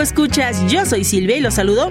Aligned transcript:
escuchas, 0.00 0.70
yo 0.70 0.84
soy 0.84 1.04
Silvia 1.04 1.36
y 1.36 1.40
los 1.40 1.54
saludo 1.54 1.90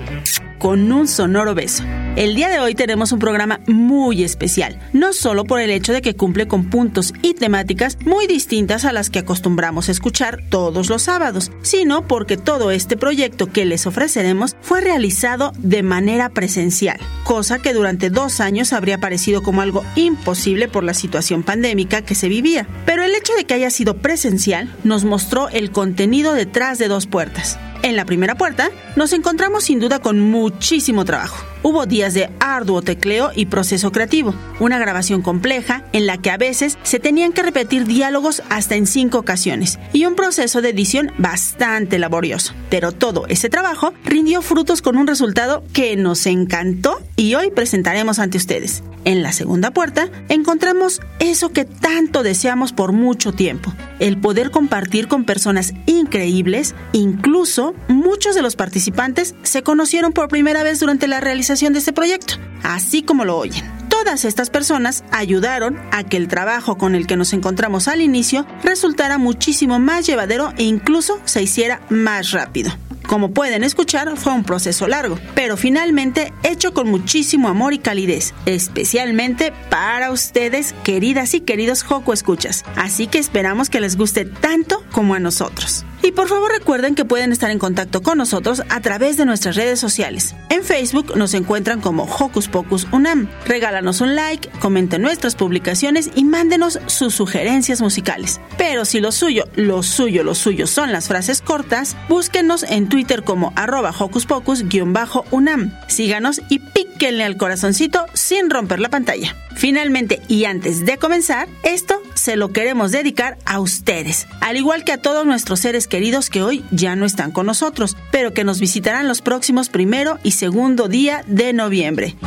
con 0.60 0.92
un 0.92 1.08
sonoro 1.08 1.56
beso. 1.56 1.84
El 2.16 2.34
día 2.34 2.48
de 2.48 2.60
hoy 2.60 2.76
tenemos 2.76 3.12
un 3.12 3.20
programa 3.20 3.60
muy 3.68 4.24
especial, 4.24 4.80
no 4.94 5.12
solo 5.12 5.44
por 5.44 5.60
el 5.60 5.70
hecho 5.70 5.92
de 5.92 6.02
que 6.02 6.16
cumple 6.16 6.48
con 6.48 6.70
puntos 6.70 7.14
y 7.22 7.34
temáticas 7.34 7.98
muy 8.06 8.26
distintas 8.26 8.86
a 8.86 8.94
las 8.94 9.10
que 9.10 9.20
acostumbramos 9.20 9.90
escuchar 9.90 10.40
todos 10.48 10.90
los 10.90 11.02
sábados, 11.02 11.52
sino 11.62 12.08
porque 12.08 12.38
todo 12.38 12.72
este 12.72 12.96
proyecto 12.96 13.48
que 13.48 13.66
les 13.66 13.86
ofreceremos 13.86 14.56
fue 14.62 14.80
realizado 14.80 15.52
de 15.58 15.84
manera 15.84 16.30
presencial, 16.30 17.02
cosa 17.26 17.60
que 17.60 17.74
durante 17.74 18.10
dos 18.10 18.40
años 18.40 18.72
habría 18.72 18.98
parecido 18.98 19.44
como 19.44 19.60
algo 19.60 19.84
imposible 19.98 20.70
por 20.70 20.86
la 20.86 20.94
situación 20.94 21.44
pandémica 21.44 22.02
que 22.02 22.16
se 22.16 22.30
vivía. 22.30 22.66
Pero 22.86 23.04
el 23.04 23.14
hecho 23.14 23.34
de 23.34 23.44
que 23.44 23.56
haya 23.56 23.70
sido 23.70 23.98
presencial 23.98 24.74
nos 24.86 25.04
mostró 25.04 25.50
el 25.50 25.70
contenido 25.70 26.34
detrás 26.34 26.78
de 26.78 26.88
dos 26.88 27.08
puertas. 27.08 27.60
En 27.84 27.98
la 27.98 28.06
primera 28.06 28.36
puerta 28.36 28.70
nos 28.96 29.12
encontramos 29.12 29.66
sin 29.66 29.82
duda 29.82 30.00
con 30.00 30.22
muchísimo 30.22 31.04
trabajo. 31.04 31.55
Hubo 31.68 31.88
días 31.88 32.14
de 32.14 32.30
arduo 32.40 32.84
tecleo 32.84 33.32
y 33.34 33.48
proceso 33.48 33.92
creativo, 33.92 34.36
una 34.60 34.78
grabación 34.78 35.24
compleja 35.24 35.84
en 35.94 36.06
la 36.06 36.20
que 36.20 36.30
a 36.30 36.38
veces 36.38 36.78
se 36.84 37.00
tenían 37.00 37.34
que 37.34 37.42
repetir 37.42 37.86
diálogos 37.86 38.44
hasta 38.52 38.76
en 38.76 38.86
cinco 38.86 39.18
ocasiones 39.18 39.80
y 39.92 40.06
un 40.06 40.14
proceso 40.14 40.62
de 40.62 40.70
edición 40.70 41.12
bastante 41.18 41.98
laborioso. 41.98 42.54
Pero 42.70 42.92
todo 42.92 43.26
ese 43.30 43.50
trabajo 43.50 43.96
rindió 44.04 44.44
frutos 44.44 44.84
con 44.84 44.96
un 44.96 45.08
resultado 45.08 45.64
que 45.74 45.96
nos 45.96 46.28
encantó 46.28 47.00
y 47.16 47.36
hoy 47.36 47.52
presentaremos 47.52 48.20
ante 48.20 48.38
ustedes. 48.38 48.84
En 49.06 49.24
la 49.24 49.32
segunda 49.32 49.72
puerta 49.72 50.10
encontramos 50.30 51.02
eso 51.20 51.50
que 51.50 51.66
tanto 51.66 52.24
deseamos 52.24 52.74
por 52.74 52.92
mucho 52.92 53.34
tiempo, 53.34 53.74
el 54.00 54.20
poder 54.20 54.52
compartir 54.52 55.08
con 55.08 55.26
personas 55.26 55.74
increíbles, 55.86 56.76
incluso 56.92 57.76
muchos 57.88 58.36
de 58.36 58.42
los 58.42 58.56
participantes 58.56 59.36
se 59.44 59.64
conocieron 59.64 60.12
por 60.12 60.28
primera 60.28 60.64
vez 60.64 60.80
durante 60.80 61.08
la 61.08 61.20
realización 61.20 61.74
de 61.74 61.80
este 61.80 61.94
proyecto, 61.94 62.36
así 62.64 63.04
como 63.04 63.26
lo 63.26 63.38
oyen. 63.38 63.64
Todas 63.90 64.26
estas 64.26 64.50
personas 64.50 65.04
ayudaron 65.12 65.80
a 65.92 66.04
que 66.04 66.18
el 66.18 66.28
trabajo 66.28 66.78
con 66.78 66.96
el 66.96 67.08
que 67.08 67.16
nos 67.16 67.34
encontramos 67.34 67.88
al 67.88 68.02
inicio 68.02 68.46
resultara 68.64 69.18
muchísimo 69.18 69.80
más 69.80 70.06
llevadero 70.06 70.54
e 70.58 70.64
incluso 70.64 71.20
se 71.26 71.42
hiciera 71.42 71.82
más 71.90 72.32
rápido. 72.32 72.72
Como 73.16 73.32
pueden 73.32 73.64
escuchar, 73.64 74.18
fue 74.18 74.34
un 74.34 74.44
proceso 74.44 74.90
largo, 74.90 75.18
pero 75.36 75.56
finalmente 75.56 76.34
hecho 76.44 76.74
con 76.74 76.90
muchísimo 76.90 77.48
amor 77.48 77.74
y 77.74 77.80
calidez, 77.80 78.34
especialmente 78.46 79.54
para 79.70 80.12
ustedes, 80.12 80.76
queridas 80.84 81.34
y 81.34 81.40
queridos 81.40 81.84
Joco 81.84 82.12
Escuchas. 82.12 82.66
Así 82.76 83.08
que 83.08 83.20
esperamos 83.20 83.70
que 83.70 83.80
les 83.80 83.96
guste 83.96 84.26
tanto 84.26 84.84
como 84.92 85.14
a 85.14 85.22
nosotros. 85.22 85.86
Y 86.06 86.12
por 86.12 86.28
favor 86.28 86.52
recuerden 86.52 86.94
que 86.94 87.04
pueden 87.04 87.32
estar 87.32 87.50
en 87.50 87.58
contacto 87.58 88.04
con 88.04 88.20
nosotros 88.20 88.62
a 88.70 88.80
través 88.80 89.18
de 89.18 89.26
nuestras 89.26 89.56
redes 89.56 89.80
sociales. 89.80 90.36
En 90.52 90.64
Facebook 90.64 91.18
nos 91.18 91.34
encuentran 91.34 91.82
como 91.82 92.04
Hocus 92.04 92.48
Pocus 92.48 92.86
Unam. 92.92 93.28
Regálanos 93.48 94.02
un 94.02 94.14
like, 94.14 94.48
comenten 94.60 95.02
nuestras 95.02 95.34
publicaciones 95.34 96.12
y 96.14 96.24
mándenos 96.24 96.80
sus 96.86 97.16
sugerencias 97.16 97.82
musicales. 97.82 98.40
Pero 98.56 98.86
si 98.86 99.00
lo 99.00 99.12
suyo, 99.12 99.46
lo 99.56 99.82
suyo, 99.82 100.24
lo 100.24 100.36
suyo 100.36 100.68
son 100.68 100.92
las 100.92 101.08
frases 101.08 101.42
cortas, 101.42 101.98
búsquenos 102.08 102.62
en 102.62 102.88
Twitter 102.88 103.24
como 103.24 103.52
arroba 103.56 103.92
Hocus 103.98 104.28
Pocus-Unam. 104.28 105.72
Síganos 105.88 106.40
y 106.50 106.60
píquenle 106.60 107.24
al 107.24 107.36
corazoncito 107.36 108.06
sin 108.14 108.52
romper 108.52 108.80
la 108.80 108.90
pantalla. 108.90 109.36
Finalmente, 109.56 110.22
y 110.28 110.46
antes 110.46 110.86
de 110.86 110.98
comenzar, 110.98 111.48
esto 111.64 112.02
se 112.14 112.36
lo 112.36 112.52
queremos 112.52 112.92
dedicar 112.92 113.38
a 113.46 113.60
ustedes, 113.60 114.28
al 114.42 114.58
igual 114.58 114.84
que 114.84 114.92
a 114.92 115.02
todos 115.02 115.26
nuestros 115.26 115.62
seres 115.62 115.88
queridos 115.96 116.30
que 116.30 116.44
hoy 116.44 116.66
ya 116.72 116.98
no 116.98 117.06
están 117.06 117.32
con 117.32 117.46
nosotros, 117.46 117.96
pero 118.12 118.34
que 118.34 118.44
nos 118.44 118.60
visitarán 118.60 119.08
los 119.08 119.22
próximos 119.22 119.70
primero 119.70 120.20
y 120.24 120.32
segundo 120.32 120.90
día 120.90 121.24
de 121.26 121.54
noviembre. 121.54 122.18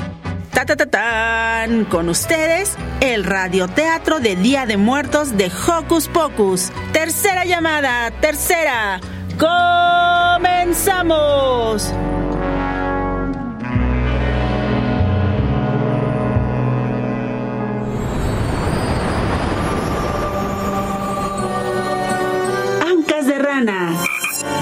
Ta, 0.55 0.65
ta, 0.65 0.75
ta, 0.75 0.87
tan. 0.87 1.85
Con 1.85 2.09
ustedes, 2.09 2.79
el 3.03 3.25
radioteatro 3.25 4.21
de 4.21 4.37
Día 4.37 4.65
de 4.65 4.79
Muertos 4.79 5.37
de 5.37 5.51
Hocus 5.51 6.09
Pocus. 6.09 6.71
Tercera 6.95 7.45
llamada, 7.45 8.11
tercera. 8.23 9.03
¡Comenzamos! 9.39 11.93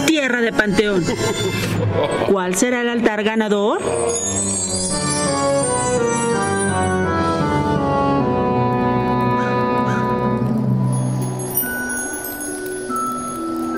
Tierra 0.06 0.40
de 0.40 0.52
panteón. 0.52 1.04
¿Cuál 2.30 2.54
será 2.54 2.82
el 2.82 2.88
altar 2.88 3.24
ganador? 3.24 3.82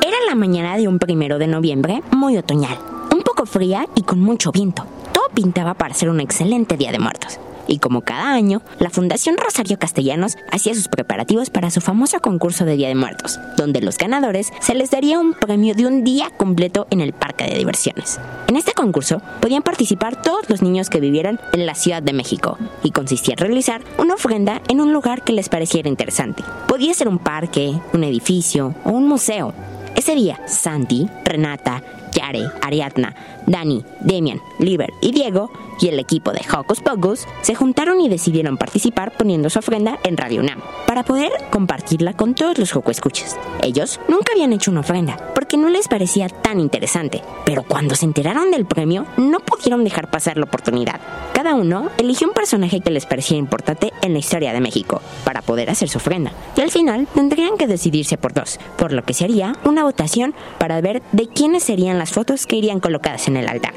Era 0.03 0.17
la 0.29 0.35
mañana 0.35 0.77
de 0.77 0.87
un 0.87 0.99
primero 0.99 1.39
de 1.39 1.47
noviembre, 1.47 2.03
muy 2.11 2.37
otoñal, 2.37 2.79
un 3.11 3.23
poco 3.23 3.47
fría 3.47 3.87
y 3.95 4.03
con 4.03 4.21
mucho 4.21 4.53
viento. 4.53 4.85
Todo 5.15 5.31
pintaba 5.35 5.73
para 5.73 5.95
ser 5.95 6.11
un 6.11 6.21
excelente 6.21 6.77
día 6.77 6.93
de 6.93 6.99
muertos 6.99 7.41
y 7.69 7.79
como 7.79 8.01
cada 8.01 8.33
año, 8.33 8.63
la 8.81 8.91
Fundación 8.91 9.37
Rosario 9.37 9.79
Castellanos 9.79 10.37
hacía 10.51 10.75
sus 10.75 10.89
preparativos 10.89 11.51
para 11.51 11.71
su 11.71 11.81
famoso 11.81 12.21
concurso 12.21 12.65
de 12.65 12.77
Día 12.77 12.89
de 12.89 12.95
Muertos, 12.95 13.39
donde 13.57 13.81
los 13.81 13.99
ganadores 13.99 14.51
se 14.61 14.75
les 14.75 14.91
daría 14.91 15.21
un 15.21 15.35
premio 15.35 15.75
de 15.75 15.87
un 15.87 16.03
día 16.03 16.31
completo 16.37 16.87
en 16.91 17.01
el 17.01 17.13
parque 17.13 17.45
de 17.45 17.59
diversiones. 17.59 18.19
En 18.49 18.57
este 18.57 18.73
concurso 18.73 19.23
podían 19.41 19.63
participar 19.63 20.21
todos 20.21 20.49
los 20.49 20.63
niños 20.63 20.91
que 20.91 21.01
vivieran 21.01 21.39
en 21.53 21.67
la 21.67 21.75
Ciudad 21.75 22.03
de 22.03 22.15
México 22.15 22.59
y 22.83 22.91
consistía 22.91 23.35
en 23.35 23.47
realizar 23.47 23.83
una 23.99 24.15
ofrenda 24.15 24.63
en 24.69 24.81
un 24.81 24.93
lugar 24.93 25.23
que 25.23 25.35
les 25.35 25.49
pareciera 25.49 25.89
interesante. 25.89 26.43
Podía 26.67 26.95
ser 26.95 27.09
un 27.09 27.19
parque, 27.19 27.79
un 27.93 28.05
edificio 28.05 28.75
o 28.85 28.91
un 28.91 29.07
museo. 29.07 29.53
Ese 29.95 30.15
día, 30.15 30.41
Santi, 30.47 31.09
Renata, 31.25 31.83
Yare, 32.13 32.51
Ariadna, 32.63 33.15
Dani, 33.47 33.85
Demian, 34.01 34.41
Liber 34.59 34.93
y 35.01 35.13
Diego 35.13 35.51
y 35.81 35.89
el 35.89 35.99
equipo 35.99 36.33
de 36.33 36.41
Hocus 36.53 36.81
Pocus 36.81 37.27
se 37.43 37.55
juntaron 37.55 38.01
y 38.01 38.09
decidieron 38.09 38.57
participar 38.57 39.17
poniendo 39.17 39.51
su 39.51 39.59
ofrenda 39.59 39.99
en 40.05 40.17
Radio 40.17 40.41
UNAM 40.41 40.61
para 40.87 41.05
poder 41.05 41.33
compartirla 41.51 42.15
con 42.15 42.35
todos 42.35 42.59
los 42.59 42.73
Joco 42.73 42.91
Escuchas. 42.91 43.37
Ellos 43.63 44.01
nunca 44.09 44.33
habían 44.33 44.53
hecho 44.53 44.71
una 44.71 44.81
ofrenda 44.81 45.17
porque 45.35 45.57
no 45.57 45.69
les 45.69 45.89
parecía 45.89 46.29
tan 46.29 46.61
interesante, 46.61 47.23
pero 47.45 47.63
cuando 47.63 47.95
se 47.95 48.07
enteraron 48.07 48.51
del 48.51 48.67
premio 48.67 49.07
no 49.17 49.41
pudieron 49.41 49.85
dejar 49.85 50.11
pasar 50.11 50.37
la 50.37 50.45
oportunidad. 50.45 51.01
Cada 51.33 51.55
uno 51.55 51.91
eligió 51.99 52.27
un 52.27 52.35
personaje 52.35 52.81
que 52.81 52.91
les 52.91 53.07
parecía 53.07 53.37
importante 53.37 53.93
en 54.03 54.13
la 54.13 54.19
historia 54.19 54.53
de 54.53 54.61
México 54.61 55.01
para 55.25 55.43
poder 55.43 55.71
hacer 55.71 55.89
su 55.89 55.99
ofrenda 55.99 56.33
y 56.57 56.61
al 56.61 56.71
final 56.71 57.07
tendrían 57.15 57.57
que 57.57 57.67
decidirse 57.67 58.19
por 58.19 58.33
dos, 58.33 58.59
por 58.77 58.93
lo 58.93 59.05
que 59.05 59.15
se 59.15 59.25
haría 59.25 59.53
una 59.65 59.85
votación 59.85 60.35
para 60.59 60.81
ver 60.81 61.03
de 61.13 61.29
quiénes 61.29 61.63
serían 61.63 61.98
las 61.99 62.11
fotos 62.11 62.47
que 62.47 62.57
irían 62.57 62.81
colocadas 62.81 63.29
en 63.29 63.37
el 63.37 63.49
altar. 63.49 63.75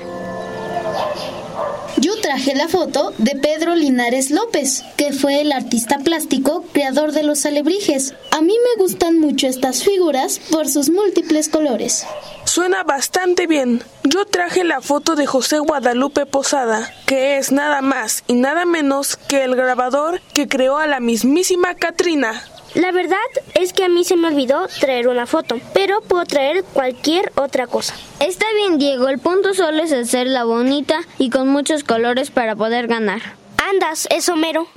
traje 2.32 2.56
la 2.56 2.70
foto 2.70 3.14
de 3.18 3.36
Pedro 3.36 3.76
Linares 3.76 4.32
López, 4.32 4.86
que 4.96 5.12
fue 5.12 5.42
el 5.42 5.52
artista 5.52 6.00
plástico 6.00 6.64
creador 6.72 7.12
de 7.12 7.24
los 7.24 7.46
alebrijes. 7.46 8.16
A 8.32 8.42
mí 8.42 8.54
me 8.54 8.82
gustan 8.82 9.20
mucho 9.20 9.48
estas 9.48 9.84
figuras 9.84 10.40
por 10.50 10.70
sus 10.70 10.90
múltiples 10.90 11.50
colores. 11.50 12.06
Suena 12.46 12.84
bastante 12.84 13.48
bien. 13.48 13.84
Yo 14.06 14.26
traje 14.26 14.64
la 14.64 14.80
foto 14.80 15.16
de 15.16 15.26
José 15.26 15.60
Guadalupe 15.60 16.26
Posada, 16.26 16.94
que 17.06 17.38
es 17.38 17.52
nada 17.52 17.82
más 17.82 18.24
y 18.28 18.36
nada 18.36 18.64
menos 18.64 19.18
que 19.18 19.44
el 19.44 19.58
grabador 19.58 20.22
que 20.34 20.48
creó 20.48 20.78
a 20.78 20.88
la 20.88 21.02
mismísima 21.02 21.76
Katrina. 21.76 22.46
La 22.74 22.92
verdad 22.92 23.18
es 23.54 23.74
que 23.74 23.84
a 23.84 23.90
mí 23.90 24.06
se 24.06 24.16
me 24.16 24.30
olvidó 24.30 24.68
traer 24.80 25.10
una 25.10 25.26
foto, 25.26 25.60
pero 25.74 26.02
puedo 26.02 26.24
traer 26.26 26.64
cualquier 26.64 27.32
otra 27.36 27.68
cosa. 27.68 27.96
Está 28.20 28.46
bien, 28.56 28.78
Diego, 28.78 29.10
el 29.10 29.20
punto 29.20 29.54
solo 29.54 29.84
es 29.84 29.92
hacerla 29.92 30.46
bonita 30.46 31.02
y 31.18 31.30
con 31.30 31.50
muchos 31.50 31.84
colores 31.84 32.32
para 32.32 32.56
poder 32.56 32.88
ganar. 32.88 33.22
Andas, 33.58 34.08
es 34.10 34.30
Homero. 34.30 34.68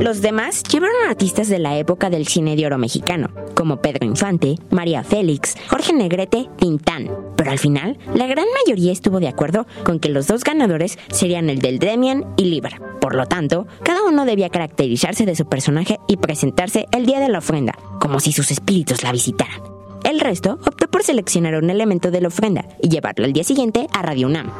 Los 0.00 0.22
demás 0.22 0.62
llevaron 0.62 0.96
artistas 1.06 1.48
de 1.48 1.58
la 1.58 1.76
época 1.76 2.08
del 2.08 2.26
cine 2.26 2.56
de 2.56 2.64
oro 2.64 2.78
mexicano, 2.78 3.28
como 3.54 3.82
Pedro 3.82 4.06
Infante, 4.06 4.54
María 4.70 5.04
Félix, 5.04 5.56
Jorge 5.68 5.92
Negrete, 5.92 6.48
Tintán. 6.56 7.10
Pero 7.36 7.50
al 7.50 7.58
final, 7.58 7.98
la 8.14 8.26
gran 8.26 8.46
mayoría 8.64 8.92
estuvo 8.92 9.20
de 9.20 9.28
acuerdo 9.28 9.66
con 9.84 10.00
que 10.00 10.08
los 10.08 10.26
dos 10.26 10.42
ganadores 10.42 10.98
serían 11.10 11.50
el 11.50 11.58
del 11.58 11.78
Demian 11.78 12.24
y 12.38 12.46
Liber. 12.46 12.80
Por 12.98 13.14
lo 13.14 13.26
tanto, 13.26 13.66
cada 13.82 14.02
uno 14.02 14.24
debía 14.24 14.48
caracterizarse 14.48 15.26
de 15.26 15.36
su 15.36 15.46
personaje 15.46 16.00
y 16.08 16.16
presentarse 16.16 16.86
el 16.92 17.04
día 17.04 17.20
de 17.20 17.28
la 17.28 17.40
ofrenda, 17.40 17.74
como 18.00 18.20
si 18.20 18.32
sus 18.32 18.50
espíritus 18.50 19.02
la 19.02 19.12
visitaran. 19.12 19.60
El 20.04 20.18
resto 20.18 20.58
optó 20.64 20.88
por 20.88 21.02
seleccionar 21.02 21.56
un 21.56 21.68
elemento 21.68 22.10
de 22.10 22.22
la 22.22 22.28
ofrenda 22.28 22.64
y 22.82 22.88
llevarlo 22.88 23.26
al 23.26 23.34
día 23.34 23.44
siguiente 23.44 23.86
a 23.92 24.00
Radio 24.00 24.28
UNAM. 24.28 24.50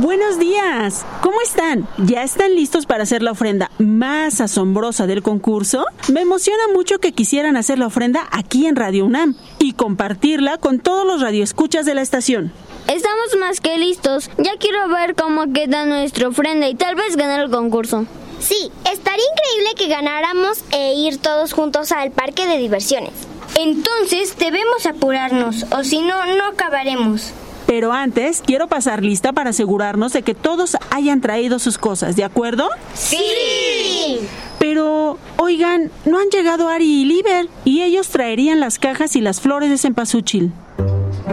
Buenos 0.00 0.38
días, 0.38 1.06
¿cómo 1.22 1.40
están? 1.40 1.88
¿Ya 1.96 2.22
están 2.22 2.54
listos 2.54 2.84
para 2.84 3.04
hacer 3.04 3.22
la 3.22 3.30
ofrenda 3.30 3.70
más 3.78 4.42
asombrosa 4.42 5.06
del 5.06 5.22
concurso? 5.22 5.86
Me 6.12 6.20
emociona 6.20 6.64
mucho 6.74 6.98
que 6.98 7.12
quisieran 7.12 7.56
hacer 7.56 7.78
la 7.78 7.86
ofrenda 7.86 8.28
aquí 8.30 8.66
en 8.66 8.76
Radio 8.76 9.06
UNAM 9.06 9.36
y 9.58 9.72
compartirla 9.72 10.58
con 10.58 10.80
todos 10.80 11.06
los 11.06 11.22
radioescuchas 11.22 11.86
de 11.86 11.94
la 11.94 12.02
estación. 12.02 12.52
Estamos 12.88 13.36
más 13.40 13.62
que 13.62 13.78
listos. 13.78 14.28
Ya 14.36 14.58
quiero 14.58 14.86
ver 14.88 15.14
cómo 15.14 15.50
queda 15.54 15.86
nuestra 15.86 16.28
ofrenda 16.28 16.68
y 16.68 16.74
tal 16.74 16.94
vez 16.94 17.16
ganar 17.16 17.40
el 17.40 17.50
concurso. 17.50 18.04
Sí, 18.38 18.70
estaría 18.92 19.24
increíble 19.32 19.74
que 19.78 19.88
ganáramos 19.88 20.62
e 20.72 20.92
ir 20.92 21.16
todos 21.22 21.54
juntos 21.54 21.90
al 21.92 22.10
parque 22.10 22.46
de 22.46 22.58
diversiones. 22.58 23.12
Entonces 23.58 24.36
debemos 24.36 24.84
apurarnos, 24.84 25.64
o 25.70 25.84
si 25.84 26.02
no, 26.02 26.26
no 26.36 26.44
acabaremos. 26.52 27.32
Pero 27.66 27.92
antes, 27.92 28.42
quiero 28.44 28.68
pasar 28.68 29.02
lista 29.02 29.32
para 29.32 29.50
asegurarnos 29.50 30.12
de 30.12 30.22
que 30.22 30.34
todos 30.34 30.76
hayan 30.90 31.20
traído 31.20 31.58
sus 31.58 31.78
cosas, 31.78 32.14
¿de 32.14 32.24
acuerdo? 32.24 32.68
¡Sí! 32.94 34.20
Pero, 34.58 35.18
oigan, 35.36 35.90
no 36.04 36.18
han 36.18 36.28
llegado 36.28 36.68
Ari 36.68 37.02
y 37.02 37.04
Liber, 37.04 37.48
y 37.64 37.82
ellos 37.82 38.08
traerían 38.08 38.60
las 38.60 38.78
cajas 38.78 39.16
y 39.16 39.20
las 39.20 39.40
flores 39.40 39.70
de 39.70 39.78
cempasúchil. 39.78 40.52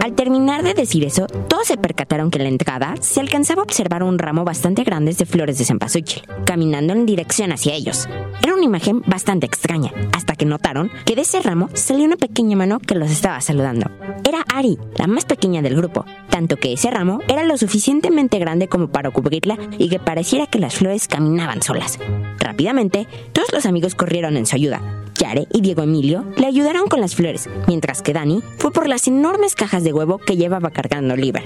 Al 0.02 0.14
terminar 0.14 0.62
de 0.62 0.74
decir 0.74 1.04
eso, 1.04 1.26
todos 1.48 1.66
se 1.66 1.76
percataron 1.76 2.30
que 2.30 2.38
en 2.38 2.44
la 2.44 2.50
entrada 2.50 2.94
se 3.00 3.20
alcanzaba 3.20 3.62
a 3.62 3.64
observar 3.64 4.02
un 4.02 4.18
ramo 4.18 4.44
bastante 4.44 4.84
grande 4.84 5.14
de 5.14 5.26
flores 5.26 5.58
de 5.58 5.64
cempasúchil, 5.64 6.22
caminando 6.44 6.92
en 6.92 7.06
dirección 7.06 7.52
hacia 7.52 7.74
ellos. 7.74 8.08
Era 8.42 8.54
una 8.54 8.64
imagen 8.64 9.02
bastante 9.06 9.46
extraña, 9.46 9.92
hasta 10.12 10.34
que 10.34 10.44
notaron 10.44 10.90
que 11.06 11.14
de 11.14 11.22
ese 11.22 11.40
ramo 11.40 11.68
salió 11.72 12.04
una 12.04 12.16
pequeña 12.16 12.56
mano 12.56 12.80
que 12.80 12.94
los 12.94 13.10
estaba 13.10 13.40
saludando. 13.40 13.90
Era 14.28 14.44
Ari, 14.54 14.78
la 14.96 15.06
más 15.06 15.24
pequeña 15.24 15.62
del 15.62 15.76
grupo, 15.76 16.04
tanto 16.28 16.56
que 16.56 16.72
ese 16.72 16.90
ramo 16.90 17.20
era 17.28 17.44
lo 17.44 17.56
suficientemente 17.56 18.38
grande 18.38 18.68
como 18.68 18.88
para 18.88 19.10
cubrirla 19.10 19.56
y 19.78 19.88
que 19.88 20.00
pareciera 20.00 20.46
que 20.46 20.58
las 20.58 20.74
flores 20.74 21.08
caminaban 21.08 21.62
solas. 21.62 21.98
Rápidamente, 22.38 23.06
todos 23.32 23.52
los 23.52 23.66
amigos 23.66 23.94
corrieron 23.94 24.36
en 24.36 24.46
su 24.46 24.56
ayuda, 24.56 25.03
Yare 25.18 25.46
y 25.52 25.60
Diego 25.60 25.82
Emilio 25.82 26.24
le 26.36 26.46
ayudaron 26.46 26.88
con 26.88 27.00
las 27.00 27.14
flores, 27.14 27.48
mientras 27.66 28.02
que 28.02 28.12
Dani 28.12 28.42
fue 28.58 28.72
por 28.72 28.88
las 28.88 29.06
enormes 29.06 29.54
cajas 29.54 29.84
de 29.84 29.92
huevo 29.92 30.18
que 30.18 30.36
llevaba 30.36 30.70
cargando 30.70 31.16
Liber. 31.16 31.44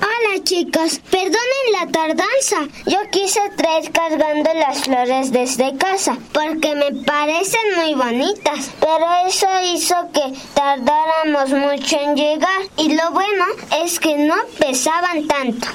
Hola 0.00 0.42
chicos, 0.44 1.00
perdonen 1.10 1.66
la 1.72 1.86
tardanza. 1.90 2.68
Yo 2.86 2.98
quise 3.10 3.40
traer 3.56 3.90
cargando 3.92 4.52
las 4.54 4.82
flores 4.82 5.32
desde 5.32 5.76
casa 5.76 6.18
porque 6.32 6.74
me 6.74 6.92
parecen 7.04 7.60
muy 7.76 7.94
bonitas, 7.94 8.70
pero 8.80 9.06
eso 9.26 9.46
hizo 9.72 9.94
que 10.12 10.36
tardáramos 10.54 11.50
mucho 11.50 11.96
en 12.00 12.16
llegar 12.16 12.62
y 12.76 12.94
lo 12.94 13.12
bueno 13.12 13.44
es 13.82 14.00
que 14.00 14.16
no 14.18 14.34
pesaban 14.58 15.26
tanto. 15.26 15.68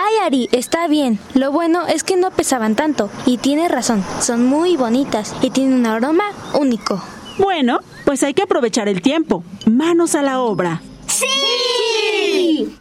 Ay, 0.00 0.14
Ari, 0.24 0.48
está 0.52 0.86
bien. 0.86 1.18
Lo 1.34 1.50
bueno 1.50 1.88
es 1.88 2.04
que 2.04 2.16
no 2.16 2.30
pesaban 2.30 2.76
tanto. 2.76 3.10
Y 3.26 3.38
tiene 3.38 3.66
razón, 3.66 4.04
son 4.20 4.46
muy 4.46 4.76
bonitas 4.76 5.34
y 5.42 5.50
tienen 5.50 5.80
un 5.80 5.86
aroma 5.86 6.24
único. 6.54 7.02
Bueno, 7.36 7.80
pues 8.04 8.22
hay 8.22 8.32
que 8.32 8.42
aprovechar 8.42 8.88
el 8.88 9.02
tiempo. 9.02 9.42
Manos 9.66 10.14
a 10.14 10.22
la 10.22 10.40
obra. 10.40 10.82
¡Sí! 11.08 12.76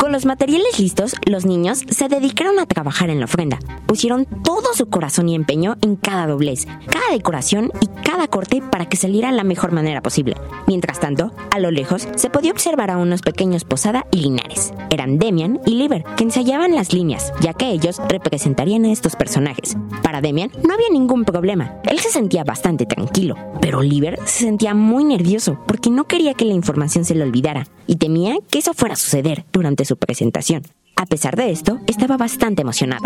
Con 0.00 0.12
los 0.12 0.24
materiales 0.24 0.80
listos, 0.80 1.14
los 1.26 1.44
niños 1.44 1.84
se 1.86 2.08
dedicaron 2.08 2.58
a 2.58 2.64
trabajar 2.64 3.10
en 3.10 3.18
la 3.18 3.26
ofrenda. 3.26 3.58
Pusieron 3.84 4.24
todo 4.24 4.72
su 4.72 4.88
corazón 4.88 5.28
y 5.28 5.34
empeño 5.34 5.76
en 5.82 5.96
cada 5.96 6.26
doblez, 6.26 6.66
cada 6.90 7.12
decoración 7.12 7.70
y 7.82 7.86
cada 8.02 8.26
corte 8.26 8.62
para 8.62 8.86
que 8.86 8.96
saliera 8.96 9.30
la 9.30 9.44
mejor 9.44 9.72
manera 9.72 10.00
posible. 10.00 10.36
Mientras 10.66 11.00
tanto, 11.00 11.32
a 11.50 11.58
lo 11.60 11.70
lejos 11.70 12.08
se 12.16 12.30
podía 12.30 12.50
observar 12.50 12.90
a 12.90 12.96
unos 12.96 13.20
pequeños 13.20 13.64
Posada 13.64 14.06
y 14.10 14.22
Linares. 14.22 14.72
Eran 14.88 15.18
Demian 15.18 15.60
y 15.66 15.74
Liber, 15.74 16.02
que 16.16 16.24
ensayaban 16.24 16.74
las 16.74 16.94
líneas, 16.94 17.34
ya 17.42 17.52
que 17.52 17.70
ellos 17.70 18.00
representarían 18.08 18.86
a 18.86 18.92
estos 18.92 19.16
personajes. 19.16 19.76
Para 20.02 20.22
Demian 20.22 20.50
no 20.66 20.72
había 20.72 20.88
ningún 20.90 21.26
problema. 21.26 21.74
Él 21.84 21.98
se 21.98 22.08
sentía 22.08 22.42
bastante 22.42 22.86
tranquilo, 22.86 23.34
pero 23.60 23.82
Liber 23.82 24.18
se 24.24 24.44
sentía 24.44 24.72
muy 24.72 25.04
nervioso 25.04 25.58
porque 25.66 25.90
no 25.90 26.04
quería 26.04 26.32
que 26.32 26.46
la 26.46 26.54
información 26.54 27.04
se 27.04 27.14
le 27.14 27.22
olvidara 27.22 27.66
y 27.86 27.96
temía 27.96 28.36
que 28.48 28.60
eso 28.60 28.72
fuera 28.72 28.94
a 28.94 28.96
suceder 28.96 29.44
durante 29.52 29.84
su 29.84 29.89
presentación. 29.96 30.62
A 30.96 31.06
pesar 31.06 31.36
de 31.36 31.50
esto, 31.50 31.78
estaba 31.86 32.16
bastante 32.16 32.62
emocionado. 32.62 33.04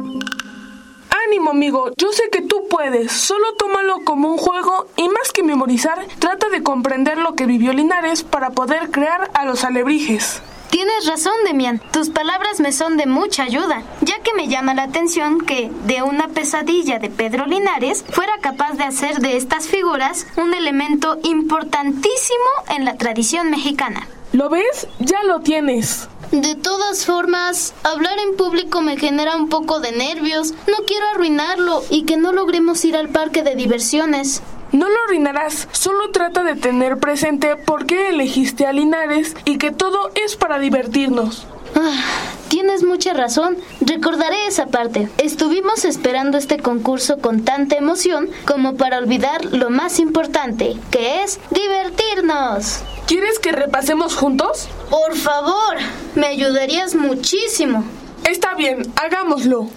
Ánimo, 1.26 1.50
amigo, 1.50 1.90
yo 1.96 2.12
sé 2.12 2.24
que 2.30 2.42
tú 2.42 2.66
puedes. 2.68 3.12
Solo 3.12 3.54
tómalo 3.56 4.00
como 4.04 4.28
un 4.30 4.38
juego 4.38 4.88
y 4.96 5.08
más 5.08 5.32
que 5.32 5.42
memorizar, 5.42 6.06
trata 6.18 6.48
de 6.48 6.62
comprender 6.62 7.18
lo 7.18 7.34
que 7.34 7.46
vivió 7.46 7.72
Linares 7.72 8.24
para 8.24 8.50
poder 8.50 8.90
crear 8.90 9.30
a 9.34 9.44
los 9.44 9.64
alebrijes. 9.64 10.42
Tienes 10.74 11.06
razón, 11.06 11.34
Demian. 11.44 11.80
Tus 11.92 12.10
palabras 12.10 12.58
me 12.58 12.72
son 12.72 12.96
de 12.96 13.06
mucha 13.06 13.44
ayuda, 13.44 13.84
ya 14.00 14.18
que 14.24 14.34
me 14.34 14.48
llama 14.48 14.74
la 14.74 14.82
atención 14.82 15.40
que, 15.40 15.70
de 15.86 16.02
una 16.02 16.26
pesadilla 16.26 16.98
de 16.98 17.10
Pedro 17.10 17.46
Linares, 17.46 18.04
fuera 18.10 18.38
capaz 18.40 18.72
de 18.72 18.82
hacer 18.82 19.20
de 19.20 19.36
estas 19.36 19.68
figuras 19.68 20.26
un 20.36 20.52
elemento 20.52 21.18
importantísimo 21.22 22.50
en 22.70 22.84
la 22.84 22.96
tradición 22.96 23.50
mexicana. 23.50 24.08
¿Lo 24.32 24.50
ves? 24.50 24.88
Ya 24.98 25.22
lo 25.22 25.42
tienes. 25.42 26.08
De 26.34 26.56
todas 26.56 27.06
formas, 27.06 27.74
hablar 27.84 28.18
en 28.18 28.36
público 28.36 28.80
me 28.80 28.96
genera 28.96 29.36
un 29.36 29.48
poco 29.48 29.78
de 29.78 29.92
nervios. 29.92 30.52
No 30.66 30.84
quiero 30.84 31.06
arruinarlo 31.14 31.84
y 31.90 32.02
que 32.06 32.16
no 32.16 32.32
logremos 32.32 32.84
ir 32.84 32.96
al 32.96 33.08
parque 33.08 33.44
de 33.44 33.54
diversiones. 33.54 34.42
No 34.72 34.88
lo 34.88 34.96
arruinarás, 35.04 35.68
solo 35.70 36.10
trata 36.10 36.42
de 36.42 36.56
tener 36.56 36.98
presente 36.98 37.54
por 37.54 37.86
qué 37.86 38.08
elegiste 38.08 38.66
a 38.66 38.72
Linares 38.72 39.36
y 39.44 39.58
que 39.58 39.70
todo 39.70 40.10
es 40.16 40.34
para 40.34 40.58
divertirnos. 40.58 41.46
Ah, 41.76 42.02
tienes 42.48 42.82
mucha 42.82 43.14
razón. 43.14 43.56
Recordaré 43.80 44.48
esa 44.48 44.66
parte. 44.66 45.08
Estuvimos 45.18 45.84
esperando 45.84 46.36
este 46.36 46.58
concurso 46.58 47.18
con 47.18 47.44
tanta 47.44 47.76
emoción 47.76 48.28
como 48.44 48.74
para 48.74 48.98
olvidar 48.98 49.44
lo 49.44 49.70
más 49.70 50.00
importante, 50.00 50.76
que 50.90 51.22
es 51.22 51.38
divertirnos. 51.50 52.80
¿Quieres 53.06 53.38
que 53.38 53.52
repasemos 53.52 54.16
juntos? 54.16 54.68
Por 54.88 55.14
favor, 55.14 55.76
me 56.14 56.26
ayudarías 56.26 56.94
muchísimo. 56.94 57.84
Está 58.28 58.54
bien, 58.54 58.82
hagámoslo. 58.96 59.68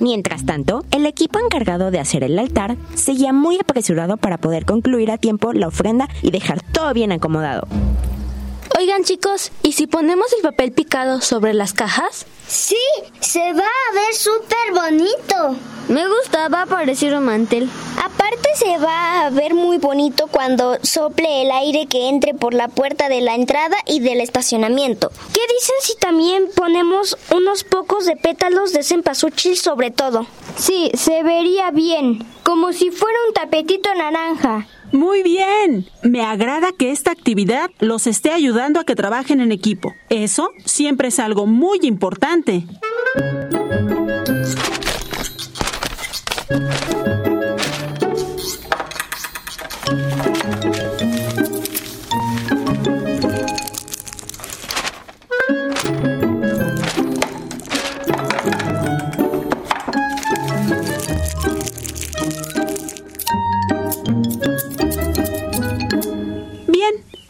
Mientras 0.00 0.46
tanto, 0.46 0.84
el 0.90 1.04
equipo 1.04 1.38
encargado 1.38 1.90
de 1.90 1.98
hacer 1.98 2.24
el 2.24 2.38
altar 2.38 2.76
seguía 2.94 3.34
muy 3.34 3.58
apresurado 3.58 4.16
para 4.16 4.38
poder 4.38 4.64
concluir 4.64 5.10
a 5.10 5.18
tiempo 5.18 5.52
la 5.52 5.68
ofrenda 5.68 6.08
y 6.22 6.30
dejar 6.30 6.62
todo 6.72 6.92
bien 6.94 7.12
acomodado. 7.12 7.68
Oigan 8.78 9.04
chicos, 9.04 9.52
¿y 9.62 9.72
si 9.72 9.86
ponemos 9.86 10.30
el 10.34 10.42
papel 10.42 10.70
picado 10.70 11.22
sobre 11.22 11.54
las 11.54 11.72
cajas? 11.72 12.26
Sí, 12.46 12.76
se 13.20 13.54
va 13.54 13.64
a 13.64 13.94
ver 13.94 14.14
súper 14.14 14.74
bonito. 14.74 15.56
Me 15.88 16.06
gusta, 16.06 16.48
va 16.48 16.62
a 16.62 16.66
parecer 16.66 17.14
un 17.14 17.24
mantel. 17.24 17.70
Aparte 18.04 18.50
se 18.54 18.76
va 18.76 19.24
a 19.24 19.30
ver 19.30 19.54
muy 19.54 19.78
bonito 19.78 20.26
cuando 20.26 20.76
sople 20.82 21.40
el 21.40 21.52
aire 21.52 21.86
que 21.86 22.10
entre 22.10 22.34
por 22.34 22.52
la 22.52 22.68
puerta 22.68 23.08
de 23.08 23.22
la 23.22 23.34
entrada 23.34 23.78
y 23.86 24.00
del 24.00 24.20
estacionamiento. 24.20 25.10
¿Qué 25.32 25.40
dicen 25.54 25.76
si 25.80 25.96
también 25.96 26.44
ponemos 26.54 27.16
unos 27.34 27.64
pocos 27.64 28.04
de 28.04 28.16
pétalos 28.16 28.74
de 28.74 28.82
cempasúchil 28.82 29.56
sobre 29.56 29.90
todo? 29.90 30.26
Sí, 30.58 30.90
se 30.94 31.22
vería 31.22 31.70
bien, 31.70 32.26
como 32.46 32.72
si 32.72 32.92
fuera 32.92 33.18
un 33.26 33.34
tapetito 33.34 33.92
naranja. 33.96 34.68
Muy 34.92 35.24
bien. 35.24 35.84
Me 36.04 36.22
agrada 36.22 36.68
que 36.70 36.92
esta 36.92 37.10
actividad 37.10 37.72
los 37.80 38.06
esté 38.06 38.30
ayudando 38.30 38.78
a 38.78 38.84
que 38.84 38.94
trabajen 38.94 39.40
en 39.40 39.50
equipo. 39.50 39.92
Eso 40.10 40.50
siempre 40.64 41.08
es 41.08 41.18
algo 41.18 41.46
muy 41.46 41.80
importante. 41.82 42.64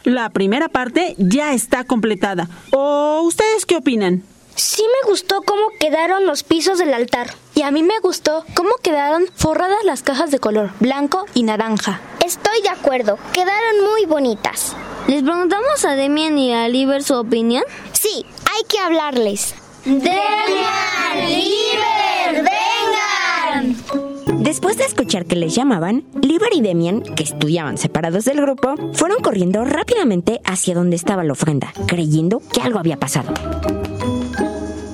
La 0.07 0.29
primera 0.29 0.69
parte 0.69 1.15
ya 1.17 1.51
está 1.53 1.83
completada. 1.83 2.47
¿O 2.71 3.19
ustedes 3.23 3.65
qué 3.65 3.75
opinan? 3.75 4.23
Sí 4.55 4.81
me 4.81 5.09
gustó 5.09 5.41
cómo 5.41 5.63
quedaron 5.81 6.25
los 6.25 6.43
pisos 6.43 6.79
del 6.79 6.93
altar. 6.93 7.35
Y 7.55 7.63
a 7.63 7.71
mí 7.71 7.83
me 7.83 7.99
gustó 7.99 8.45
cómo 8.55 8.69
quedaron 8.81 9.25
forradas 9.35 9.83
las 9.83 10.03
cajas 10.03 10.31
de 10.31 10.39
color 10.39 10.71
blanco 10.79 11.25
y 11.33 11.43
naranja. 11.43 11.99
Estoy 12.25 12.61
de 12.61 12.69
acuerdo, 12.69 13.19
quedaron 13.33 13.83
muy 13.91 14.05
bonitas. 14.05 14.77
¿Les 15.07 15.23
preguntamos 15.23 15.83
a 15.83 15.95
Demian 15.95 16.37
y 16.37 16.53
a 16.53 16.69
Liber 16.69 17.03
su 17.03 17.15
opinión? 17.15 17.63
Sí, 17.91 18.25
hay 18.45 18.63
que 18.63 18.79
hablarles. 18.79 19.55
¡Demian! 19.83 21.27
¡Liber! 21.27 21.96
Después 24.47 24.77
de 24.77 24.85
escuchar 24.85 25.25
que 25.25 25.35
les 25.35 25.53
llamaban, 25.53 26.05
Liber 26.21 26.53
y 26.53 26.61
Demian, 26.61 27.01
que 27.01 27.23
estudiaban 27.23 27.77
separados 27.77 28.23
del 28.23 28.39
grupo, 28.39 28.75
fueron 28.93 29.21
corriendo 29.21 29.65
rápidamente 29.65 30.39
hacia 30.45 30.73
donde 30.73 30.95
estaba 30.95 31.25
la 31.25 31.33
ofrenda, 31.33 31.73
creyendo 31.85 32.41
que 32.53 32.61
algo 32.61 32.79
había 32.79 32.95
pasado. 32.95 33.33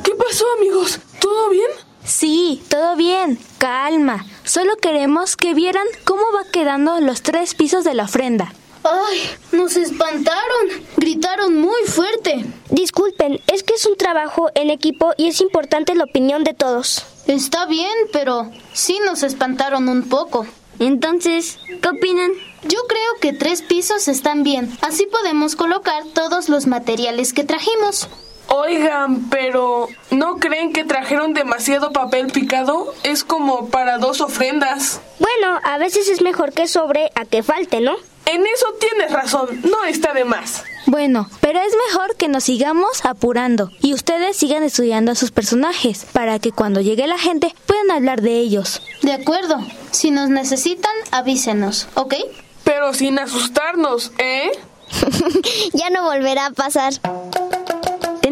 ¿Qué 0.03 0.12
pasó, 0.15 0.45
amigos? 0.57 1.00
¿Todo 1.22 1.51
bien? 1.51 1.69
Sí, 2.03 2.63
todo 2.67 2.95
bien. 2.95 3.38
Calma. 3.60 4.25
Solo 4.43 4.75
queremos 4.77 5.38
que 5.38 5.53
vieran 5.53 5.86
cómo 6.03 6.24
va 6.36 6.50
quedando 6.51 7.00
los 7.00 7.22
tres 7.22 7.53
pisos 7.53 7.83
de 7.83 7.93
la 7.93 8.05
ofrenda. 8.05 8.51
¡Ay! 8.83 9.29
Nos 9.51 9.75
espantaron. 9.77 10.67
Gritaron 10.97 11.57
muy 11.57 11.81
fuerte. 11.87 12.45
Disculpen, 12.69 13.39
es 13.47 13.63
que 13.63 13.75
es 13.75 13.85
un 13.85 13.97
trabajo 13.97 14.49
en 14.55 14.69
equipo 14.69 15.13
y 15.17 15.27
es 15.27 15.41
importante 15.41 15.95
la 15.95 16.03
opinión 16.03 16.43
de 16.43 16.53
todos. 16.53 17.05
Está 17.27 17.65
bien, 17.65 17.93
pero 18.11 18.51
sí 18.73 18.99
nos 19.05 19.23
espantaron 19.23 19.87
un 19.87 20.09
poco. 20.09 20.45
Entonces, 20.79 21.59
¿qué 21.81 21.89
opinan? 21.89 22.31
Yo 22.63 22.79
creo 22.87 23.19
que 23.21 23.33
tres 23.33 23.61
pisos 23.61 24.07
están 24.07 24.43
bien. 24.43 24.75
Así 24.81 25.05
podemos 25.05 25.55
colocar 25.55 26.03
todos 26.13 26.49
los 26.49 26.67
materiales 26.67 27.33
que 27.33 27.43
trajimos. 27.43 28.09
Oigan, 28.47 29.29
pero 29.29 29.87
¿no 30.11 30.37
creen 30.37 30.73
que 30.73 30.83
trajeron 30.83 31.33
demasiado 31.33 31.91
papel 31.91 32.27
picado? 32.27 32.93
Es 33.03 33.23
como 33.23 33.69
para 33.69 33.97
dos 33.97 34.21
ofrendas. 34.21 34.99
Bueno, 35.19 35.59
a 35.63 35.77
veces 35.77 36.09
es 36.09 36.21
mejor 36.21 36.51
que 36.51 36.67
sobre 36.67 37.09
a 37.15 37.25
que 37.25 37.41
falte, 37.41 37.79
¿no? 37.79 37.95
En 38.25 38.45
eso 38.45 38.67
tienes 38.79 39.11
razón, 39.11 39.61
no 39.63 39.83
está 39.85 40.13
de 40.13 40.25
más. 40.25 40.63
Bueno, 40.85 41.29
pero 41.39 41.59
es 41.59 41.73
mejor 41.87 42.15
que 42.15 42.27
nos 42.27 42.43
sigamos 42.43 43.05
apurando 43.05 43.69
y 43.81 43.93
ustedes 43.93 44.37
sigan 44.37 44.63
estudiando 44.63 45.11
a 45.11 45.15
sus 45.15 45.31
personajes 45.31 46.05
para 46.11 46.39
que 46.39 46.51
cuando 46.51 46.81
llegue 46.81 47.07
la 47.07 47.17
gente 47.17 47.53
puedan 47.65 47.91
hablar 47.91 48.21
de 48.21 48.37
ellos. 48.39 48.81
De 49.01 49.13
acuerdo. 49.13 49.59
Si 49.91 50.11
nos 50.11 50.29
necesitan, 50.29 50.93
avísenos, 51.11 51.87
¿ok? 51.93 52.15
Pero 52.63 52.93
sin 52.93 53.19
asustarnos, 53.19 54.11
¿eh? 54.17 54.51
ya 55.73 55.89
no 55.89 56.03
volverá 56.03 56.47
a 56.47 56.51
pasar. 56.51 56.93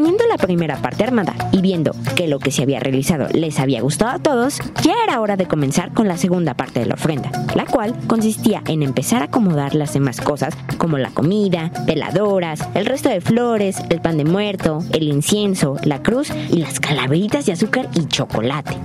Teniendo 0.01 0.25
la 0.25 0.38
primera 0.38 0.77
parte 0.77 1.03
armada 1.03 1.36
y 1.51 1.62
viendo 1.62 1.91
que 2.15 2.27
lo 2.27 2.39
que 2.39 2.50
se 2.50 2.63
había 2.63 2.79
realizado 2.79 3.27
les 3.34 3.60
había 3.60 3.81
gustado 3.81 4.10
a 4.13 4.17
todos, 4.17 4.58
ya 4.81 4.96
era 5.03 5.22
hora 5.22 5.38
de 5.38 5.48
comenzar 5.48 5.93
con 5.93 6.08
la 6.08 6.17
segunda 6.17 6.55
parte 6.55 6.79
de 6.79 6.88
la 6.88 6.96
ofrenda, 6.96 7.29
la 7.53 7.67
cual 7.67 7.96
consistía 8.08 8.63
en 8.65 8.81
empezar 8.81 9.22
a 9.22 9.25
acomodar 9.25 9.75
las 9.75 9.93
demás 9.93 10.20
cosas 10.20 10.55
como 10.79 10.98
la 10.98 11.12
comida, 11.12 11.72
veladoras, 11.86 12.67
el 12.74 12.88
resto 12.88 13.10
de 13.10 13.22
flores, 13.22 13.77
el 13.91 14.01
pan 14.01 14.17
de 14.17 14.25
muerto, 14.25 14.79
el 14.91 15.03
incienso, 15.03 15.77
la 15.84 16.01
cruz 16.01 16.31
y 16.50 16.55
las 16.55 16.79
calaveritas 16.79 17.46
de 17.46 17.51
azúcar 17.51 17.88
y 17.93 18.08
chocolate. 18.08 18.75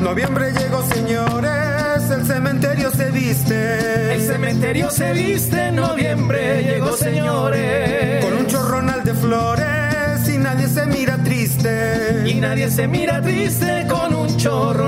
Noviembre 0.00 0.52
llegó, 0.52 0.82
señores, 0.82 2.10
el 2.10 2.26
cementerio 2.26 2.90
se 2.90 3.10
viste. 3.10 4.14
El 4.14 4.20
cementerio 4.20 4.90
se 4.90 5.12
viste, 5.12 5.72
noviembre 5.72 6.62
llegó, 6.62 6.83
nadie 12.44 12.68
se 12.68 12.86
mira 12.86 13.22
triste 13.22 13.86
con 13.88 14.14
un 14.14 14.36
chorronal 14.36 14.83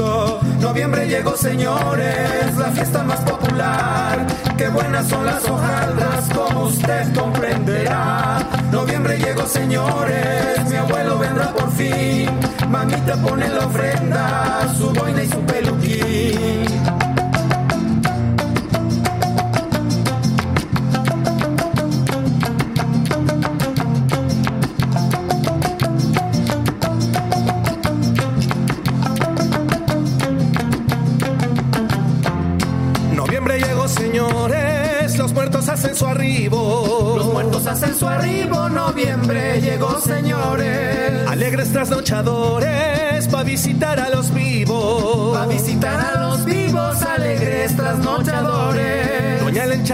Noviembre 0.00 1.06
llegó, 1.06 1.36
señores, 1.36 2.56
la 2.56 2.70
fiesta 2.70 3.02
más 3.02 3.20
popular. 3.20 4.26
Qué 4.56 4.68
buenas 4.68 5.06
son 5.08 5.26
las 5.26 5.44
hojaldras, 5.44 6.26
como 6.34 6.64
usted 6.64 7.14
comprenderá. 7.14 8.38
Noviembre 8.72 9.18
llegó, 9.18 9.46
señores, 9.46 10.64
mi 10.70 10.76
abuelo 10.76 11.18
vendrá 11.18 11.52
por 11.52 11.70
fin. 11.72 12.30
Mamita 12.70 13.16
pone 13.16 13.46
la 13.48 13.66
ofrenda, 13.66 14.74
su 14.78 14.90
boina 14.90 15.22
y 15.22 15.28
su 15.28 15.40
peluquín. 15.40 16.39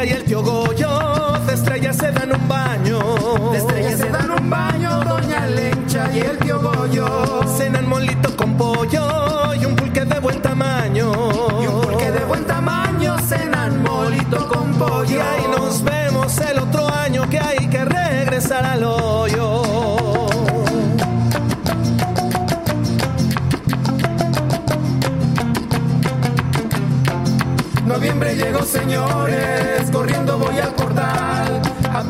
Y 0.06 0.10
el 0.10 0.24
tío 0.24 0.42
Goyo, 0.42 1.32
de 1.46 1.54
estrellas 1.54 1.96
se 1.96 2.12
dan 2.12 2.32
un 2.32 2.48
baño. 2.48 2.98
De 3.50 3.58
estrellas 3.58 3.98
se 3.98 4.08
dan 4.08 4.30
un 4.30 4.48
baño, 4.48 5.00
Doña 5.04 5.46
Lencha 5.46 6.08
y 6.14 6.20
el 6.20 6.38
tío 6.38 6.60
Goyo. 6.60 7.40
Cenan 7.56 7.88
molito 7.88 8.36
con 8.36 8.56
pollo 8.56 9.54
y 9.54 9.64
un 9.64 9.74
pulque 9.74 10.04
de 10.04 10.18
buen 10.20 10.40
tamaño. 10.40 11.12
Y 11.60 11.66
un 11.66 11.80
pulque 11.80 12.12
de 12.12 12.24
buen 12.24 12.44
tamaño, 12.44 13.16
cenan 13.28 13.82
molito 13.82 14.48
con 14.48 14.72
pollo. 14.74 15.16
Y 15.16 15.18
ahí 15.18 15.46
nos 15.50 15.82
vemos 15.82 16.38
el 16.38 16.58
otro 16.60 16.88
año 16.88 17.28
que 17.28 17.40
hay 17.40 17.66
que 17.68 17.84
regresar 17.84 18.64
al 18.64 18.84
hoyo. 18.84 19.62
Noviembre 27.86 28.36
llegó, 28.36 28.62
señores, 28.62 29.85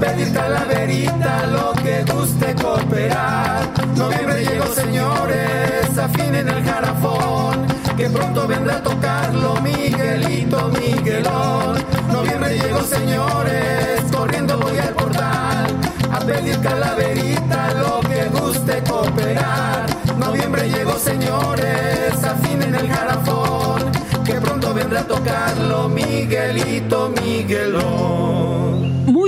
pedir 0.00 0.32
calaverita, 0.32 1.46
lo 1.46 1.72
que 1.72 2.04
guste 2.12 2.54
cooperar. 2.54 3.62
Noviembre 3.96 4.44
llegó, 4.44 4.66
señores, 4.66 5.98
afinen 5.98 6.48
el 6.48 6.64
jarafón, 6.64 7.66
que 7.96 8.10
pronto 8.10 8.46
vendrá 8.46 8.76
a 8.76 8.82
tocarlo 8.82 9.60
Miguelito, 9.62 10.68
Miguelón. 10.68 11.84
Noviembre 12.12 12.58
llegó, 12.58 12.82
señores, 12.82 14.02
corriendo 14.12 14.58
voy 14.58 14.78
al 14.78 14.94
portal 14.94 15.66
a 16.12 16.18
pedir 16.20 16.60
calaverita, 16.60 17.74
lo 17.74 18.00
que 18.00 18.24
guste 18.28 18.82
cooperar. 18.88 19.86
Noviembre 20.18 20.68
llegó, 20.68 20.98
señores, 20.98 22.22
afinen 22.22 22.74
el 22.74 22.88
garafón, 22.88 23.82
que 24.24 24.34
pronto 24.34 24.74
vendrá 24.74 25.00
a 25.00 25.06
tocarlo 25.06 25.88
Miguelito, 25.88 27.12
Miguelón. 27.22 28.75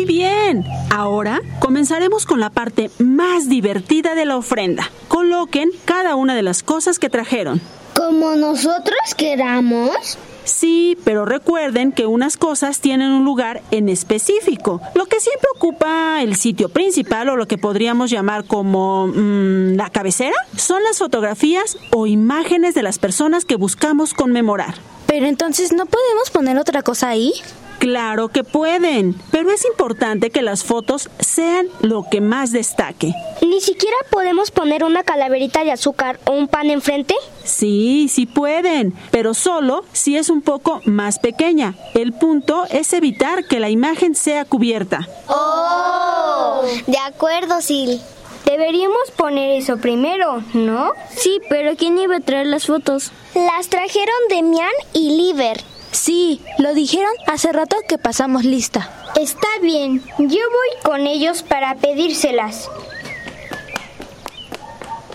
Bien, 0.08 0.64
ahora 0.88 1.42
comenzaremos 1.60 2.24
con 2.24 2.40
la 2.40 2.48
parte 2.48 2.90
más 2.98 3.50
divertida 3.50 4.14
de 4.14 4.24
la 4.24 4.38
ofrenda. 4.38 4.90
Coloquen 5.06 5.70
cada 5.84 6.16
una 6.16 6.34
de 6.34 6.40
las 6.42 6.62
cosas 6.62 6.98
que 6.98 7.10
trajeron. 7.10 7.60
¿Como 7.94 8.34
nosotros 8.34 8.96
queramos? 9.18 10.16
Sí, 10.44 10.96
pero 11.04 11.26
recuerden 11.26 11.92
que 11.92 12.06
unas 12.06 12.38
cosas 12.38 12.80
tienen 12.80 13.10
un 13.10 13.26
lugar 13.26 13.60
en 13.70 13.90
específico. 13.90 14.80
Lo 14.94 15.04
que 15.04 15.20
siempre 15.20 15.46
ocupa 15.54 16.22
el 16.22 16.36
sitio 16.36 16.70
principal 16.70 17.28
o 17.28 17.36
lo 17.36 17.46
que 17.46 17.58
podríamos 17.58 18.08
llamar 18.08 18.46
como 18.46 19.08
mm, 19.08 19.74
la 19.74 19.90
cabecera 19.90 20.36
son 20.56 20.82
las 20.84 20.96
fotografías 20.96 21.76
o 21.92 22.06
imágenes 22.06 22.74
de 22.74 22.82
las 22.82 22.98
personas 22.98 23.44
que 23.44 23.56
buscamos 23.56 24.14
conmemorar. 24.14 24.74
Pero 25.06 25.26
entonces 25.26 25.74
no 25.74 25.84
podemos 25.84 26.30
poner 26.30 26.56
otra 26.56 26.80
cosa 26.80 27.10
ahí. 27.10 27.34
Claro 27.78 28.28
que 28.28 28.42
pueden, 28.42 29.14
pero 29.30 29.52
es 29.52 29.64
importante 29.64 30.30
que 30.30 30.42
las 30.42 30.64
fotos 30.64 31.08
sean 31.20 31.68
lo 31.80 32.04
que 32.10 32.20
más 32.20 32.50
destaque. 32.50 33.12
¿Ni 33.40 33.60
siquiera 33.60 33.96
podemos 34.10 34.50
poner 34.50 34.82
una 34.82 35.04
calaverita 35.04 35.62
de 35.62 35.70
azúcar 35.70 36.18
o 36.26 36.32
un 36.32 36.48
pan 36.48 36.70
enfrente? 36.70 37.14
Sí, 37.44 38.08
sí 38.08 38.26
pueden, 38.26 38.94
pero 39.12 39.32
solo 39.32 39.84
si 39.92 40.16
es 40.16 40.28
un 40.28 40.42
poco 40.42 40.80
más 40.86 41.20
pequeña. 41.20 41.74
El 41.94 42.12
punto 42.12 42.64
es 42.70 42.92
evitar 42.92 43.44
que 43.44 43.60
la 43.60 43.70
imagen 43.70 44.16
sea 44.16 44.44
cubierta. 44.44 45.08
¡Oh! 45.28 46.62
De 46.86 46.98
acuerdo, 46.98 47.60
Sil. 47.62 48.02
Deberíamos 48.44 49.10
poner 49.16 49.50
eso 49.50 49.76
primero, 49.76 50.42
¿no? 50.54 50.92
Sí, 51.14 51.38
pero 51.48 51.76
¿quién 51.76 51.98
iba 51.98 52.16
a 52.16 52.20
traer 52.20 52.46
las 52.46 52.66
fotos? 52.66 53.12
Las 53.34 53.68
trajeron 53.68 54.16
Demian 54.30 54.70
y 54.94 55.16
Liver. 55.16 55.62
Sí, 55.92 56.40
lo 56.58 56.74
dijeron 56.74 57.12
hace 57.26 57.52
rato 57.52 57.76
que 57.88 57.98
pasamos 57.98 58.44
lista. 58.44 58.90
Está 59.16 59.48
bien, 59.62 60.02
yo 60.18 60.26
voy 60.26 60.82
con 60.82 61.06
ellos 61.06 61.42
para 61.42 61.74
pedírselas. 61.76 62.68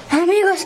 Amigos, 0.10 0.66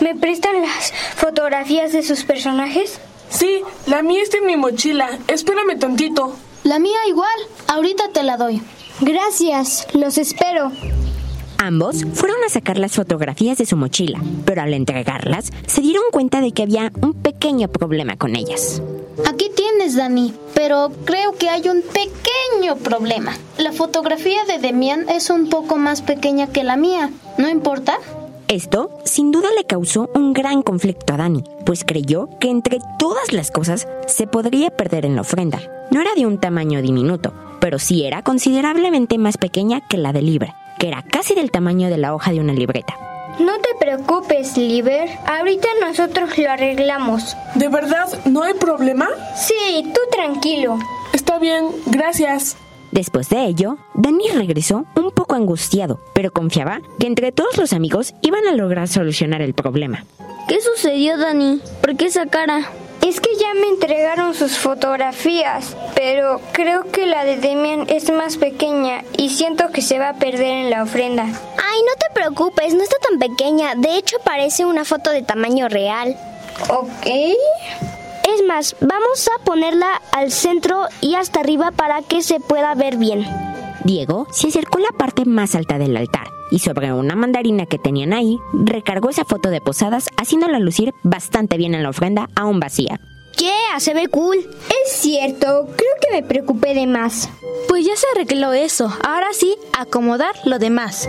¿me 0.00 0.14
prestan 0.14 0.60
las 0.60 0.92
fotografías 1.16 1.92
de 1.92 2.02
sus 2.02 2.24
personajes? 2.24 3.00
Sí, 3.30 3.62
la 3.86 4.02
mía 4.02 4.22
está 4.22 4.38
en 4.38 4.46
mi 4.46 4.56
mochila. 4.56 5.18
Espérame 5.26 5.78
tantito. 5.78 6.36
La 6.62 6.78
mía 6.78 6.98
igual. 7.08 7.28
Ahorita 7.66 8.04
te 8.12 8.22
la 8.22 8.36
doy. 8.36 8.62
Gracias, 9.00 9.86
los 9.92 10.18
espero. 10.18 10.70
Ambos 11.58 12.04
fueron 12.14 12.36
a 12.46 12.50
sacar 12.50 12.78
las 12.78 12.92
fotografías 12.92 13.58
de 13.58 13.66
su 13.66 13.76
mochila, 13.76 14.20
pero 14.44 14.62
al 14.62 14.74
entregarlas 14.74 15.50
se 15.66 15.80
dieron 15.80 16.04
cuenta 16.12 16.40
de 16.40 16.52
que 16.52 16.62
había 16.62 16.92
un 17.00 17.14
pequeño 17.14 17.68
problema 17.68 18.16
con 18.16 18.36
ellas. 18.36 18.82
Aquí 19.28 19.50
tienes, 19.54 19.96
Dani, 19.96 20.34
pero 20.54 20.90
creo 21.04 21.32
que 21.32 21.48
hay 21.48 21.68
un 21.68 21.82
pequeño 21.82 22.76
problema. 22.76 23.32
La 23.58 23.72
fotografía 23.72 24.44
de 24.44 24.58
Demian 24.58 25.08
es 25.08 25.30
un 25.30 25.48
poco 25.48 25.76
más 25.76 26.02
pequeña 26.02 26.48
que 26.48 26.64
la 26.64 26.76
mía. 26.76 27.10
¿No 27.38 27.48
importa? 27.48 27.98
Esto, 28.48 28.98
sin 29.04 29.30
duda, 29.30 29.48
le 29.56 29.64
causó 29.64 30.10
un 30.14 30.32
gran 30.32 30.62
conflicto 30.62 31.14
a 31.14 31.16
Dani, 31.16 31.44
pues 31.64 31.84
creyó 31.84 32.28
que 32.40 32.50
entre 32.50 32.78
todas 32.98 33.32
las 33.32 33.50
cosas 33.50 33.88
se 34.06 34.26
podría 34.26 34.70
perder 34.70 35.06
en 35.06 35.14
la 35.14 35.22
ofrenda. 35.22 35.60
No 35.90 36.00
era 36.00 36.14
de 36.14 36.26
un 36.26 36.38
tamaño 36.38 36.82
diminuto, 36.82 37.32
pero 37.60 37.78
sí 37.78 38.04
era 38.04 38.22
considerablemente 38.22 39.16
más 39.18 39.38
pequeña 39.38 39.80
que 39.88 39.96
la 39.96 40.12
de 40.12 40.22
Libra, 40.22 40.56
que 40.78 40.88
era 40.88 41.02
casi 41.02 41.34
del 41.34 41.50
tamaño 41.50 41.88
de 41.88 41.98
la 41.98 42.14
hoja 42.14 42.32
de 42.32 42.40
una 42.40 42.52
libreta. 42.52 43.13
No 43.38 43.52
te 43.60 43.74
preocupes, 43.78 44.56
Liber. 44.56 45.08
Ahorita 45.26 45.68
nosotros 45.80 46.38
lo 46.38 46.50
arreglamos. 46.50 47.36
¿De 47.54 47.68
verdad 47.68 48.06
no 48.26 48.42
hay 48.42 48.54
problema? 48.54 49.08
Sí, 49.36 49.90
tú 49.92 50.00
tranquilo. 50.10 50.78
Está 51.12 51.38
bien, 51.38 51.66
gracias. 51.86 52.56
Después 52.92 53.28
de 53.28 53.44
ello, 53.46 53.78
Dani 53.94 54.28
regresó 54.28 54.84
un 54.94 55.10
poco 55.10 55.34
angustiado, 55.34 55.98
pero 56.12 56.32
confiaba 56.32 56.80
que 57.00 57.08
entre 57.08 57.32
todos 57.32 57.56
los 57.56 57.72
amigos 57.72 58.14
iban 58.22 58.46
a 58.46 58.52
lograr 58.52 58.86
solucionar 58.86 59.42
el 59.42 59.52
problema. 59.52 60.04
¿Qué 60.46 60.60
sucedió, 60.60 61.18
Dani? 61.18 61.60
¿Por 61.80 61.96
qué 61.96 62.06
esa 62.06 62.26
cara? 62.26 62.70
Es 63.04 63.20
que 63.20 63.36
ya 63.38 63.52
me 63.52 63.68
entregaron 63.68 64.34
sus 64.34 64.56
fotografías, 64.56 65.76
pero 65.94 66.40
creo 66.52 66.90
que 66.90 67.04
la 67.04 67.22
de 67.26 67.36
Demian 67.36 67.84
es 67.90 68.10
más 68.10 68.38
pequeña 68.38 69.04
y 69.18 69.28
siento 69.28 69.70
que 69.72 69.82
se 69.82 69.98
va 69.98 70.08
a 70.08 70.14
perder 70.14 70.46
en 70.46 70.70
la 70.70 70.82
ofrenda. 70.82 71.24
Ay, 71.24 71.80
no 71.86 71.92
te 71.98 72.14
preocupes, 72.14 72.72
no 72.72 72.82
está 72.82 72.96
tan 73.06 73.18
pequeña. 73.18 73.74
De 73.74 73.98
hecho, 73.98 74.16
parece 74.24 74.64
una 74.64 74.86
foto 74.86 75.10
de 75.10 75.20
tamaño 75.20 75.68
real. 75.68 76.16
Ok. 76.70 77.06
Es 77.06 78.42
más, 78.48 78.74
vamos 78.80 79.28
a 79.28 79.44
ponerla 79.44 80.00
al 80.12 80.32
centro 80.32 80.86
y 81.02 81.14
hasta 81.14 81.40
arriba 81.40 81.72
para 81.72 82.00
que 82.00 82.22
se 82.22 82.40
pueda 82.40 82.74
ver 82.74 82.96
bien. 82.96 83.26
Diego 83.84 84.26
se 84.30 84.48
acercó 84.48 84.78
a 84.78 84.82
la 84.82 84.98
parte 84.98 85.24
más 85.24 85.54
alta 85.54 85.78
del 85.78 85.96
altar 85.96 86.28
y 86.50 86.58
sobre 86.58 86.92
una 86.92 87.14
mandarina 87.14 87.66
que 87.66 87.78
tenían 87.78 88.12
ahí, 88.12 88.38
recargó 88.52 89.10
esa 89.10 89.24
foto 89.24 89.50
de 89.50 89.60
posadas 89.60 90.08
haciéndola 90.16 90.58
lucir 90.58 90.94
bastante 91.02 91.56
bien 91.56 91.74
en 91.74 91.82
la 91.82 91.90
ofrenda 91.90 92.28
aún 92.34 92.60
vacía. 92.60 93.00
Yeah, 93.38 93.80
se 93.80 93.94
ve 93.94 94.08
cool. 94.08 94.38
Es 94.38 94.92
cierto, 94.92 95.66
creo 95.76 95.90
que 96.00 96.12
me 96.12 96.22
preocupé 96.22 96.74
de 96.74 96.86
más. 96.86 97.28
Pues 97.68 97.84
ya 97.84 97.96
se 97.96 98.06
arregló 98.14 98.52
eso. 98.52 98.92
Ahora 99.04 99.28
sí, 99.32 99.56
acomodar 99.78 100.34
lo 100.44 100.58
demás. 100.58 101.08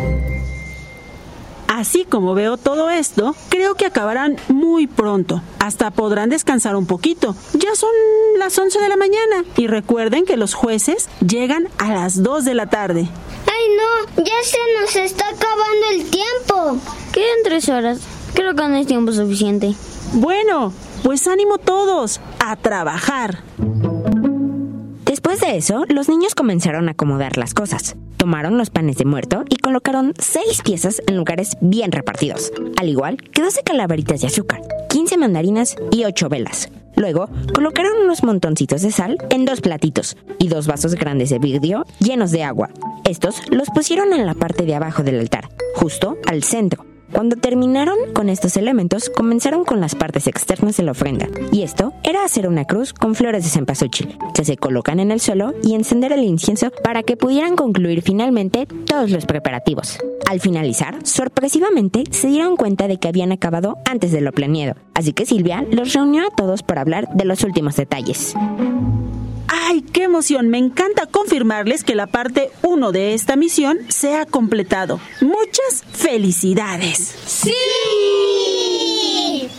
Así 1.76 2.06
como 2.06 2.34
veo 2.36 2.56
todo 2.56 2.90
esto, 2.90 3.36
creo 3.50 3.76
que 3.76 3.86
acabarán 3.86 4.38
muy 4.48 4.88
pronto. 4.88 5.42
Hasta 5.60 5.92
podrán 5.92 6.30
descansar 6.30 6.78
un 6.78 6.86
poquito. 6.86 7.36
Ya 7.52 7.76
son 7.76 7.90
las 8.40 8.58
11 8.58 8.80
de 8.80 8.88
la 8.88 8.96
mañana. 8.96 9.44
Y 9.58 9.68
recuerden 9.68 10.24
que 10.24 10.38
los 10.38 10.54
jueces 10.54 11.10
llegan 11.20 11.68
a 11.78 11.92
las 11.92 12.24
2 12.24 12.46
de 12.46 12.54
la 12.54 12.68
tarde. 12.68 13.02
Ay, 13.02 13.76
no, 13.76 14.24
ya 14.24 14.42
se 14.44 14.58
nos 14.80 14.96
está 14.96 15.26
acabando 15.28 15.88
el 15.92 16.10
tiempo. 16.10 16.78
Quedan 17.12 17.44
tres 17.44 17.68
horas. 17.68 18.00
Creo 18.34 18.56
que 18.56 18.68
no 18.70 18.78
es 18.78 18.88
tiempo 18.88 19.12
suficiente. 19.12 19.76
Bueno, 20.14 20.72
pues 21.04 21.28
ánimo 21.28 21.58
todos 21.58 22.22
a 22.40 22.56
trabajar. 22.56 23.44
Después 25.36 25.52
de 25.52 25.58
eso, 25.58 25.84
los 25.90 26.08
niños 26.08 26.34
comenzaron 26.34 26.88
a 26.88 26.92
acomodar 26.92 27.38
las 27.38 27.54
cosas. 27.54 27.98
Tomaron 28.16 28.58
los 28.58 28.70
panes 28.70 28.96
de 28.96 29.04
muerto 29.04 29.44
y 29.50 29.58
colocaron 29.58 30.14
seis 30.18 30.62
piezas 30.64 31.02
en 31.08 31.18
lugares 31.18 31.58
bien 31.60 31.92
repartidos, 31.92 32.54
al 32.78 32.88
igual 32.88 33.18
que 33.18 33.42
12 33.42 33.64
calaveritas 33.64 34.22
de 34.22 34.28
azúcar, 34.28 34.62
15 34.88 35.18
mandarinas 35.18 35.76
y 35.92 36.06
8 36.06 36.30
velas. 36.30 36.70
Luego, 36.96 37.28
colocaron 37.54 37.98
unos 38.06 38.24
montoncitos 38.24 38.82
de 38.82 38.92
sal 38.92 39.18
en 39.30 39.44
dos 39.44 39.60
platitos 39.60 40.16
y 40.40 40.48
dos 40.48 40.68
vasos 40.68 40.96
grandes 40.96 41.32
de 41.32 41.40
vidrio 41.40 41.86
llenos 42.00 42.32
de 42.32 42.44
agua. 42.44 42.70
Estos 43.04 43.42
los 43.52 43.70
pusieron 43.72 44.14
en 44.14 44.26
la 44.26 44.36
parte 44.36 44.64
de 44.64 44.76
abajo 44.76 45.04
del 45.04 45.20
altar, 45.20 45.50
justo 45.76 46.16
al 46.28 46.44
centro. 46.44 46.95
Cuando 47.16 47.38
terminaron 47.38 47.96
con 48.14 48.28
estos 48.28 48.58
elementos, 48.58 49.10
comenzaron 49.10 49.64
con 49.64 49.80
las 49.80 49.96
partes 49.96 50.28
externas 50.28 50.76
de 50.76 50.84
la 50.84 50.92
ofrenda. 50.92 51.30
Y 51.50 51.62
esto 51.62 51.94
era 52.04 52.26
hacer 52.26 52.46
una 52.46 52.66
cruz 52.66 52.92
con 52.92 53.16
flores 53.16 53.46
de 53.46 53.50
cempasúchil, 53.50 54.18
que 54.34 54.44
se 54.44 54.58
colocan 54.58 55.00
en 55.00 55.12
el 55.12 55.22
suelo 55.22 55.54
y 55.64 55.76
encender 55.76 56.12
el 56.12 56.26
incienso 56.26 56.72
para 56.84 57.04
que 57.04 57.16
pudieran 57.16 57.56
concluir 57.56 58.02
finalmente 58.02 58.66
todos 58.66 59.12
los 59.12 59.26
preparativos. 59.26 59.98
Al 60.30 60.42
finalizar, 60.42 61.06
sorpresivamente 61.06 62.04
se 62.12 62.28
dieron 62.28 62.58
cuenta 62.58 62.90
de 62.90 62.98
que 62.98 63.08
habían 63.08 63.32
acabado 63.32 63.78
antes 63.86 64.12
de 64.12 64.20
lo 64.20 64.34
planeado, 64.34 64.76
así 64.94 65.14
que 65.14 65.26
Silvia 65.26 65.66
los 65.72 65.94
reunió 65.94 66.28
a 66.28 66.36
todos 66.36 66.64
para 66.64 66.82
hablar 66.82 67.08
de 67.14 67.24
los 67.24 67.46
últimos 67.46 67.78
detalles. 67.78 68.36
¡Ay, 69.48 69.82
qué 69.82 70.04
emoción! 70.04 70.50
Me 70.50 70.58
encanta 70.58 71.06
confirmarles 71.06 71.84
que 71.84 71.96
la 71.96 72.08
parte 72.08 72.52
1 72.64 72.92
de 72.92 73.14
esta 73.14 73.36
misión 73.36 73.80
se 73.90 74.16
ha 74.16 74.26
completado. 74.26 75.00
Muchas 75.22 75.84
felicidades. 75.94 77.16
¡Sí! 77.26 77.54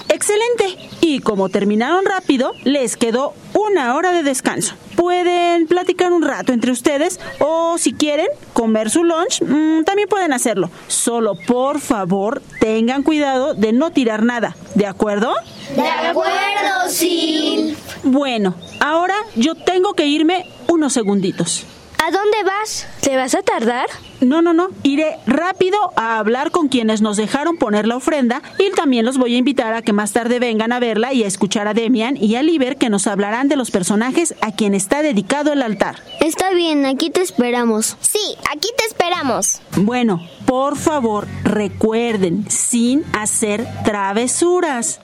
Excelente. 0.09 0.91
Y 1.09 1.21
como 1.21 1.49
terminaron 1.49 2.05
rápido, 2.05 2.51
les 2.65 2.97
quedó 2.97 3.33
una 3.55 3.95
hora 3.95 4.11
de 4.11 4.25
descanso. 4.25 4.75
Pueden 4.97 5.69
platicar 5.69 6.13
un 6.13 6.23
rato 6.23 6.53
entre 6.53 6.73
ustedes 6.73 7.21
o 7.39 7.79
si 7.79 7.93
quieren 7.93 8.27
comer 8.55 8.91
su 8.91 9.05
lunch, 9.05 9.41
mmm, 9.41 9.85
también 9.85 10.09
pueden 10.09 10.33
hacerlo. 10.33 10.69
Solo 10.89 11.35
por 11.47 11.79
favor 11.81 12.43
tengan 12.59 13.05
cuidado 13.05 13.55
de 13.55 13.73
no 13.73 13.93
tirar 13.93 14.25
nada. 14.25 14.57
¿De 14.75 14.85
acuerdo? 14.85 15.33
De 15.77 15.89
acuerdo, 15.89 16.89
Sil. 16.91 17.79
Bueno, 18.03 18.57
ahora 18.81 19.15
yo 19.37 19.55
tengo 19.55 19.95
que 19.95 20.07
irme 20.07 20.45
unos 20.67 20.93
segunditos. 20.93 21.67
¿A 22.05 22.11
dónde 22.11 22.43
vas? 22.45 22.87
¿Te 23.01 23.17
vas 23.17 23.35
a 23.35 23.43
tardar? 23.43 23.87
No, 24.21 24.43
no, 24.43 24.53
no. 24.53 24.69
Iré 24.83 25.17
rápido 25.27 25.77
a 25.97 26.19
hablar 26.19 26.51
con 26.51 26.69
quienes 26.69 27.01
nos 27.03 27.17
dejaron 27.17 27.57
poner 27.57 27.87
la 27.87 27.97
ofrenda 27.97 28.43
y 28.59 28.71
también 28.73 29.05
los 29.05 29.19
voy 29.19 29.35
a 29.35 29.39
invitar 29.39 29.75
a 29.75 29.83
que 29.83 29.93
más 29.93 30.13
tarde 30.13 30.39
vengan 30.39 30.73
a 30.73 30.81
verla 30.81 31.13
y 31.13 31.25
a 31.25 31.27
escuchar 31.27 31.69
a 31.69 31.75
Demian 31.75 32.17
y 32.17 32.37
a 32.37 32.43
Liber 32.43 32.77
que 32.77 32.91
nos 32.91 33.07
hablarán 33.07 33.49
de 33.49 33.57
los 33.57 33.71
personajes 33.71 34.35
a 34.41 34.53
quien 34.53 34.75
está 34.75 35.03
dedicado 35.03 35.53
el 35.53 35.63
altar. 35.63 35.97
Está 36.21 36.51
bien, 36.51 36.87
aquí 36.87 37.11
te 37.11 37.23
esperamos. 37.23 37.97
Sí, 38.01 38.37
aquí 38.51 38.69
te 38.77 38.85
esperamos. 38.85 39.61
Bueno, 39.77 40.21
por 40.47 40.77
favor, 40.77 41.27
recuerden, 41.45 42.49
sin 42.51 43.05
hacer 43.13 43.67
travesuras. 43.85 45.01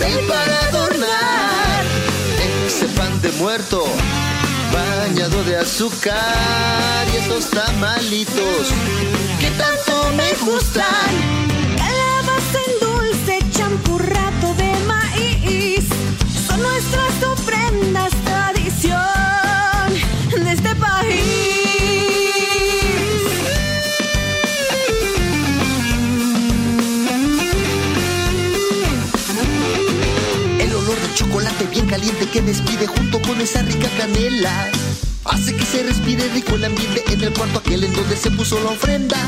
Papel 0.00 0.26
para 0.26 0.60
adornar. 0.68 1.84
Ese 2.66 2.86
pan 2.88 3.20
de 3.20 3.30
muerto, 3.32 3.84
bañado 4.72 5.44
de 5.44 5.56
azúcar 5.56 7.06
y 7.12 7.16
esos 7.16 7.50
tamalitos 7.50 8.68
que 9.40 9.50
tanto 9.50 10.10
me 10.16 10.32
gustan. 10.34 11.10
Calabaza 11.76 12.58
en 12.66 12.89
caliente 32.00 32.26
que 32.32 32.40
despide 32.40 32.86
junto 32.86 33.20
con 33.20 33.38
esa 33.42 33.60
rica 33.60 33.88
canela. 33.98 34.70
Hace 35.26 35.54
que 35.54 35.64
se 35.66 35.82
respire 35.82 36.26
rico 36.30 36.54
el 36.54 36.64
ambiente 36.64 37.04
en 37.12 37.20
el 37.20 37.32
cuarto 37.34 37.58
aquel 37.58 37.84
en 37.84 37.92
donde 37.92 38.16
se 38.16 38.30
puso 38.30 38.58
la 38.60 38.70
ofrenda. 38.70 39.18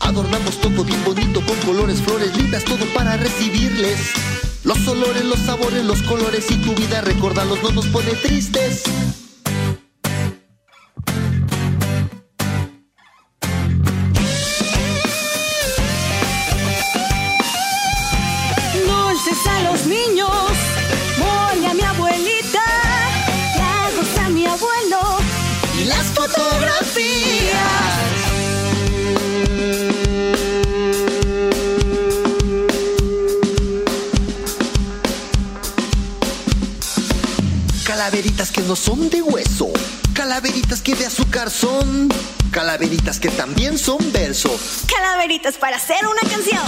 Adornamos 0.00 0.60
todo 0.60 0.82
bien 0.82 1.02
bonito 1.04 1.40
con 1.46 1.56
colores, 1.58 2.00
flores 2.00 2.36
lindas, 2.36 2.64
todo 2.64 2.84
para 2.86 3.16
recibirles. 3.16 4.00
Los 4.64 4.86
olores, 4.88 5.24
los 5.24 5.38
sabores, 5.40 5.84
los 5.84 6.02
colores 6.02 6.50
y 6.50 6.56
tu 6.56 6.74
vida, 6.74 7.02
recordarlos 7.02 7.62
no 7.62 7.70
nos 7.70 7.86
pone 7.86 8.10
tristes. 8.14 8.82
Calaveritas 37.94 38.50
que 38.50 38.62
no 38.62 38.74
son 38.74 39.10
de 39.10 39.20
hueso, 39.20 39.70
calaveritas 40.14 40.80
que 40.80 40.94
de 40.94 41.04
azúcar 41.04 41.50
son, 41.50 42.08
calaveritas 42.50 43.20
que 43.20 43.28
también 43.28 43.76
son 43.76 43.98
verso. 44.10 44.48
Calaveritas 44.86 45.58
para 45.58 45.76
hacer 45.76 45.98
una 46.06 46.22
canción. 46.22 46.62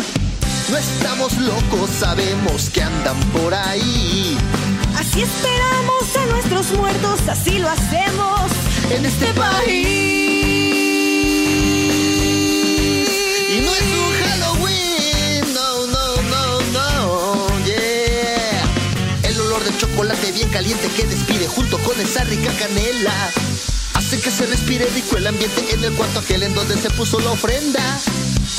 No 0.68 0.76
estamos 0.76 1.34
locos, 1.38 1.88
sabemos 1.98 2.68
que 2.68 2.82
andan 2.82 3.18
por 3.30 3.54
ahí. 3.54 4.37
Así 4.98 5.22
esperamos 5.22 6.14
a 6.14 6.26
nuestros 6.26 6.72
muertos, 6.72 7.20
así 7.26 7.58
lo 7.58 7.70
hacemos 7.70 8.42
en 8.90 9.06
este 9.06 9.32
país. 9.32 9.87
Y 13.48 13.60
no 13.62 13.72
es 13.72 13.80
un 13.80 14.13
chocolate 19.78 20.32
bien 20.32 20.48
caliente 20.50 20.88
que 20.88 21.04
despide 21.06 21.46
junto 21.46 21.78
con 21.78 21.98
esa 22.00 22.24
rica 22.24 22.52
canela. 22.58 23.30
Hace 23.94 24.20
que 24.20 24.30
se 24.30 24.46
respire 24.46 24.87
rico 24.87 25.16
el 25.16 25.26
ambiente 25.26 25.64
en 25.72 25.84
el 25.84 25.92
cuarto 25.94 26.18
aquel 26.18 26.42
en 26.42 26.54
donde 26.54 26.76
se 26.76 26.90
puso 26.90 27.20
la 27.20 27.30
ofrenda. 27.30 27.80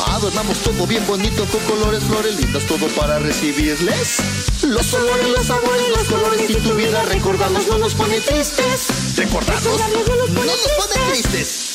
Adornamos 0.08 0.58
todo 0.60 0.88
bien 0.88 1.06
bonito 1.06 1.46
con 1.46 1.60
colores, 1.62 2.04
flores 2.04 2.36
lindas, 2.40 2.64
todo 2.64 2.88
para 2.90 3.20
recibirles. 3.20 4.18
Los 4.64 4.94
olores, 4.94 5.30
los 5.30 5.46
sabores, 5.46 5.90
los 5.90 6.08
colores 6.08 6.50
y 6.50 6.56
tu 6.56 6.74
vida, 6.74 7.04
recordarlos 7.04 7.68
no 7.68 7.78
nos 7.78 7.94
pone 7.94 8.20
tristes. 8.22 9.18
Recordarlos 9.18 9.80
no 10.30 10.44
nos 10.46 10.60
pone 10.78 11.12
tristes. 11.12 11.75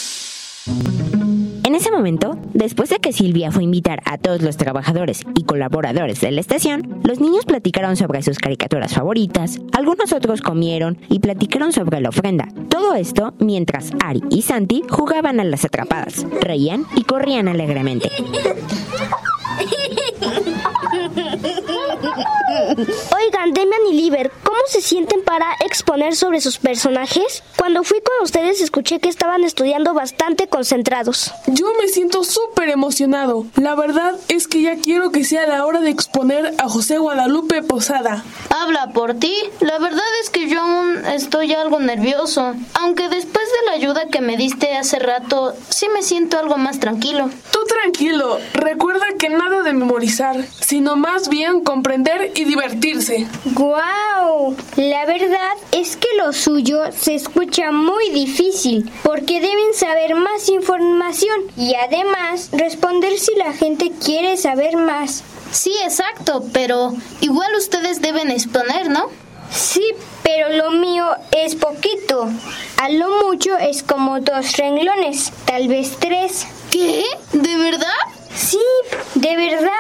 En 1.71 1.77
ese 1.77 1.93
momento, 1.93 2.37
después 2.53 2.91
de 2.91 2.99
que 2.99 3.13
Silvia 3.13 3.53
fue 3.53 3.63
a 3.63 3.65
invitar 3.65 4.03
a 4.05 4.19
todos 4.19 4.43
los 4.43 4.57
trabajadores 4.57 5.23
y 5.37 5.45
colaboradores 5.45 6.21
de 6.21 6.33
la 6.33 6.41
estación, 6.41 7.01
los 7.05 7.21
niños 7.21 7.45
platicaron 7.45 7.97
sobre 7.97 8.23
sus 8.23 8.41
caricaturas 8.41 8.93
favoritas, 8.93 9.61
algunos 9.71 10.13
otros 10.13 10.41
comieron 10.41 10.99
y 11.09 11.21
platicaron 11.21 11.71
sobre 11.71 12.01
la 12.01 12.09
ofrenda. 12.09 12.49
Todo 12.71 12.97
esto 12.97 13.35
mientras 13.39 13.93
Ari 14.05 14.21
y 14.31 14.43
Santi 14.43 14.83
jugaban 14.91 15.39
a 15.39 15.45
las 15.45 15.65
atrapadas, 15.65 16.27
reían 16.41 16.87
y 16.97 17.05
corrían 17.05 17.47
alegremente. 17.47 18.11
Oigan, 23.15 23.53
Demian 23.53 23.81
y 23.91 23.95
Liber, 23.95 24.31
¿cómo 24.43 24.59
se 24.67 24.81
sienten 24.81 25.23
para 25.23 25.47
exponer 25.65 26.17
sobre 26.17 26.41
sus 26.41 26.59
personajes? 26.59 27.43
Cuando 27.57 27.85
fui 27.85 28.01
con 28.01 28.23
ustedes 28.23 28.61
escuché 28.61 28.99
que 28.99 29.09
estaban 29.09 29.45
estudiando 29.45 29.95
bastante 29.95 30.49
concentrados. 30.49 31.33
Yo 31.47 31.67
me 31.81 31.89
siento 31.89 32.25
súper 32.25 32.69
emocionado. 32.71 33.47
La 33.57 33.75
verdad 33.75 34.15
es 34.29 34.49
que 34.49 34.63
ya 34.63 34.77
quiero 34.77 35.13
que 35.13 35.25
sea 35.25 35.47
la 35.47 35.65
hora 35.65 35.81
de 35.81 35.91
exponer 35.91 36.55
a 36.59 36.69
José 36.69 36.99
Guadalupe 36.99 37.63
Posada. 37.63 38.25
Habla 38.51 38.93
por 38.93 39.15
ti. 39.15 39.35
La 39.61 39.79
verdad 39.79 40.05
es 40.23 40.31
que 40.31 40.49
yo 40.49 40.61
aún 40.61 41.05
estoy 41.07 41.53
algo 41.53 41.79
nervioso. 41.81 42.55
Aunque 42.75 43.09
después 43.09 43.47
de 43.47 43.67
la 43.67 43.73
ayuda 43.73 44.09
que 44.09 44.21
me 44.21 44.37
diste 44.37 44.77
hace 44.77 44.99
rato, 44.99 45.55
sí 45.69 45.87
me 45.95 46.03
siento 46.03 46.39
algo 46.39 46.57
más 46.57 46.81
tranquilo. 46.81 47.31
Tú 47.53 47.61
tranquilo. 47.67 48.39
Recuerda 48.55 49.07
que 49.19 49.29
nada 49.29 49.63
de 49.63 49.73
memorizar, 49.73 50.37
sino 50.61 50.97
más 50.97 51.29
bien 51.29 51.61
comprender 51.61 52.10
y 52.35 52.45
divertirse. 52.45 53.27
¡Guau! 53.45 54.57
La 54.77 55.07
verdad 55.07 55.57
es 55.73 55.97
que 55.97 56.09
lo 56.19 56.33
suyo 56.33 56.81
se 56.93 57.15
escucha 57.15 57.71
muy 57.71 58.11
difícil, 58.11 58.91
porque 59.03 59.41
deben 59.41 59.75
saber 59.75 60.15
más 60.15 60.49
información 60.49 61.41
y 61.57 61.75
además 61.75 62.51
responder 62.53 63.19
si 63.19 63.35
la 63.37 63.53
gente 63.53 63.93
quiere 64.05 64.37
saber 64.37 64.77
más. 64.77 65.23
Sí, 65.53 65.73
exacto, 65.85 66.45
pero 66.53 66.95
igual 67.21 67.55
ustedes 67.57 68.01
deben 68.01 68.31
exponer, 68.31 68.89
¿no? 68.89 69.09
Sí, 69.53 69.83
pero 70.23 70.49
lo 70.51 70.71
mío 70.71 71.07
es 71.33 71.57
poquito. 71.57 72.29
A 72.77 72.89
lo 72.89 73.25
mucho 73.25 73.57
es 73.59 73.83
como 73.83 74.21
dos 74.21 74.57
renglones, 74.57 75.33
tal 75.45 75.69
vez 75.69 75.97
tres. 75.99 76.47
¿Qué? 76.71 77.05
¿De 77.33 77.57
verdad? 77.57 77.89
Sí, 78.35 78.61
de 79.17 79.37
verdad. 79.37 79.71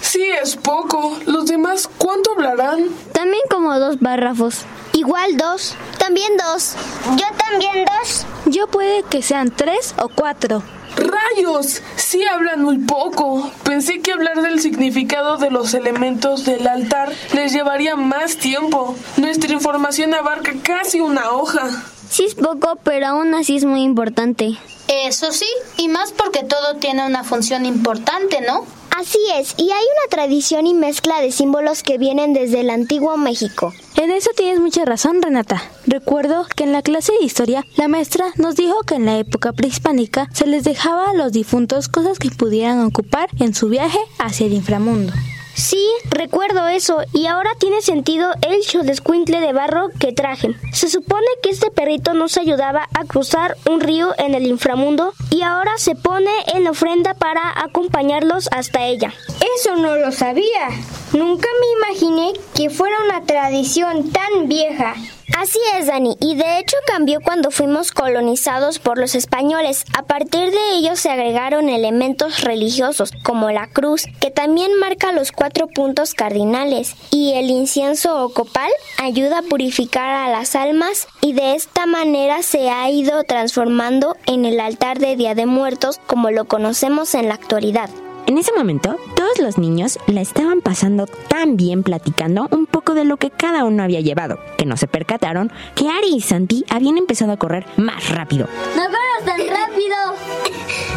Sí, 0.00 0.22
es 0.42 0.56
poco. 0.56 1.18
¿Los 1.26 1.46
demás 1.46 1.88
cuánto 1.98 2.32
hablarán? 2.32 2.88
También 3.12 3.42
como 3.50 3.78
dos 3.78 3.96
párrafos. 3.96 4.64
Igual 4.92 5.36
dos. 5.36 5.74
También 5.98 6.32
dos. 6.36 6.74
Yo 7.16 7.26
también 7.36 7.84
dos. 7.84 8.26
Yo 8.46 8.66
puede 8.68 9.02
que 9.04 9.22
sean 9.22 9.50
tres 9.50 9.94
o 9.98 10.08
cuatro. 10.08 10.62
¡Rayos! 10.96 11.82
Sí 11.96 12.24
hablan 12.24 12.62
muy 12.62 12.78
poco. 12.78 13.50
Pensé 13.62 14.00
que 14.00 14.12
hablar 14.12 14.42
del 14.42 14.60
significado 14.60 15.36
de 15.36 15.50
los 15.50 15.74
elementos 15.74 16.44
del 16.44 16.66
altar 16.66 17.12
les 17.34 17.52
llevaría 17.52 17.94
más 17.94 18.36
tiempo. 18.36 18.96
Nuestra 19.16 19.52
información 19.52 20.14
abarca 20.14 20.52
casi 20.62 21.00
una 21.00 21.30
hoja. 21.30 21.68
Sí 22.10 22.24
es 22.24 22.34
poco, 22.34 22.78
pero 22.82 23.08
aún 23.08 23.34
así 23.34 23.56
es 23.56 23.64
muy 23.64 23.82
importante. 23.82 24.58
Eso 24.88 25.30
sí, 25.32 25.48
y 25.76 25.88
más 25.88 26.12
porque 26.12 26.42
todo 26.42 26.76
tiene 26.76 27.06
una 27.06 27.22
función 27.22 27.66
importante, 27.66 28.40
¿no? 28.40 28.64
Así 28.98 29.20
es, 29.32 29.54
y 29.56 29.70
hay 29.70 29.84
una 29.84 30.10
tradición 30.10 30.66
y 30.66 30.74
mezcla 30.74 31.20
de 31.20 31.30
símbolos 31.30 31.84
que 31.84 31.98
vienen 31.98 32.32
desde 32.32 32.62
el 32.62 32.68
antiguo 32.68 33.16
México. 33.16 33.72
En 33.94 34.10
eso 34.10 34.30
tienes 34.36 34.58
mucha 34.58 34.84
razón, 34.84 35.22
Renata. 35.22 35.62
Recuerdo 35.86 36.44
que 36.56 36.64
en 36.64 36.72
la 36.72 36.82
clase 36.82 37.12
de 37.12 37.24
historia 37.24 37.64
la 37.76 37.86
maestra 37.86 38.32
nos 38.38 38.56
dijo 38.56 38.80
que 38.82 38.96
en 38.96 39.06
la 39.06 39.16
época 39.16 39.52
prehispánica 39.52 40.28
se 40.32 40.48
les 40.48 40.64
dejaba 40.64 41.10
a 41.10 41.14
los 41.14 41.30
difuntos 41.30 41.88
cosas 41.88 42.18
que 42.18 42.30
pudieran 42.30 42.84
ocupar 42.84 43.28
en 43.38 43.54
su 43.54 43.68
viaje 43.68 44.00
hacia 44.18 44.46
el 44.48 44.54
inframundo. 44.54 45.12
Sí, 45.58 45.84
recuerdo 46.10 46.68
eso, 46.68 47.02
y 47.12 47.26
ahora 47.26 47.50
tiene 47.58 47.82
sentido 47.82 48.30
el 48.42 48.60
cholescuintle 48.62 49.40
de 49.40 49.52
barro 49.52 49.88
que 49.98 50.12
traje. 50.12 50.54
Se 50.72 50.88
supone 50.88 51.26
que 51.42 51.50
este 51.50 51.72
perrito 51.72 52.14
nos 52.14 52.38
ayudaba 52.38 52.88
a 52.94 53.04
cruzar 53.04 53.56
un 53.68 53.80
río 53.80 54.14
en 54.18 54.34
el 54.34 54.46
inframundo 54.46 55.14
y 55.30 55.42
ahora 55.42 55.72
se 55.76 55.96
pone 55.96 56.30
en 56.54 56.68
ofrenda 56.68 57.14
para 57.14 57.60
acompañarlos 57.60 58.48
hasta 58.52 58.86
ella. 58.86 59.12
Eso 59.58 59.74
no 59.74 59.96
lo 59.96 60.12
sabía. 60.12 60.68
Nunca 61.12 61.48
me 61.60 61.88
imaginé 61.88 62.34
que 62.54 62.70
fuera 62.70 62.96
una 63.04 63.26
tradición 63.26 64.12
tan 64.12 64.46
vieja. 64.46 64.94
Así 65.36 65.58
es, 65.76 65.86
Dani, 65.86 66.16
y 66.20 66.36
de 66.36 66.58
hecho 66.58 66.76
cambió 66.86 67.20
cuando 67.20 67.50
fuimos 67.50 67.92
colonizados 67.92 68.78
por 68.78 68.98
los 68.98 69.14
españoles. 69.14 69.84
A 69.96 70.02
partir 70.02 70.50
de 70.50 70.72
ello 70.76 70.96
se 70.96 71.10
agregaron 71.10 71.68
elementos 71.68 72.40
religiosos, 72.40 73.12
como 73.22 73.50
la 73.50 73.68
cruz, 73.68 74.04
que 74.20 74.30
también 74.30 74.78
marca 74.80 75.12
los 75.12 75.30
cuatro 75.32 75.68
puntos 75.68 76.14
cardinales, 76.14 76.96
y 77.10 77.34
el 77.34 77.50
incienso 77.50 78.24
o 78.24 78.32
copal 78.32 78.70
ayuda 78.96 79.38
a 79.38 79.42
purificar 79.42 80.10
a 80.10 80.30
las 80.30 80.56
almas 80.56 81.06
y 81.20 81.34
de 81.34 81.54
esta 81.54 81.86
manera 81.86 82.42
se 82.42 82.70
ha 82.70 82.90
ido 82.90 83.22
transformando 83.24 84.16
en 84.26 84.44
el 84.44 84.60
altar 84.60 84.98
de 84.98 85.16
Día 85.16 85.34
de 85.34 85.46
Muertos 85.46 86.00
como 86.06 86.30
lo 86.30 86.46
conocemos 86.46 87.14
en 87.14 87.28
la 87.28 87.34
actualidad. 87.34 87.90
En 88.28 88.36
ese 88.36 88.52
momento, 88.52 88.98
todos 89.16 89.38
los 89.38 89.56
niños 89.56 89.98
la 90.06 90.20
estaban 90.20 90.60
pasando 90.60 91.06
tan 91.06 91.56
bien 91.56 91.82
platicando 91.82 92.46
un 92.50 92.66
poco 92.66 92.92
de 92.92 93.06
lo 93.06 93.16
que 93.16 93.30
cada 93.30 93.64
uno 93.64 93.82
había 93.82 94.02
llevado, 94.02 94.38
que 94.58 94.66
no 94.66 94.76
se 94.76 94.86
percataron 94.86 95.50
que 95.74 95.88
Ari 95.88 96.16
y 96.16 96.20
Santi 96.20 96.62
habían 96.68 96.98
empezado 96.98 97.32
a 97.32 97.38
correr 97.38 97.64
más 97.78 98.10
rápido. 98.10 98.46
¡No 98.76 98.82
corras 98.82 99.24
tan 99.24 99.40
rápido! 99.48 99.96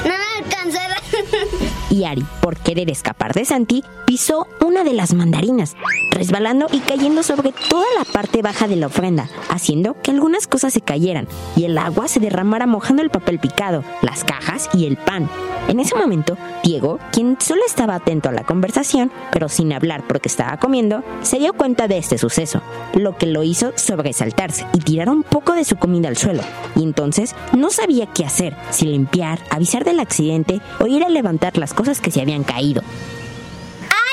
¡No! 0.04 0.14
Y 1.92 2.06
Ari, 2.06 2.26
por 2.40 2.56
querer 2.58 2.90
escapar 2.90 3.34
de 3.34 3.44
Santi, 3.44 3.84
pisó 4.08 4.48
una 4.62 4.86
de 4.86 4.94
las 4.94 5.14
mandarinas, 5.14 5.76
resbalando 6.12 6.68
y 6.72 6.80
cayendo 6.80 7.22
sobre 7.22 7.54
toda 7.70 7.86
la 8.00 8.06
parte 8.06 8.42
baja 8.42 8.70
de 8.70 8.78
la 8.78 8.88
ofrenda, 8.88 9.30
haciendo 9.50 9.98
que 10.02 10.12
algunas 10.12 10.48
cosas 10.48 10.72
se 10.72 10.80
cayeran 10.80 11.28
y 11.58 11.66
el 11.66 11.78
agua 11.78 12.08
se 12.08 12.22
derramara 12.22 12.66
mojando 12.66 13.02
el 13.02 13.10
papel 13.10 13.40
picado, 13.40 13.84
las 14.02 14.24
cajas 14.24 14.70
y 14.74 14.86
el 14.86 14.96
pan. 14.96 15.30
En 15.68 15.82
ese 15.82 15.96
momento, 15.96 16.38
Diego, 16.64 16.98
quien 17.12 17.38
solo 17.40 17.62
estaba 17.66 17.96
atento 17.96 18.30
a 18.30 18.32
la 18.32 18.46
conversación, 18.46 19.12
pero 19.34 19.50
sin 19.50 19.74
hablar 19.74 20.08
porque 20.08 20.30
estaba 20.30 20.58
comiendo, 20.58 21.04
se 21.22 21.40
dio 21.40 21.54
cuenta 21.54 21.90
de 21.90 21.98
este 21.98 22.18
suceso, 22.18 22.62
lo 22.94 23.18
que 23.18 23.26
lo 23.26 23.44
hizo 23.44 23.74
sobresaltarse 23.76 24.66
y 24.74 24.80
tirar 24.80 25.10
un 25.10 25.24
poco 25.24 25.54
de 25.54 25.66
su 25.66 25.76
comida 25.76 26.08
al 26.08 26.18
suelo. 26.18 26.42
Y 26.78 26.84
entonces 26.84 27.36
no 27.56 27.70
sabía 27.70 28.08
qué 28.08 28.26
hacer, 28.26 28.56
si 28.70 28.86
limpiar, 28.86 29.40
avisar 29.50 29.84
del 29.84 30.00
accidente 30.00 30.62
o 30.80 30.88
ir 30.88 31.04
a 31.04 31.10
levantar 31.10 31.58
las 31.58 31.74
cosas 31.74 31.81
que 32.02 32.12
se 32.12 32.22
habían 32.22 32.44
caído. 32.44 32.82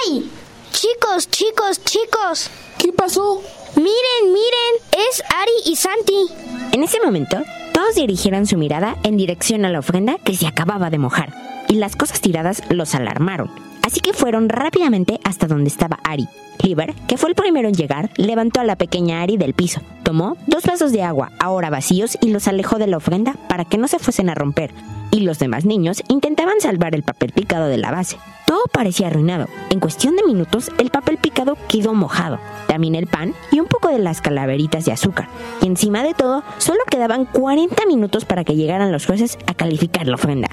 ¡Ay! 0.06 0.30
Chicos, 0.72 1.28
chicos, 1.30 1.84
chicos. 1.84 2.50
¿Qué 2.78 2.92
pasó? 2.92 3.42
Miren, 3.76 4.32
miren, 4.32 5.08
es 5.10 5.22
Ari 5.28 5.72
y 5.72 5.76
Santi. 5.76 6.26
En 6.72 6.82
ese 6.82 6.98
momento, 7.04 7.36
todos 7.74 7.94
dirigieron 7.94 8.46
su 8.46 8.56
mirada 8.56 8.96
en 9.02 9.16
dirección 9.16 9.64
a 9.64 9.70
la 9.70 9.80
ofrenda 9.80 10.16
que 10.24 10.34
se 10.34 10.46
acababa 10.46 10.90
de 10.90 10.98
mojar, 10.98 11.32
y 11.68 11.74
las 11.74 11.96
cosas 11.96 12.20
tiradas 12.20 12.62
los 12.70 12.94
alarmaron. 12.94 13.50
Así 13.82 14.00
que 14.00 14.12
fueron 14.12 14.48
rápidamente 14.48 15.20
hasta 15.24 15.46
donde 15.46 15.68
estaba 15.68 15.98
Ari. 16.04 16.28
Liber, 16.62 16.94
que 17.06 17.16
fue 17.16 17.30
el 17.30 17.34
primero 17.34 17.68
en 17.68 17.74
llegar, 17.74 18.10
levantó 18.16 18.60
a 18.60 18.64
la 18.64 18.76
pequeña 18.76 19.22
Ari 19.22 19.36
del 19.36 19.54
piso, 19.54 19.80
tomó 20.02 20.36
dos 20.46 20.64
vasos 20.64 20.92
de 20.92 21.02
agua, 21.02 21.32
ahora 21.38 21.70
vacíos, 21.70 22.18
y 22.20 22.30
los 22.30 22.48
alejó 22.48 22.78
de 22.78 22.86
la 22.86 22.96
ofrenda 22.96 23.34
para 23.48 23.64
que 23.64 23.78
no 23.78 23.88
se 23.88 23.98
fuesen 23.98 24.28
a 24.28 24.34
romper, 24.34 24.72
y 25.10 25.20
los 25.20 25.38
demás 25.38 25.64
niños 25.64 26.02
intentaban 26.08 26.60
salvar 26.60 26.94
el 26.94 27.02
papel 27.02 27.32
picado 27.32 27.66
de 27.66 27.78
la 27.78 27.90
base. 27.90 28.18
Todo 28.46 28.62
parecía 28.72 29.08
arruinado. 29.08 29.46
En 29.70 29.80
cuestión 29.80 30.16
de 30.16 30.22
minutos, 30.22 30.70
el 30.78 30.90
papel 30.90 31.18
picado 31.18 31.56
quedó 31.68 31.94
mojado, 31.94 32.38
también 32.66 32.94
el 32.94 33.06
pan 33.06 33.34
y 33.50 33.60
un 33.60 33.66
poco 33.66 33.88
de 33.88 33.98
las 33.98 34.20
calaveritas 34.20 34.84
de 34.84 34.92
azúcar. 34.92 35.28
Y 35.60 35.66
encima 35.66 36.02
de 36.02 36.14
todo, 36.14 36.42
solo 36.58 36.80
quedaban 36.90 37.26
40 37.26 37.86
minutos 37.86 38.24
para 38.24 38.44
que 38.44 38.56
llegaran 38.56 38.92
los 38.92 39.06
jueces 39.06 39.38
a 39.46 39.54
calificar 39.54 40.06
la 40.06 40.14
ofrenda. 40.14 40.48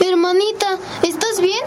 Hermanita, 0.00 0.78
¿estás 1.02 1.40
bien? 1.40 1.60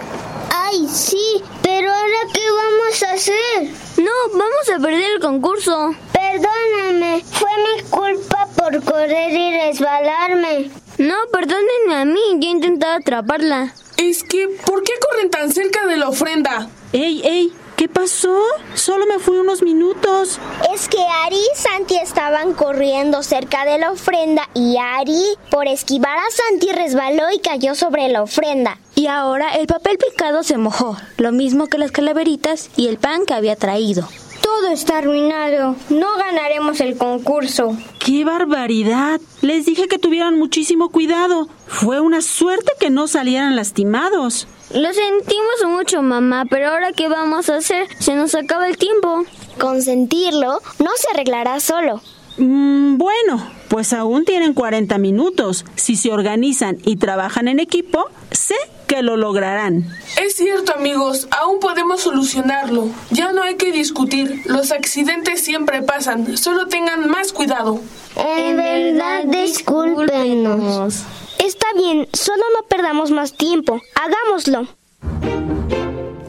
Ay, 0.52 0.88
sí, 0.88 1.42
pero 1.62 1.92
ahora 1.92 2.34
qué 2.34 2.42
vamos 2.42 3.04
a 3.04 3.14
hacer? 3.14 3.72
No, 3.98 4.38
vamos 4.38 4.70
a 4.76 4.80
perder 4.80 5.12
el 5.16 5.20
concurso. 5.22 5.96
Perdóname, 6.12 7.24
fue 7.24 7.50
mi 7.64 7.84
culpa 7.90 8.35
por 8.82 8.94
correr 8.94 9.32
y 9.32 9.58
resbalarme. 9.58 10.72
No, 10.98 11.16
perdónenme 11.32 11.96
a 11.96 12.06
mí, 12.06 12.22
yo 12.40 12.50
intentaba 12.50 12.96
atraparla. 12.96 13.74
Es 13.98 14.24
que, 14.24 14.48
¿por 14.66 14.84
qué 14.84 14.94
corren 15.00 15.30
tan 15.30 15.52
cerca 15.52 15.86
de 15.86 15.98
la 15.98 16.10
ofrenda? 16.10 16.70
¡Ey, 16.92 17.22
ey! 17.24 17.54
¿Qué 17.76 17.90
pasó? 17.90 18.42
Solo 18.74 19.06
me 19.06 19.20
fui 19.20 19.38
unos 19.38 19.62
minutos. 19.62 20.40
Es 20.74 20.88
que 20.88 20.98
Ari 21.26 21.36
y 21.36 21.58
Santi 21.58 21.98
estaban 21.98 22.54
corriendo 22.54 23.22
cerca 23.22 23.66
de 23.66 23.78
la 23.78 23.92
ofrenda 23.92 24.50
y 24.54 24.78
Ari, 24.78 25.36
por 25.52 25.68
esquivar 25.68 26.18
a 26.18 26.32
Santi, 26.32 26.72
resbaló 26.72 27.32
y 27.34 27.40
cayó 27.40 27.76
sobre 27.76 28.08
la 28.08 28.24
ofrenda. 28.24 28.78
Y 28.96 29.08
ahora 29.08 29.56
el 29.56 29.68
papel 29.68 29.98
picado 29.98 30.44
se 30.44 30.58
mojó, 30.58 30.98
lo 31.18 31.34
mismo 31.34 31.68
que 31.68 31.78
las 31.78 31.92
calaveritas 31.92 32.70
y 32.78 32.88
el 32.88 32.98
pan 32.98 33.26
que 33.26 33.34
había 33.34 33.58
traído. 33.58 34.08
Todo 34.56 34.70
está 34.72 35.00
arruinado. 35.00 35.76
No 35.90 36.16
ganaremos 36.18 36.80
el 36.80 36.98
concurso. 36.98 37.78
¡Qué 38.00 38.24
barbaridad! 38.24 39.20
Les 39.42 39.66
dije 39.66 39.90
que 39.90 40.00
tuvieran 40.00 40.40
muchísimo 40.40 40.90
cuidado. 40.90 41.50
Fue 41.68 42.00
una 42.00 42.22
suerte 42.22 42.72
que 42.80 42.90
no 42.90 43.10
salieran 43.10 43.58
lastimados. 43.58 44.48
Lo 44.74 44.94
sentimos 44.94 45.66
mucho, 45.68 46.02
mamá, 46.02 46.46
pero 46.50 46.70
ahora 46.70 46.94
qué 46.94 47.10
vamos 47.10 47.50
a 47.50 47.58
hacer? 47.58 47.88
Se 48.00 48.16
nos 48.16 48.34
acaba 48.34 48.70
el 48.70 48.78
tiempo. 48.78 49.26
Consentirlo 49.60 50.62
no 50.80 50.92
se 50.96 51.10
arreglará 51.14 51.60
solo. 51.60 52.02
Mm, 52.38 52.98
bueno, 52.98 53.46
pues 53.68 53.94
aún 53.94 54.26
tienen 54.26 54.54
40 54.54 54.98
minutos. 54.98 55.66
Si 55.76 55.96
se 55.96 56.12
organizan 56.12 56.78
y 56.84 56.98
trabajan 56.98 57.48
en 57.48 57.60
equipo, 57.60 58.10
sé 58.32 58.56
que 58.88 59.02
lo 59.02 59.18
lograrán. 59.18 59.86
Es 60.22 60.36
cierto, 60.36 60.74
amigos, 60.76 61.28
aún 61.32 61.60
podemos 61.60 62.02
solucionarlo. 62.02 62.90
Ya 63.12 63.32
no 63.32 63.42
hay 63.44 63.56
que 63.56 63.72
discutir. 63.72 64.42
Los 64.46 64.72
accidentes 64.72 65.42
siempre 65.42 65.82
pasan. 65.82 66.38
Solo 66.38 66.68
tengan 66.68 67.10
más 67.10 67.34
cuidado. 67.34 67.80
En 68.16 68.58
verdad, 68.58 69.24
discúlpenos. 69.26 71.04
Está 71.40 71.68
bien, 71.76 72.08
solo 72.14 72.44
no 72.56 72.64
perdamos 72.68 73.12
más 73.12 73.34
tiempo. 73.34 73.82
Hagámoslo. 73.96 74.68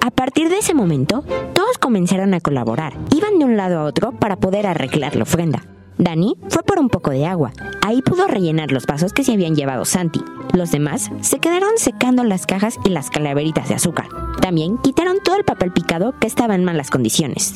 A 0.01 0.11
partir 0.11 0.49
de 0.49 0.59
ese 0.59 0.75
momento, 0.75 1.25
todos 1.53 1.79
comenzaron 1.79 2.35
a 2.35 2.40
colaborar. 2.40 2.94
Iban 3.14 3.38
de 3.38 3.44
un 3.44 3.57
lado 3.57 3.79
a 3.79 3.85
otro 3.85 4.12
para 4.12 4.37
poder 4.37 4.66
arreglar 4.66 5.14
la 5.16 5.25
ofrenda. 5.25 5.62
Dani 5.99 6.37
fue 6.49 6.63
por 6.63 6.79
un 6.79 6.89
poco 6.89 7.11
de 7.11 7.27
agua. 7.27 7.53
Ahí 7.83 8.03
pudo 8.03 8.27
rellenar 8.27 8.73
los 8.73 8.87
vasos 8.87 9.13
que 9.13 9.25
se 9.25 9.33
habían 9.33 9.55
llevado 9.55 9.85
Santi. 9.85 10.21
Los 10.53 10.71
demás 10.71 11.11
se 11.21 11.39
quedaron 11.39 11.71
secando 11.77 12.25
las 12.25 12.47
cajas 12.47 12.77
y 12.85 12.91
las 12.91 13.11
calaveritas 13.11 13.69
de 13.69 13.75
azúcar. 13.75 14.07
También 14.41 14.79
quitaron 14.79 15.19
todo 15.23 15.37
el 15.37 15.45
papel 15.45 15.73
picado 15.73 16.15
que 16.19 16.27
estaba 16.27 16.55
en 16.55 16.65
malas 16.65 16.91
condiciones. 16.91 17.55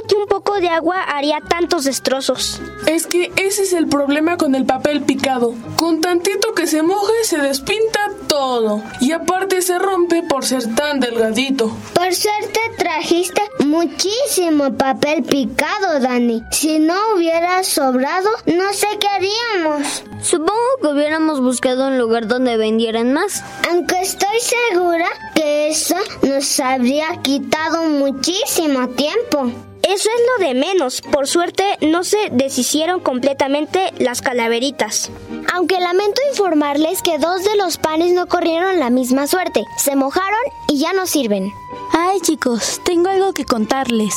¿Quién 0.00 0.08
diría 0.08 0.08
que 0.08 0.14
un 0.14 0.26
poco 0.26 0.60
de 0.60 0.68
agua 0.68 1.02
haría 1.02 1.40
tantos 1.40 1.84
destrozos? 1.84 2.60
Es 2.86 3.06
que 3.06 3.32
ese 3.36 3.62
es 3.62 3.72
el 3.72 3.88
problema 3.88 4.36
con 4.36 4.54
el 4.54 4.64
papel 4.64 5.02
picado. 5.02 5.54
Con 5.76 6.00
tantito 6.00 6.54
que 6.54 6.66
se 6.66 6.82
moje 6.82 7.12
se 7.24 7.38
despinta 7.38 8.10
todo. 8.26 8.82
Y 9.00 9.12
aparte 9.12 9.62
se 9.62 9.78
rompe 9.78 10.22
por 10.22 10.44
ser 10.44 10.74
tan 10.74 11.00
delgadito. 11.00 11.74
Por 11.94 12.14
suerte 12.14 12.60
trajiste 12.78 13.42
muchísimo 13.64 14.76
papel 14.76 15.22
picado, 15.22 16.00
Dani. 16.00 16.42
Si 16.50 16.78
no 16.78 16.94
hubiera 17.16 17.62
sobrado, 17.64 18.30
no 18.46 18.72
sé 18.72 18.86
qué 19.00 19.08
haríamos. 19.08 20.04
Supongo 20.22 20.60
que 20.80 20.88
hubiéramos 20.88 21.40
buscado 21.40 21.88
un 21.88 21.98
lugar 21.98 22.26
donde 22.26 22.56
vendieran 22.56 23.12
más. 23.12 23.42
Aunque 23.70 24.00
estoy 24.00 24.38
segura 24.40 25.06
que 25.34 25.68
eso 25.68 25.96
nos 26.22 26.60
habría 26.60 27.16
quitado 27.22 27.84
muchísimo 27.84 28.88
tiempo. 28.90 29.69
Eso 29.90 30.08
es 30.08 30.22
lo 30.38 30.46
de 30.46 30.54
menos. 30.54 31.00
Por 31.00 31.26
suerte 31.26 31.64
no 31.80 32.04
se 32.04 32.16
deshicieron 32.30 33.00
completamente 33.00 33.92
las 33.98 34.22
calaveritas. 34.22 35.10
Aunque 35.52 35.80
lamento 35.80 36.20
informarles 36.30 37.02
que 37.02 37.18
dos 37.18 37.42
de 37.42 37.56
los 37.56 37.76
panes 37.76 38.12
no 38.12 38.28
corrieron 38.28 38.78
la 38.78 38.88
misma 38.88 39.26
suerte. 39.26 39.64
Se 39.78 39.96
mojaron 39.96 40.38
y 40.68 40.78
ya 40.78 40.92
no 40.92 41.06
sirven. 41.06 41.52
Ay 41.92 42.20
chicos, 42.20 42.80
tengo 42.84 43.08
algo 43.08 43.32
que 43.32 43.44
contarles. 43.44 44.14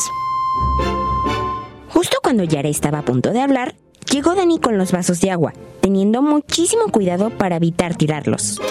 Justo 1.90 2.18
cuando 2.22 2.44
Yara 2.44 2.70
estaba 2.70 3.00
a 3.00 3.06
punto 3.06 3.32
de 3.32 3.42
hablar, 3.42 3.74
llegó 4.12 4.36
Dani 4.36 4.60
con 4.60 4.78
los 4.78 4.92
vasos 4.92 5.22
de 5.22 5.32
agua, 5.32 5.54
teniendo 5.82 6.22
muchísimo 6.22 6.90
cuidado 6.92 7.32
para 7.32 7.56
evitar 7.56 7.96
tirarlos. 7.96 8.62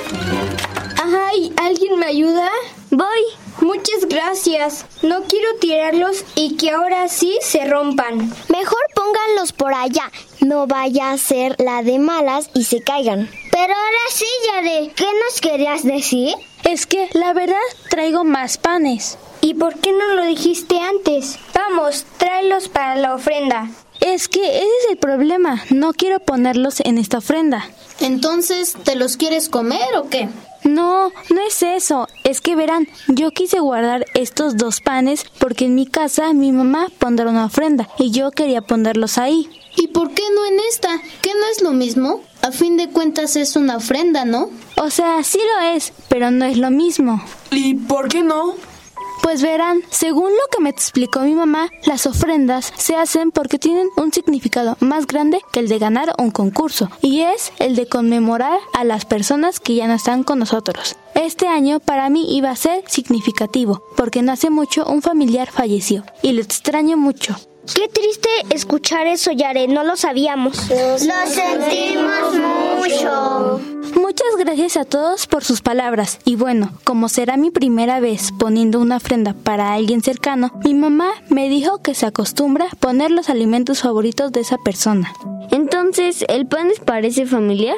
Ay, 1.03 1.53
¿alguien 1.57 1.99
me 1.99 2.07
ayuda? 2.07 2.49
Voy. 2.93 3.42
Muchas 3.61 4.07
gracias. 4.09 4.87
No 5.03 5.23
quiero 5.25 5.57
tirarlos 5.61 6.25
y 6.35 6.57
que 6.57 6.71
ahora 6.71 7.09
sí 7.09 7.39
se 7.43 7.65
rompan. 7.65 8.33
Mejor 8.49 8.81
pónganlos 8.95 9.53
por 9.53 9.75
allá. 9.75 10.11
No 10.41 10.67
vaya 10.67 11.13
a 11.13 11.19
ser 11.19 11.57
la 11.59 11.83
de 11.83 11.99
malas 11.99 12.51
y 12.55 12.65
se 12.65 12.83
caigan. 12.83 13.29
Pero 13.51 13.75
ahora 13.75 13.99
sí, 14.11 14.27
Yare, 14.47 14.93
¿qué 14.97 15.07
nos 15.25 15.41
querías 15.41 15.85
decir? 15.85 16.35
Es 16.65 16.87
que, 16.87 17.09
la 17.13 17.33
verdad, 17.33 17.57
traigo 17.91 18.25
más 18.25 18.57
panes. 18.59 19.19
¿Y 19.41 19.55
por 19.55 19.79
qué 19.81 19.93
no 19.93 20.15
lo 20.15 20.25
dijiste 20.25 20.79
antes? 20.79 21.39
Vamos, 21.55 22.05
tráelos 22.17 22.69
para 22.69 22.97
la 22.97 23.15
ofrenda. 23.15 23.69
Es 24.05 24.29
que 24.29 24.45
ese 24.45 24.67
es 24.67 24.91
el 24.91 24.97
problema. 24.97 25.63
No 25.71 25.93
quiero 25.93 26.19
ponerlos 26.21 26.81
en 26.81 26.99
esta 26.99 27.19
ofrenda. 27.19 27.65
Entonces, 28.01 28.75
¿te 28.85 28.97
los 28.97 29.17
quieres 29.17 29.49
comer 29.49 29.87
o 29.97 30.09
qué? 30.09 30.29
No, 30.65 31.11
no 31.31 31.41
es 31.47 31.63
eso. 31.63 32.09
Es 32.25 32.41
que 32.41 32.57
verán, 32.57 32.89
yo 33.09 33.31
quise 33.31 33.61
guardar 33.61 34.05
estos 34.15 34.57
dos 34.57 34.81
panes 34.81 35.25
porque 35.39 35.67
en 35.67 35.75
mi 35.75 35.87
casa 35.87 36.33
mi 36.33 36.53
mamá 36.53 36.89
pondrá 36.99 37.29
una 37.29 37.47
ofrenda 37.47 37.89
y 37.99 38.11
yo 38.11 38.31
quería 38.31 38.61
ponerlos 38.61 39.19
ahí. 39.19 39.49
¿Y 39.77 39.89
por 39.89 40.13
qué 40.13 40.23
no 40.35 40.45
en 40.47 40.61
esta? 40.71 41.01
¿Qué 41.21 41.31
no 41.35 41.47
es 41.51 41.63
lo 41.63 41.73
mismo? 41.73 42.23
A 42.43 42.53
fin 42.53 42.77
de 42.77 42.89
cuentas 42.89 43.37
es 43.37 43.57
una 43.57 43.77
ofrenda, 43.77 44.25
¿no? 44.25 44.51
O 44.77 44.91
sea, 44.91 45.23
sí 45.23 45.39
lo 45.39 45.77
es, 45.77 45.93
pero 46.09 46.31
no 46.31 46.45
es 46.45 46.59
lo 46.59 46.71
mismo. 46.71 47.23
¿Y 47.51 47.75
por 47.75 48.09
qué 48.09 48.23
no? 48.23 48.55
Pues 49.23 49.41
verán, 49.41 49.83
según 49.89 50.31
lo 50.31 50.43
que 50.51 50.61
me 50.61 50.69
explicó 50.69 51.21
mi 51.21 51.35
mamá, 51.35 51.71
las 51.87 52.07
ofrendas 52.07 52.73
se 52.77 52.97
hacen 52.97 53.31
porque 53.31 53.59
tienen 53.59 53.89
un 53.97 54.13
significado 54.13 54.77
más 54.81 55.07
grande 55.07 55.41
que 55.53 55.61
el 55.61 55.69
de 55.69 55.79
ganar 55.79 56.13
un 56.19 56.31
concurso, 56.33 56.91
y 57.01 57.21
es 57.21 57.53
el 57.59 57.77
de 57.77 57.87
conmemorar 57.87 58.59
a 58.75 58.85
las 58.85 59.05
personas 59.05 59.61
que 59.61 59.77
ya 59.77 59.87
no 59.87 59.95
están 59.95 60.25
con 60.25 60.41
nosotros. 60.41 60.97
Este 61.15 61.47
año 61.47 61.79
para 61.81 62.11
mí 62.11 62.37
iba 62.37 62.51
a 62.51 62.57
ser 62.57 62.83
significativo, 62.89 63.85
porque 63.97 64.23
no 64.23 64.33
hace 64.33 64.51
mucho 64.51 64.85
un 64.85 65.03
familiar 65.03 65.51
falleció, 65.51 66.05
y 66.21 66.33
lo 66.33 66.43
extraño 66.43 66.97
mucho. 66.97 67.37
Qué 67.75 67.87
triste 67.89 68.29
escuchar 68.51 69.07
eso, 69.07 69.31
Yare, 69.31 69.69
no 69.69 69.85
lo 69.85 69.97
sabíamos. 69.97 70.69
Lo 70.69 70.99
sentimos 70.99 72.35
mucho. 72.35 72.72
Muchas 73.95 74.37
gracias 74.39 74.77
a 74.77 74.85
todos 74.85 75.27
por 75.27 75.45
sus 75.45 75.63
palabras. 75.63 76.19
Y 76.25 76.37
bueno, 76.37 76.71
como 76.85 77.09
será 77.09 77.37
mi 77.37 77.51
primera 77.51 78.01
vez 78.01 78.31
poniendo 78.39 78.81
una 78.81 78.97
ofrenda 78.97 79.35
para 79.35 79.73
alguien 79.73 80.03
cercano, 80.03 80.53
mi 80.65 80.75
mamá 80.75 81.11
me 81.29 81.49
dijo 81.49 81.83
que 81.83 81.95
se 81.95 82.07
acostumbra 82.07 82.67
poner 82.81 83.11
los 83.11 83.31
alimentos 83.31 83.83
favoritos 83.83 84.33
de 84.33 84.41
esa 84.41 84.59
persona. 84.59 85.13
Entonces, 85.51 86.25
¿el 86.29 86.47
pan 86.47 86.69
les 86.69 86.81
parece 86.81 87.27
familiar? 87.27 87.77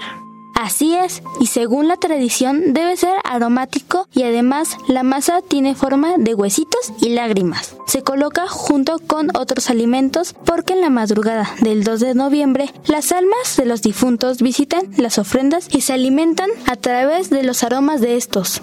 Así 0.54 0.94
es, 0.94 1.22
y 1.40 1.46
según 1.46 1.88
la 1.88 1.96
tradición 1.96 2.72
debe 2.72 2.96
ser 2.96 3.14
aromático 3.24 4.08
y 4.14 4.22
además 4.22 4.76
la 4.88 5.02
masa 5.02 5.40
tiene 5.42 5.74
forma 5.74 6.16
de 6.16 6.34
huesitos 6.34 6.92
y 7.00 7.10
lágrimas. 7.10 7.76
Se 7.86 8.02
coloca 8.02 8.46
junto 8.46 8.98
con 9.00 9.36
otros 9.36 9.68
alimentos 9.68 10.34
porque 10.44 10.72
en 10.72 10.80
la 10.80 10.90
madrugada 10.90 11.50
del 11.60 11.84
2 11.84 12.00
de 12.00 12.14
noviembre 12.14 12.72
las 12.86 13.12
almas 13.12 13.56
de 13.56 13.66
los 13.66 13.82
difuntos 13.82 14.40
visitan 14.42 14.90
las 14.96 15.18
ofrendas 15.18 15.68
y 15.70 15.80
se 15.80 15.92
alimentan 15.92 16.50
a 16.66 16.76
través 16.76 17.30
de 17.30 17.42
los 17.42 17.64
aromas 17.64 18.00
de 18.00 18.16
estos. 18.16 18.62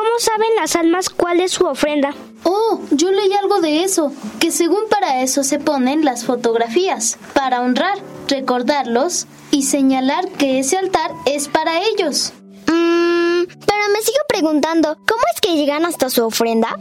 ¿Y 0.00 0.02
cómo 0.02 0.18
saben 0.18 0.48
las 0.56 0.76
almas 0.76 1.10
cuál 1.10 1.40
es 1.40 1.52
su 1.52 1.66
ofrenda? 1.66 2.14
Oh, 2.44 2.80
yo 2.90 3.10
leí 3.10 3.32
algo 3.34 3.60
de 3.60 3.84
eso, 3.84 4.12
que 4.38 4.50
según 4.50 4.88
para 4.88 5.20
eso 5.20 5.44
se 5.44 5.58
ponen 5.58 6.06
las 6.06 6.24
fotografías, 6.24 7.18
para 7.34 7.60
honrar, 7.60 7.98
recordarlos 8.26 9.26
y 9.50 9.64
señalar 9.64 10.26
que 10.30 10.58
ese 10.58 10.78
altar 10.78 11.10
es 11.26 11.48
para 11.48 11.82
ellos. 11.82 12.32
Mmm, 12.66 13.44
pero 13.44 13.88
me 13.92 14.00
sigo 14.00 14.20
preguntando, 14.26 14.96
¿cómo 15.06 15.22
es 15.34 15.40
que 15.42 15.56
llegan 15.56 15.84
hasta 15.84 16.08
su 16.08 16.24
ofrenda? 16.24 16.78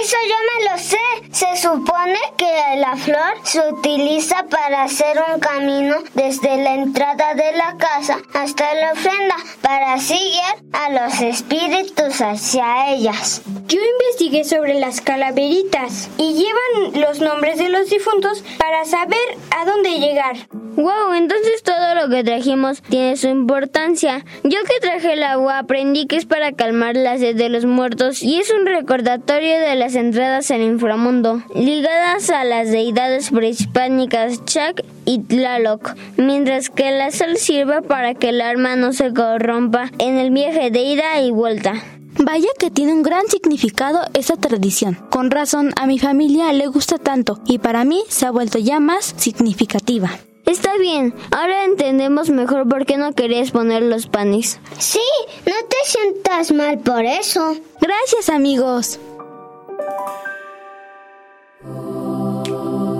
Eso 0.00 0.16
yo 0.28 0.36
me 0.48 0.70
lo 0.70 0.78
sé. 0.78 0.96
Se 1.32 1.56
supone 1.56 2.18
que 2.36 2.76
la 2.78 2.96
flor 2.96 3.34
se 3.42 3.60
utiliza 3.72 4.44
para 4.48 4.84
hacer 4.84 5.18
un 5.32 5.40
camino 5.40 5.96
desde 6.14 6.56
la 6.56 6.74
entrada 6.74 7.34
de 7.34 7.52
la 7.52 7.76
casa 7.76 8.18
hasta 8.32 8.74
la 8.74 8.92
ofrenda 8.92 9.34
para 9.60 9.94
así 9.94 10.14
guiar 10.14 10.56
a 10.72 10.90
los 10.90 11.20
espíritus 11.20 12.20
hacia 12.20 12.92
ellas. 12.92 13.42
Yo 13.66 13.80
investigué 13.80 14.44
sobre 14.44 14.74
las 14.74 15.00
calaveritas 15.00 16.08
y 16.16 16.34
llevan 16.34 17.00
los 17.00 17.20
nombres 17.20 17.58
de 17.58 17.68
los 17.68 17.90
difuntos 17.90 18.44
para 18.56 18.84
saber 18.84 19.18
a 19.50 19.64
dónde 19.64 19.98
llegar. 19.98 20.36
Wow, 20.78 21.12
entonces 21.14 21.64
todo 21.64 21.96
lo 21.96 22.08
que 22.08 22.22
trajimos 22.22 22.82
tiene 22.82 23.16
su 23.16 23.26
importancia. 23.26 24.24
Yo 24.44 24.58
que 24.62 24.78
traje 24.80 25.14
el 25.14 25.24
agua 25.24 25.58
aprendí 25.58 26.06
que 26.06 26.14
es 26.14 26.24
para 26.24 26.52
calmar 26.52 26.94
la 26.94 27.18
sed 27.18 27.34
de 27.34 27.48
los 27.48 27.64
muertos 27.64 28.22
y 28.22 28.38
es 28.38 28.52
un 28.52 28.64
recordatorio 28.64 29.58
de 29.58 29.74
las 29.88 29.94
entradas 29.94 30.50
al 30.50 30.60
inframundo, 30.60 31.42
ligadas 31.54 32.28
a 32.28 32.44
las 32.44 32.70
deidades 32.70 33.30
prehispánicas 33.30 34.44
Chak 34.44 34.84
y 35.06 35.20
Tlaloc, 35.20 35.94
mientras 36.18 36.68
que 36.68 36.90
la 36.90 37.10
sal 37.10 37.38
sirve 37.38 37.80
para 37.80 38.12
que 38.12 38.28
el 38.28 38.42
alma 38.42 38.76
no 38.76 38.92
se 38.92 39.14
corrompa 39.14 39.90
en 39.98 40.18
el 40.18 40.30
viaje 40.30 40.70
de 40.70 40.82
ida 40.82 41.22
y 41.22 41.30
vuelta. 41.30 41.82
Vaya 42.18 42.50
que 42.58 42.70
tiene 42.70 42.92
un 42.92 43.02
gran 43.02 43.28
significado 43.28 44.00
esta 44.12 44.36
tradición. 44.36 44.98
Con 45.08 45.30
razón 45.30 45.72
a 45.80 45.86
mi 45.86 45.98
familia 45.98 46.52
le 46.52 46.66
gusta 46.66 46.98
tanto 46.98 47.40
y 47.46 47.56
para 47.56 47.86
mí 47.86 48.02
se 48.08 48.26
ha 48.26 48.30
vuelto 48.30 48.58
ya 48.58 48.80
más 48.80 49.14
significativa. 49.16 50.10
Está 50.44 50.76
bien, 50.76 51.14
ahora 51.30 51.64
entendemos 51.64 52.28
mejor 52.28 52.68
por 52.68 52.84
qué 52.84 52.98
no 52.98 53.14
querías 53.14 53.52
poner 53.52 53.82
los 53.82 54.06
panes. 54.06 54.60
Sí, 54.78 55.00
no 55.46 55.54
te 55.66 55.76
sientas 55.86 56.52
mal 56.52 56.78
por 56.78 57.06
eso. 57.06 57.56
Gracias 57.80 58.28
amigos. 58.28 58.98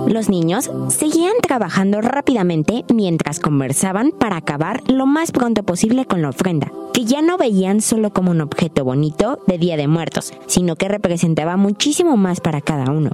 Los 0.09 0.27
niños 0.27 0.71
seguían 0.87 1.33
trabajando 1.39 2.01
rápidamente 2.01 2.83
mientras 2.91 3.39
conversaban 3.39 4.11
para 4.11 4.37
acabar 4.37 4.81
lo 4.89 5.05
más 5.05 5.31
pronto 5.31 5.61
posible 5.61 6.05
con 6.05 6.23
la 6.23 6.29
ofrenda, 6.29 6.71
que 6.93 7.05
ya 7.05 7.21
no 7.21 7.37
veían 7.37 7.79
solo 7.79 8.11
como 8.11 8.31
un 8.31 8.41
objeto 8.41 8.83
bonito 8.83 9.39
de 9.45 9.59
Día 9.59 9.77
de 9.77 9.87
Muertos, 9.87 10.33
sino 10.47 10.75
que 10.75 10.87
representaba 10.87 11.57
muchísimo 11.57 12.17
más 12.17 12.41
para 12.41 12.59
cada 12.59 12.91
uno. 12.91 13.11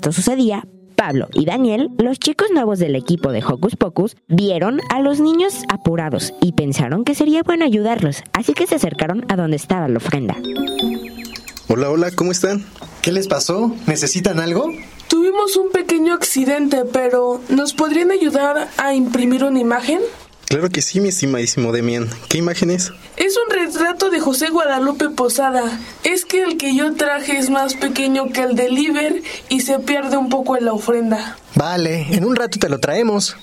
Esto 0.00 0.12
sucedía, 0.12 0.66
Pablo 0.96 1.28
y 1.34 1.44
Daniel, 1.44 1.90
los 1.98 2.18
chicos 2.18 2.48
nuevos 2.54 2.78
del 2.78 2.96
equipo 2.96 3.32
de 3.32 3.44
Hocus 3.44 3.76
Pocus, 3.76 4.16
vieron 4.28 4.80
a 4.88 4.98
los 4.98 5.20
niños 5.20 5.62
apurados 5.68 6.32
y 6.40 6.52
pensaron 6.52 7.04
que 7.04 7.14
sería 7.14 7.42
bueno 7.42 7.66
ayudarlos, 7.66 8.22
así 8.32 8.54
que 8.54 8.66
se 8.66 8.76
acercaron 8.76 9.26
a 9.28 9.36
donde 9.36 9.58
estaba 9.58 9.88
la 9.88 9.98
ofrenda. 9.98 10.38
Hola, 11.68 11.90
hola, 11.90 12.10
¿cómo 12.12 12.32
están? 12.32 12.64
¿Qué 13.02 13.12
les 13.12 13.28
pasó? 13.28 13.76
¿Necesitan 13.86 14.40
algo? 14.40 14.70
Tuvimos 15.06 15.54
un 15.56 15.70
pequeño 15.70 16.14
accidente, 16.14 16.86
pero 16.90 17.42
¿nos 17.50 17.74
podrían 17.74 18.10
ayudar 18.10 18.70
a 18.78 18.94
imprimir 18.94 19.44
una 19.44 19.60
imagen? 19.60 20.00
Claro 20.50 20.68
que 20.68 20.82
sí, 20.82 21.00
mi 21.00 21.10
estimadísimo 21.10 21.70
Demian. 21.70 22.10
¿Qué 22.28 22.38
imagen 22.38 22.72
es? 22.72 22.90
Es 23.16 23.36
un 23.36 23.56
retrato 23.56 24.10
de 24.10 24.18
José 24.18 24.48
Guadalupe 24.50 25.08
Posada. 25.08 25.62
Es 26.02 26.24
que 26.24 26.42
el 26.42 26.56
que 26.56 26.74
yo 26.74 26.92
traje 26.96 27.38
es 27.38 27.50
más 27.50 27.74
pequeño 27.74 28.30
que 28.32 28.42
el 28.42 28.56
de 28.56 28.68
Liber 28.68 29.22
y 29.48 29.60
se 29.60 29.78
pierde 29.78 30.16
un 30.16 30.28
poco 30.28 30.56
en 30.56 30.64
la 30.64 30.72
ofrenda. 30.72 31.38
Vale, 31.54 32.04
en 32.10 32.24
un 32.24 32.34
rato 32.34 32.58
te 32.58 32.68
lo 32.68 32.80
traemos. 32.80 33.36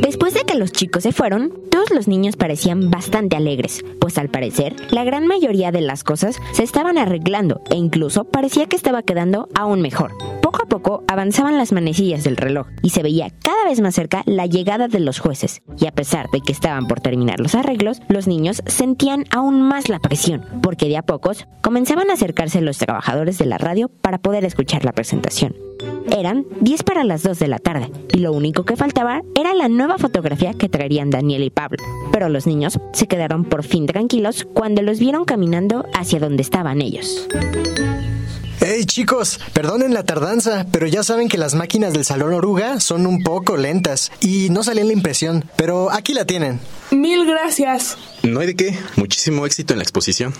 Después 0.00 0.32
de 0.32 0.42
que 0.42 0.54
los 0.54 0.70
chicos 0.70 1.02
se 1.02 1.12
fueron, 1.12 1.52
todos 1.70 1.90
los 1.90 2.06
niños 2.06 2.36
parecían 2.36 2.90
bastante 2.90 3.36
alegres, 3.36 3.84
pues 4.00 4.16
al 4.16 4.28
parecer 4.28 4.76
la 4.90 5.02
gran 5.02 5.26
mayoría 5.26 5.72
de 5.72 5.80
las 5.80 6.04
cosas 6.04 6.36
se 6.52 6.62
estaban 6.62 6.98
arreglando 6.98 7.60
e 7.70 7.76
incluso 7.76 8.24
parecía 8.24 8.66
que 8.66 8.76
estaba 8.76 9.02
quedando 9.02 9.48
aún 9.54 9.80
mejor. 9.80 10.12
Poco 10.40 10.62
a 10.62 10.66
poco 10.66 11.02
avanzaban 11.08 11.58
las 11.58 11.72
manecillas 11.72 12.22
del 12.22 12.36
reloj 12.36 12.68
y 12.82 12.90
se 12.90 13.02
veía 13.02 13.30
cada 13.42 13.64
vez 13.64 13.80
más 13.80 13.96
cerca 13.96 14.22
la 14.24 14.46
llegada 14.46 14.86
de 14.86 15.00
los 15.00 15.18
jueces. 15.18 15.62
Y 15.78 15.86
a 15.86 15.92
pesar 15.92 16.30
de 16.30 16.40
que 16.40 16.52
estaban 16.52 16.86
por 16.86 17.00
terminar 17.00 17.40
los 17.40 17.54
arreglos, 17.54 18.00
los 18.08 18.28
niños 18.28 18.62
sentían 18.66 19.24
aún 19.30 19.62
más 19.62 19.88
la 19.88 19.98
presión, 19.98 20.44
porque 20.62 20.88
de 20.88 20.96
a 20.96 21.02
pocos 21.02 21.46
comenzaban 21.60 22.10
a 22.10 22.14
acercarse 22.14 22.60
los 22.60 22.78
trabajadores 22.78 23.38
de 23.38 23.46
la 23.46 23.58
radio 23.58 23.88
para 23.88 24.18
poder 24.18 24.44
escuchar 24.44 24.84
la 24.84 24.92
presentación. 24.92 25.67
Eran 26.10 26.46
10 26.60 26.82
para 26.82 27.04
las 27.04 27.22
2 27.22 27.38
de 27.38 27.48
la 27.48 27.58
tarde 27.58 27.90
y 28.12 28.18
lo 28.18 28.32
único 28.32 28.64
que 28.64 28.76
faltaba 28.76 29.22
era 29.34 29.54
la 29.54 29.68
nueva 29.68 29.98
fotografía 29.98 30.54
que 30.54 30.68
traerían 30.68 31.10
Daniel 31.10 31.44
y 31.44 31.50
Pablo. 31.50 31.82
Pero 32.12 32.28
los 32.28 32.46
niños 32.46 32.78
se 32.92 33.06
quedaron 33.06 33.44
por 33.44 33.64
fin 33.64 33.86
tranquilos 33.86 34.46
cuando 34.52 34.82
los 34.82 34.98
vieron 34.98 35.24
caminando 35.24 35.84
hacia 35.94 36.18
donde 36.18 36.42
estaban 36.42 36.82
ellos. 36.82 37.28
Hey 38.60 38.84
chicos, 38.84 39.38
perdonen 39.52 39.94
la 39.94 40.02
tardanza, 40.02 40.66
pero 40.72 40.86
ya 40.88 41.04
saben 41.04 41.28
que 41.28 41.38
las 41.38 41.54
máquinas 41.54 41.92
del 41.92 42.04
Salón 42.04 42.34
Oruga 42.34 42.80
son 42.80 43.06
un 43.06 43.22
poco 43.22 43.56
lentas 43.56 44.10
y 44.20 44.48
no 44.50 44.64
salía 44.64 44.84
la 44.84 44.92
impresión, 44.92 45.44
pero 45.56 45.92
aquí 45.92 46.12
la 46.12 46.24
tienen. 46.24 46.58
Mil 46.90 47.24
gracias. 47.24 47.96
No 48.24 48.40
hay 48.40 48.48
de 48.48 48.56
qué. 48.56 48.78
Muchísimo 48.96 49.46
éxito 49.46 49.74
en 49.74 49.78
la 49.78 49.84
exposición. 49.84 50.34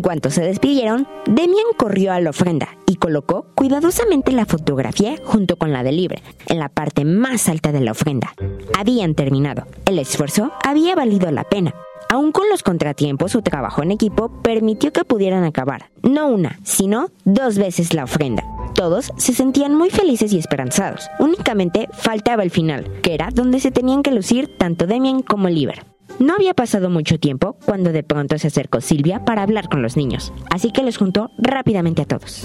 En 0.00 0.02
cuanto 0.02 0.30
se 0.30 0.40
despidieron, 0.40 1.06
Demian 1.26 1.74
corrió 1.76 2.14
a 2.14 2.20
la 2.20 2.30
ofrenda 2.30 2.70
y 2.86 2.96
colocó 2.96 3.44
cuidadosamente 3.54 4.32
la 4.32 4.46
fotografía 4.46 5.16
junto 5.22 5.56
con 5.56 5.74
la 5.74 5.82
de 5.82 5.92
Libre, 5.92 6.22
en 6.46 6.58
la 6.58 6.70
parte 6.70 7.04
más 7.04 7.50
alta 7.50 7.70
de 7.70 7.82
la 7.82 7.92
ofrenda. 7.92 8.32
Habían 8.78 9.14
terminado. 9.14 9.66
El 9.84 9.98
esfuerzo 9.98 10.52
había 10.64 10.94
valido 10.94 11.30
la 11.30 11.44
pena. 11.44 11.74
Aún 12.08 12.32
con 12.32 12.48
los 12.48 12.62
contratiempos, 12.62 13.32
su 13.32 13.42
trabajo 13.42 13.82
en 13.82 13.90
equipo 13.90 14.30
permitió 14.40 14.90
que 14.90 15.04
pudieran 15.04 15.44
acabar, 15.44 15.90
no 16.02 16.28
una, 16.28 16.58
sino 16.62 17.08
dos 17.26 17.58
veces 17.58 17.92
la 17.92 18.04
ofrenda. 18.04 18.42
Todos 18.74 19.12
se 19.18 19.34
sentían 19.34 19.74
muy 19.74 19.90
felices 19.90 20.32
y 20.32 20.38
esperanzados. 20.38 21.10
Únicamente 21.18 21.90
faltaba 21.92 22.42
el 22.42 22.50
final, 22.50 22.90
que 23.02 23.12
era 23.12 23.28
donde 23.30 23.60
se 23.60 23.70
tenían 23.70 24.02
que 24.02 24.12
lucir 24.12 24.48
tanto 24.56 24.86
Demian 24.86 25.20
como 25.20 25.50
Liber. 25.50 25.89
No 26.20 26.34
había 26.34 26.52
pasado 26.52 26.90
mucho 26.90 27.18
tiempo 27.18 27.56
cuando 27.64 27.92
de 27.92 28.02
pronto 28.02 28.36
se 28.38 28.48
acercó 28.48 28.82
Silvia 28.82 29.24
para 29.24 29.42
hablar 29.42 29.70
con 29.70 29.80
los 29.80 29.96
niños, 29.96 30.34
así 30.50 30.70
que 30.70 30.82
los 30.82 30.98
juntó 30.98 31.30
rápidamente 31.38 32.02
a 32.02 32.04
todos. 32.04 32.44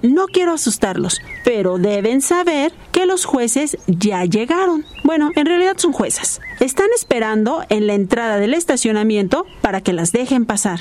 No 0.00 0.26
quiero 0.26 0.52
asustarlos, 0.52 1.20
pero 1.44 1.78
deben 1.78 2.22
saber 2.22 2.72
que 2.92 3.04
los 3.04 3.24
jueces 3.24 3.78
ya 3.88 4.24
llegaron. 4.26 4.84
Bueno, 5.02 5.30
en 5.34 5.46
realidad 5.46 5.74
son 5.76 5.92
juezas. 5.92 6.40
Están 6.60 6.86
esperando 6.94 7.64
en 7.68 7.88
la 7.88 7.94
entrada 7.94 8.38
del 8.38 8.54
estacionamiento 8.54 9.44
para 9.60 9.80
que 9.80 9.92
las 9.92 10.12
dejen 10.12 10.46
pasar. 10.46 10.78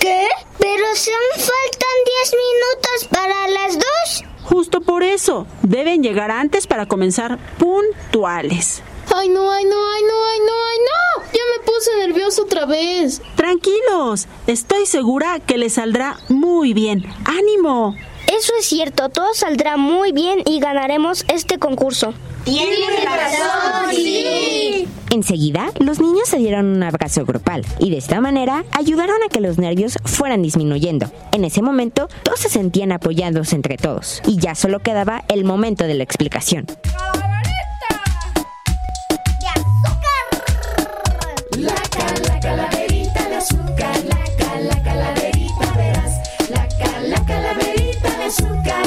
¿Qué? 0.00 0.26
Pero 0.58 0.84
solo 0.96 1.16
faltan 1.32 1.96
10 2.24 2.34
minutos 2.44 3.08
para 3.10 3.48
las 3.48 3.74
dos. 3.74 4.24
Justo 4.42 4.82
por 4.82 5.02
eso, 5.02 5.46
deben 5.62 6.02
llegar 6.02 6.30
antes 6.30 6.66
para 6.66 6.84
comenzar 6.84 7.38
puntuales. 7.56 8.82
Ay, 9.14 9.28
no, 9.28 9.50
ay, 9.50 9.64
no, 9.64 9.76
ay, 9.76 10.02
no, 10.02 10.24
ay, 10.24 10.40
no, 10.40 10.52
ay, 10.70 10.78
no. 10.84 11.24
Ya 11.32 11.40
me 11.56 11.64
puse 11.64 12.06
nervioso 12.06 12.42
otra 12.42 12.66
vez. 12.66 13.20
Tranquilos, 13.36 14.26
estoy 14.46 14.86
segura 14.86 15.40
que 15.40 15.58
les 15.58 15.74
saldrá 15.74 16.18
muy 16.28 16.74
bien. 16.74 17.04
¡Ánimo! 17.24 17.96
Eso 18.26 18.52
es 18.58 18.66
cierto, 18.66 19.08
todo 19.08 19.32
saldrá 19.32 19.78
muy 19.78 20.12
bien 20.12 20.42
y 20.44 20.60
ganaremos 20.60 21.24
este 21.28 21.58
concurso. 21.58 22.12
Tienes 22.44 23.04
razón, 23.04 23.94
sí. 23.94 24.86
Enseguida, 25.10 25.70
los 25.78 26.00
niños 26.00 26.28
se 26.28 26.36
dieron 26.36 26.66
un 26.66 26.82
abrazo 26.82 27.24
grupal 27.24 27.64
y 27.78 27.90
de 27.90 27.96
esta 27.96 28.20
manera 28.20 28.64
ayudaron 28.72 29.16
a 29.24 29.28
que 29.30 29.40
los 29.40 29.56
nervios 29.56 29.96
fueran 30.04 30.42
disminuyendo. 30.42 31.10
En 31.32 31.44
ese 31.44 31.62
momento, 31.62 32.08
todos 32.22 32.40
se 32.40 32.50
sentían 32.50 32.92
apoyados 32.92 33.54
entre 33.54 33.78
todos 33.78 34.20
y 34.26 34.36
ya 34.36 34.54
solo 34.54 34.80
quedaba 34.80 35.24
el 35.28 35.44
momento 35.44 35.84
de 35.84 35.94
la 35.94 36.04
explicación. 36.04 36.66
Calaverita 42.48 43.28
de 43.28 43.36
azúcar, 43.36 44.04
la 44.04 44.24
cala, 44.38 44.82
calaverita 44.82 45.72
verás. 45.76 46.14
La 46.48 46.66
cala, 46.78 47.22
calaverita 47.26 48.10
de 48.16 48.24
azúcar 48.24 48.77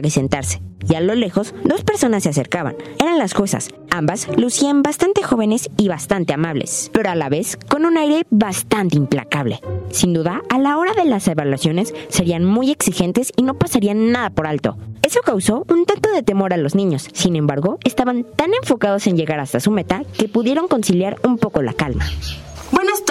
presentarse. 0.00 0.60
Y 0.88 0.94
a 0.94 1.00
lo 1.00 1.14
lejos, 1.14 1.54
dos 1.64 1.82
personas 1.82 2.22
se 2.22 2.28
acercaban. 2.28 2.76
Eran 3.00 3.18
las 3.18 3.32
juezas. 3.32 3.70
Ambas 3.90 4.28
lucían 4.36 4.82
bastante 4.82 5.22
jóvenes 5.22 5.70
y 5.78 5.88
bastante 5.88 6.34
amables, 6.34 6.90
pero 6.92 7.10
a 7.10 7.14
la 7.14 7.28
vez 7.28 7.58
con 7.68 7.86
un 7.86 7.96
aire 7.96 8.26
bastante 8.30 8.96
implacable. 8.96 9.60
Sin 9.90 10.12
duda, 10.12 10.42
a 10.50 10.58
la 10.58 10.76
hora 10.76 10.92
de 10.92 11.06
las 11.06 11.26
evaluaciones 11.28 11.94
serían 12.08 12.44
muy 12.44 12.70
exigentes 12.70 13.32
y 13.36 13.42
no 13.42 13.54
pasarían 13.54 14.12
nada 14.12 14.30
por 14.30 14.46
alto. 14.46 14.76
Eso 15.02 15.20
causó 15.24 15.64
un 15.68 15.86
tanto 15.86 16.10
de 16.10 16.22
temor 16.22 16.52
a 16.52 16.58
los 16.58 16.74
niños. 16.74 17.08
Sin 17.12 17.36
embargo, 17.36 17.78
estaban 17.84 18.24
tan 18.36 18.52
enfocados 18.54 19.06
en 19.06 19.16
llegar 19.16 19.40
hasta 19.40 19.60
su 19.60 19.70
meta 19.70 20.02
que 20.18 20.28
pudieron 20.28 20.68
conciliar 20.68 21.18
un 21.24 21.38
poco 21.38 21.62
la 21.62 21.72
calma. 21.72 22.04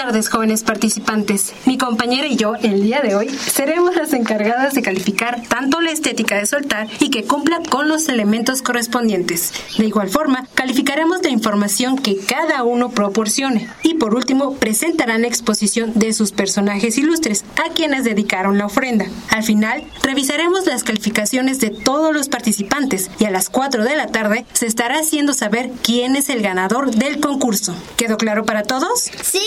Tardes, 0.05 0.29
jóvenes 0.29 0.61
participantes. 0.61 1.55
Mi 1.65 1.79
compañera 1.79 2.27
y 2.27 2.35
yo, 2.35 2.53
el 2.61 2.83
día 2.83 3.01
de 3.01 3.15
hoy, 3.15 3.27
seremos 3.27 3.95
las 3.95 4.13
encargadas 4.13 4.75
de 4.75 4.83
calificar 4.83 5.41
tanto 5.47 5.81
la 5.81 5.89
estética 5.89 6.37
de 6.37 6.45
soltar 6.45 6.87
y 6.99 7.09
que 7.09 7.23
cumpla 7.23 7.59
con 7.71 7.87
los 7.87 8.07
elementos 8.07 8.61
correspondientes. 8.61 9.51
De 9.79 9.87
igual 9.87 10.09
forma, 10.09 10.47
calificaremos 10.53 11.23
la 11.23 11.31
información 11.31 11.97
que 11.97 12.19
cada 12.19 12.61
uno 12.61 12.91
proporcione. 12.91 13.67
Y 13.81 13.95
por 13.95 14.13
último, 14.13 14.53
presentarán 14.57 15.23
la 15.23 15.27
exposición 15.27 15.93
de 15.95 16.13
sus 16.13 16.31
personajes 16.31 16.99
ilustres 16.99 17.43
a 17.65 17.73
quienes 17.73 18.03
dedicaron 18.03 18.59
la 18.59 18.67
ofrenda. 18.67 19.07
Al 19.29 19.41
final, 19.41 19.85
revisaremos 20.03 20.67
las 20.67 20.83
calificaciones 20.83 21.59
de 21.59 21.71
todos 21.71 22.13
los 22.13 22.29
participantes 22.29 23.09
y 23.17 23.25
a 23.25 23.31
las 23.31 23.49
4 23.49 23.83
de 23.83 23.95
la 23.95 24.05
tarde 24.05 24.45
se 24.53 24.67
estará 24.67 24.99
haciendo 24.99 25.33
saber 25.33 25.71
quién 25.81 26.15
es 26.15 26.29
el 26.29 26.43
ganador 26.43 26.91
del 26.91 27.19
concurso. 27.19 27.75
¿Quedó 27.97 28.17
claro 28.17 28.45
para 28.45 28.61
todos? 28.61 29.09
Sí. 29.23 29.39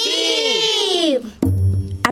A 0.49 1.57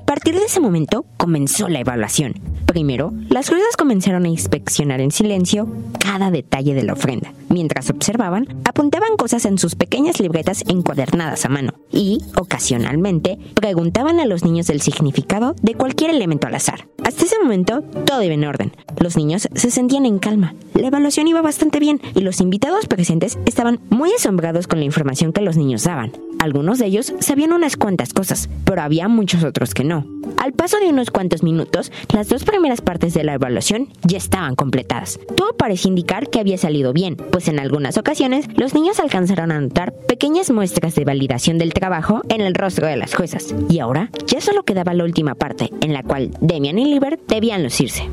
partir 0.06 0.34
de 0.34 0.44
ese 0.44 0.60
momento 0.60 1.04
comenzó 1.16 1.68
la 1.68 1.80
evaluación. 1.80 2.34
Primero, 2.66 3.12
las 3.28 3.48
juezas 3.48 3.76
comenzaron 3.76 4.24
a 4.24 4.28
inspeccionar 4.28 5.00
en 5.00 5.10
silencio 5.10 5.68
cada 5.98 6.30
detalle 6.30 6.74
de 6.74 6.84
la 6.84 6.94
ofrenda. 6.94 7.32
Mientras 7.48 7.90
observaban, 7.90 8.46
apuntaban 8.64 9.16
cosas 9.16 9.44
en 9.44 9.58
sus 9.58 9.74
pequeñas 9.74 10.20
libretas 10.20 10.64
encuadernadas 10.68 11.44
a 11.44 11.48
mano 11.48 11.74
y, 11.92 12.22
ocasionalmente, 12.36 13.38
preguntaban 13.54 14.20
a 14.20 14.26
los 14.26 14.44
niños 14.44 14.68
el 14.70 14.80
significado 14.80 15.54
de 15.62 15.74
cualquier 15.74 16.10
elemento 16.10 16.46
al 16.46 16.54
azar. 16.54 16.88
Hasta 17.04 17.24
ese 17.24 17.38
momento, 17.42 17.82
todo 18.04 18.22
iba 18.22 18.34
en 18.34 18.44
orden. 18.44 18.72
Los 18.98 19.16
niños 19.16 19.48
se 19.54 19.70
sentían 19.70 20.06
en 20.06 20.18
calma. 20.18 20.54
La 20.74 20.88
evaluación 20.88 21.28
iba 21.28 21.40
bastante 21.40 21.78
bien 21.78 22.00
y 22.14 22.20
los 22.20 22.40
invitados 22.40 22.86
presentes 22.86 23.38
estaban 23.46 23.80
muy 23.90 24.10
asombrados 24.12 24.66
con 24.66 24.80
la 24.80 24.84
información 24.84 25.32
que 25.32 25.40
los 25.40 25.56
niños 25.56 25.84
daban. 25.84 26.12
Algunos 26.38 26.78
de 26.78 26.86
ellos 26.86 27.14
sabían 27.20 27.52
unas 27.52 27.76
cuantas 27.76 28.12
cosas, 28.12 28.50
pero 28.64 28.82
había 28.82 29.08
muchos 29.08 29.42
otros 29.44 29.72
que 29.72 29.84
no. 29.84 29.95
Al 30.38 30.52
paso 30.52 30.78
de 30.78 30.88
unos 30.88 31.10
cuantos 31.10 31.42
minutos, 31.42 31.92
las 32.12 32.28
dos 32.28 32.44
primeras 32.44 32.80
partes 32.80 33.14
de 33.14 33.24
la 33.24 33.34
evaluación 33.34 33.88
ya 34.02 34.18
estaban 34.18 34.54
completadas. 34.54 35.18
Todo 35.36 35.56
parecía 35.56 35.88
indicar 35.88 36.28
que 36.28 36.40
había 36.40 36.58
salido 36.58 36.92
bien, 36.92 37.16
pues 37.16 37.48
en 37.48 37.58
algunas 37.58 37.96
ocasiones 37.98 38.46
los 38.56 38.74
niños 38.74 39.00
alcanzaron 39.00 39.52
a 39.52 39.60
notar 39.60 39.92
pequeñas 40.08 40.50
muestras 40.50 40.94
de 40.94 41.04
validación 41.04 41.58
del 41.58 41.72
trabajo 41.72 42.22
en 42.28 42.40
el 42.40 42.54
rostro 42.54 42.86
de 42.86 42.96
las 42.96 43.14
juezas. 43.14 43.54
Y 43.68 43.78
ahora 43.78 44.10
ya 44.26 44.40
solo 44.40 44.64
quedaba 44.64 44.94
la 44.94 45.04
última 45.04 45.34
parte, 45.34 45.70
en 45.80 45.92
la 45.92 46.02
cual 46.02 46.30
Demian 46.40 46.78
y 46.78 46.86
Liber 46.86 47.18
debían 47.26 47.62
lucirse. 47.62 48.08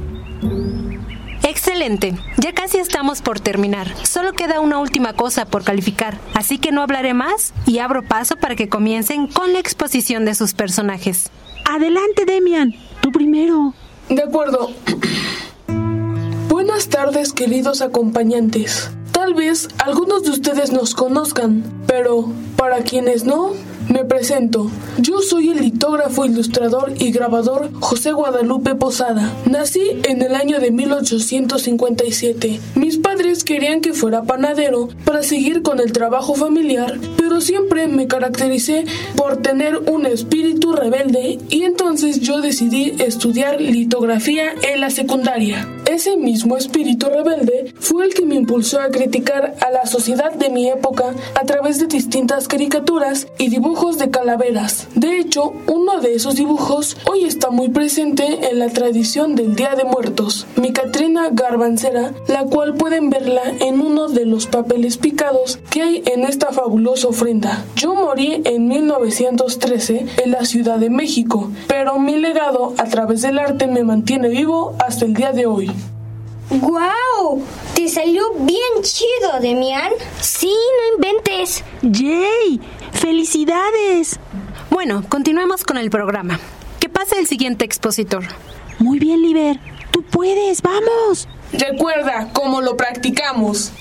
Excelente, 1.43 2.15
ya 2.38 2.53
casi 2.53 2.77
estamos 2.77 3.21
por 3.21 3.39
terminar. 3.39 3.88
Solo 4.05 4.31
queda 4.31 4.61
una 4.61 4.79
última 4.79 5.13
cosa 5.13 5.45
por 5.45 5.63
calificar, 5.63 6.17
así 6.34 6.57
que 6.57 6.71
no 6.71 6.81
hablaré 6.81 7.13
más 7.13 7.53
y 7.65 7.79
abro 7.79 8.01
paso 8.01 8.38
para 8.38 8.55
que 8.55 8.69
comiencen 8.69 9.27
con 9.27 9.51
la 9.51 9.59
exposición 9.59 10.23
de 10.23 10.36
sus 10.36 10.53
personajes. 10.53 11.29
Adelante, 11.66 12.26
Demian, 12.26 12.74
tú 13.01 13.11
primero. 13.11 13.74
De 14.09 14.22
acuerdo. 14.22 14.72
Buenas 16.49 16.88
tardes, 16.89 17.34
queridos 17.34 17.82
acompañantes. 17.82 18.91
Tal 19.11 19.34
vez 19.34 19.70
algunos 19.78 20.24
de 20.24 20.32
ustedes 20.32 20.72
nos 20.72 20.93
conozcan, 20.93 21.64
pero 21.88 22.32
para 22.57 22.84
quienes 22.84 23.26
no, 23.26 23.53
me 23.89 24.05
presento. 24.05 24.69
Yo 24.97 25.19
soy 25.21 25.49
el 25.49 25.61
litógrafo, 25.61 26.25
ilustrador 26.25 26.93
y 26.99 27.11
grabador 27.11 27.71
José 27.79 28.11
Guadalupe 28.11 28.75
Posada. 28.75 29.31
Nací 29.45 29.81
en 30.03 30.21
el 30.21 30.36
año 30.36 30.59
de 30.59 30.71
1857. 30.71 32.59
Mis 32.75 32.97
padres 32.97 33.43
querían 33.43 33.81
que 33.81 33.93
fuera 33.93 34.23
panadero 34.23 34.89
para 35.05 35.23
seguir 35.23 35.61
con 35.61 35.79
el 35.79 35.91
trabajo 35.91 36.36
familiar, 36.36 36.99
pero 37.17 37.41
siempre 37.41 37.88
me 37.88 38.07
caractericé 38.07 38.86
por 39.15 39.38
tener 39.38 39.77
un 39.77 40.05
espíritu 40.05 40.73
rebelde 40.73 41.39
y 41.49 41.63
entonces 41.63 42.19
yo 42.19 42.41
decidí 42.41 42.93
estudiar 42.99 43.59
litografía 43.61 44.53
en 44.63 44.81
la 44.81 44.89
secundaria. 44.89 45.67
Ese 45.93 46.17
mismo 46.17 46.57
espíritu 46.57 47.05
rebelde 47.07 47.71
fue 47.79 48.05
el 48.05 48.15
que 48.15 48.25
me 48.25 48.33
impulsó 48.33 48.81
a 48.81 48.89
criticar 48.89 49.53
a 49.61 49.69
la 49.69 49.85
sociedad 49.85 50.33
de 50.33 50.49
mi 50.49 50.67
época 50.67 51.13
a 51.39 51.45
través 51.45 51.79
de 51.79 51.85
distintas 51.85 52.47
caricaturas 52.47 53.27
y 53.37 53.49
dibujos 53.49 53.99
de 53.99 54.09
calaveras. 54.09 54.87
De 54.95 55.19
hecho, 55.19 55.53
uno 55.67 56.01
de 56.01 56.15
esos 56.15 56.33
dibujos 56.33 56.97
hoy 57.05 57.25
está 57.25 57.51
muy 57.51 57.69
presente 57.69 58.49
en 58.49 58.57
la 58.57 58.69
tradición 58.69 59.35
del 59.35 59.53
Día 59.53 59.75
de 59.75 59.83
Muertos, 59.83 60.47
mi 60.55 60.73
Catrina 60.73 61.29
Garbancera, 61.31 62.15
la 62.27 62.45
cual 62.45 62.73
pueden 62.73 63.11
verla 63.11 63.43
en 63.59 63.79
uno 63.79 64.07
de 64.07 64.25
los 64.25 64.47
papeles 64.47 64.97
picados 64.97 65.59
que 65.69 65.83
hay 65.83 66.03
en 66.07 66.23
esta 66.23 66.51
fabulosa 66.51 67.09
ofrenda. 67.09 67.65
Yo 67.75 67.93
morí 67.93 68.41
en 68.45 68.67
1913 68.67 70.07
en 70.23 70.31
la 70.31 70.45
Ciudad 70.45 70.79
de 70.79 70.89
México, 70.89 71.51
pero 71.67 71.99
mi 71.99 72.15
legado 72.15 72.73
a 72.79 72.85
través 72.85 73.21
del 73.21 73.37
arte 73.37 73.67
me 73.67 73.83
mantiene 73.83 74.29
vivo 74.29 74.75
hasta 74.79 75.05
el 75.05 75.13
día 75.13 75.33
de 75.33 75.45
hoy. 75.45 75.71
¡Guau! 76.49 77.43
¿Te 77.75 77.87
salió 77.87 78.33
bien 78.39 78.81
chido, 78.81 79.39
Demian? 79.41 79.91
Sí, 80.19 80.53
no 80.77 80.95
inventes. 80.95 81.63
¡Yay! 81.81 82.61
¡Felicidades! 82.91 84.19
Bueno, 84.69 85.03
continuemos 85.07 85.63
con 85.63 85.77
el 85.77 85.89
programa. 85.89 86.39
¿Qué 86.79 86.89
pasa 86.89 87.17
el 87.17 87.27
siguiente 87.27 87.65
expositor? 87.65 88.23
Muy 88.79 88.99
bien, 88.99 89.21
Liber. 89.21 89.59
Tú 89.91 90.03
puedes, 90.03 90.61
vamos. 90.61 91.27
Recuerda 91.53 92.29
cómo 92.33 92.61
lo 92.61 92.75
practicamos. 92.75 93.71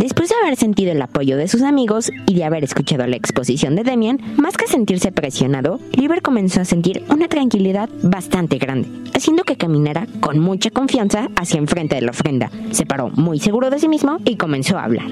Después 0.00 0.30
de 0.30 0.34
haber 0.42 0.56
sentido 0.56 0.92
el 0.92 1.02
apoyo 1.02 1.36
de 1.36 1.46
sus 1.46 1.60
amigos 1.60 2.10
y 2.26 2.34
de 2.34 2.44
haber 2.44 2.64
escuchado 2.64 3.06
la 3.06 3.16
exposición 3.16 3.76
de 3.76 3.84
Demian, 3.84 4.18
más 4.38 4.56
que 4.56 4.66
sentirse 4.66 5.12
presionado, 5.12 5.78
Liber 5.92 6.22
comenzó 6.22 6.62
a 6.62 6.64
sentir 6.64 7.04
una 7.10 7.28
tranquilidad 7.28 7.90
bastante 8.02 8.56
grande, 8.56 8.88
haciendo 9.14 9.44
que 9.44 9.58
caminara 9.58 10.06
con 10.20 10.38
mucha 10.38 10.70
confianza 10.70 11.28
hacia 11.36 11.58
enfrente 11.58 11.96
de 11.96 12.00
la 12.00 12.12
ofrenda. 12.12 12.50
Se 12.70 12.86
paró 12.86 13.10
muy 13.10 13.40
seguro 13.40 13.68
de 13.68 13.78
sí 13.78 13.88
mismo 13.88 14.16
y 14.24 14.36
comenzó 14.36 14.78
a 14.78 14.84
hablar. 14.84 15.08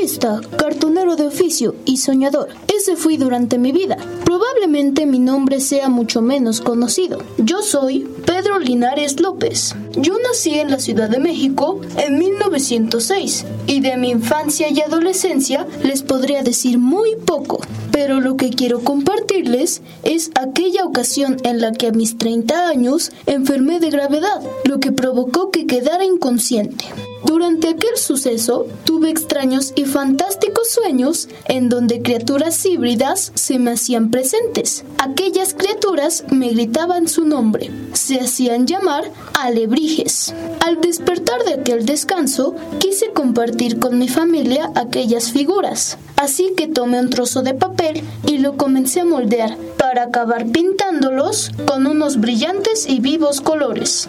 Artista, 0.00 0.40
cartonero 0.56 1.16
de 1.16 1.26
oficio 1.26 1.74
y 1.84 1.96
soñador. 1.96 2.50
Ese 2.72 2.94
fui 2.94 3.16
durante 3.16 3.58
mi 3.58 3.72
vida. 3.72 3.96
Probablemente 4.24 5.06
mi 5.06 5.18
nombre 5.18 5.58
sea 5.58 5.88
mucho 5.88 6.22
menos 6.22 6.60
conocido. 6.60 7.18
Yo 7.38 7.62
soy 7.62 8.06
Pedro 8.24 8.60
Linares 8.60 9.18
López. 9.18 9.74
Yo 9.96 10.14
nací 10.22 10.54
en 10.54 10.70
la 10.70 10.78
Ciudad 10.78 11.10
de 11.10 11.18
México 11.18 11.80
en 11.96 12.16
1906 12.16 13.44
y 13.66 13.80
de 13.80 13.96
mi 13.96 14.10
infancia 14.10 14.68
y 14.70 14.80
adolescencia 14.80 15.66
les 15.82 16.04
podría 16.04 16.44
decir 16.44 16.78
muy 16.78 17.16
poco. 17.16 17.60
Pero 17.90 18.20
lo 18.20 18.36
que 18.36 18.50
quiero 18.50 18.84
compartirles 18.84 19.82
es 20.04 20.30
aquella 20.40 20.84
ocasión 20.84 21.38
en 21.42 21.60
la 21.60 21.72
que 21.72 21.88
a 21.88 21.92
mis 21.92 22.18
30 22.18 22.68
años 22.68 23.10
enfermé 23.26 23.80
de 23.80 23.90
gravedad, 23.90 24.40
lo 24.64 24.78
que 24.78 24.92
provocó 24.92 25.50
que 25.50 25.66
quedara 25.66 26.04
inconsciente. 26.04 26.84
Durante 27.24 27.68
aquel 27.68 27.96
suceso 27.96 28.66
tuve 28.84 29.10
extraños 29.10 29.72
y 29.74 29.84
fantásticos 29.84 30.70
sueños 30.70 31.28
en 31.46 31.68
donde 31.68 32.02
criaturas 32.02 32.64
híbridas 32.64 33.32
se 33.34 33.58
me 33.58 33.72
hacían 33.72 34.10
presentes. 34.10 34.84
Aquellas 34.98 35.54
criaturas 35.54 36.24
me 36.30 36.50
gritaban 36.50 37.08
su 37.08 37.24
nombre. 37.24 37.70
Se 37.92 38.20
hacían 38.20 38.66
llamar 38.66 39.10
alebrijes. 39.38 40.34
Al 40.64 40.80
despertar 40.80 41.44
de 41.44 41.54
aquel 41.54 41.86
descanso, 41.86 42.54
quise 42.78 43.10
compartir 43.12 43.78
con 43.78 43.98
mi 43.98 44.08
familia 44.08 44.70
aquellas 44.74 45.32
figuras. 45.32 45.98
Así 46.16 46.52
que 46.56 46.66
tomé 46.66 47.00
un 47.00 47.10
trozo 47.10 47.42
de 47.42 47.54
papel 47.54 48.02
y 48.26 48.38
lo 48.38 48.56
comencé 48.56 49.00
a 49.00 49.04
moldear 49.04 49.56
para 49.78 50.04
acabar 50.04 50.46
pintándolos 50.46 51.50
con 51.66 51.86
unos 51.86 52.20
brillantes 52.20 52.88
y 52.88 53.00
vivos 53.00 53.40
colores. 53.40 54.08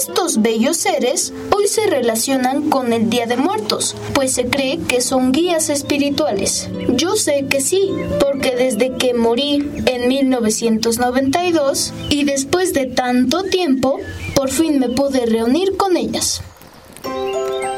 Estos 0.00 0.40
bellos 0.40 0.78
seres 0.78 1.30
hoy 1.54 1.66
se 1.68 1.86
relacionan 1.86 2.70
con 2.70 2.94
el 2.94 3.10
Día 3.10 3.26
de 3.26 3.36
Muertos, 3.36 3.94
pues 4.14 4.32
se 4.32 4.46
cree 4.46 4.78
que 4.78 5.02
son 5.02 5.30
guías 5.30 5.68
espirituales. 5.68 6.70
Yo 6.94 7.16
sé 7.16 7.44
que 7.50 7.60
sí, 7.60 7.90
porque 8.18 8.56
desde 8.56 8.94
que 8.96 9.12
morí 9.12 9.70
en 9.84 10.08
1992 10.08 11.92
y 12.08 12.24
después 12.24 12.72
de 12.72 12.86
tanto 12.86 13.42
tiempo, 13.42 13.98
por 14.34 14.48
fin 14.48 14.78
me 14.78 14.88
pude 14.88 15.26
reunir 15.26 15.76
con 15.76 15.98
ellas. 15.98 16.40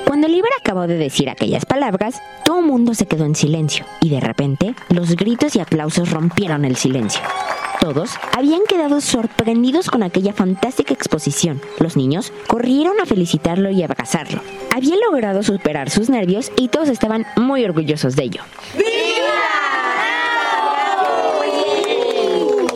Cuando 0.06 0.28
Liber 0.28 0.52
acabó 0.60 0.86
de 0.86 0.98
decir 0.98 1.28
aquellas 1.28 1.66
palabras, 1.66 2.22
todo 2.44 2.60
el 2.60 2.66
mundo 2.66 2.94
se 2.94 3.06
quedó 3.06 3.24
en 3.24 3.34
silencio 3.34 3.84
y 4.00 4.10
de 4.10 4.20
repente 4.20 4.76
los 4.90 5.16
gritos 5.16 5.56
y 5.56 5.60
aplausos 5.60 6.10
rompieron 6.12 6.64
el 6.64 6.76
silencio. 6.76 7.20
Todos 7.82 8.12
habían 8.38 8.60
quedado 8.68 9.00
sorprendidos 9.00 9.90
con 9.90 10.04
aquella 10.04 10.32
fantástica 10.32 10.94
exposición. 10.94 11.60
Los 11.80 11.96
niños 11.96 12.32
corrieron 12.46 13.00
a 13.00 13.06
felicitarlo 13.06 13.70
y 13.70 13.82
abrazarlo. 13.82 14.40
Había 14.72 14.94
logrado 15.04 15.42
superar 15.42 15.90
sus 15.90 16.08
nervios 16.08 16.52
y 16.56 16.68
todos 16.68 16.88
estaban 16.88 17.26
muy 17.34 17.64
orgullosos 17.64 18.14
de 18.14 18.22
ello. 18.22 18.42
¡Qué 18.76 18.84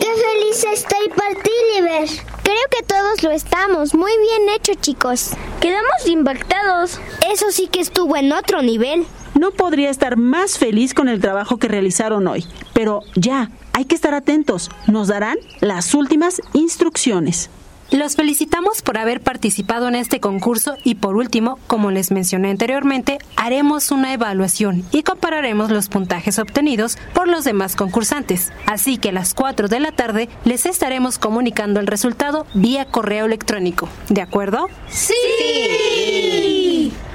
feliz 0.09 0.65
estoy 0.73 1.07
por 1.07 1.41
ti, 1.41 1.51
Liber! 1.73 2.09
Creo 2.43 2.65
que 2.69 2.83
todos 2.85 3.23
lo 3.23 3.31
estamos. 3.31 3.95
Muy 3.95 4.11
bien 4.11 4.49
hecho, 4.57 4.73
chicos. 4.73 5.29
Quedamos 5.61 6.05
impactados. 6.05 6.99
Eso 7.31 7.45
sí 7.51 7.67
que 7.67 7.79
estuvo 7.79 8.17
en 8.17 8.33
otro 8.33 8.61
nivel. 8.61 9.05
No 9.39 9.51
podría 9.51 9.89
estar 9.89 10.17
más 10.17 10.57
feliz 10.57 10.93
con 10.93 11.07
el 11.07 11.21
trabajo 11.21 11.55
que 11.55 11.69
realizaron 11.69 12.27
hoy. 12.27 12.43
Pero 12.73 13.03
ya, 13.15 13.51
hay 13.77 13.85
que 13.85 13.93
estar 13.93 14.15
atentos. 14.15 14.71
Nos 14.87 15.07
darán 15.07 15.37
las 15.61 15.93
últimas 15.93 16.41
instrucciones. 16.53 17.51
Los 17.91 18.17
felicitamos 18.17 18.81
por 18.81 18.97
haber 18.97 19.21
participado 19.21 19.87
en 19.87 19.95
este 19.95 20.19
concurso 20.19 20.75
y 20.83 20.95
por 20.95 21.15
último, 21.15 21.57
como 21.67 21.89
les 21.89 22.11
mencioné 22.11 22.49
anteriormente, 22.49 23.17
haremos 23.37 23.91
una 23.91 24.13
evaluación 24.13 24.83
y 24.91 25.03
compararemos 25.03 25.71
los 25.71 25.87
puntajes 25.87 26.37
obtenidos 26.37 26.97
por 27.13 27.29
los 27.29 27.45
demás 27.45 27.77
concursantes. 27.77 28.51
Así 28.65 28.97
que 28.97 29.09
a 29.09 29.13
las 29.13 29.33
4 29.33 29.69
de 29.69 29.79
la 29.79 29.93
tarde 29.93 30.27
les 30.43 30.65
estaremos 30.65 31.17
comunicando 31.17 31.79
el 31.79 31.87
resultado 31.87 32.45
vía 32.53 32.83
correo 32.85 33.25
electrónico. 33.25 33.87
¿De 34.09 34.21
acuerdo? 34.21 34.67
¡Sí! 34.89 35.13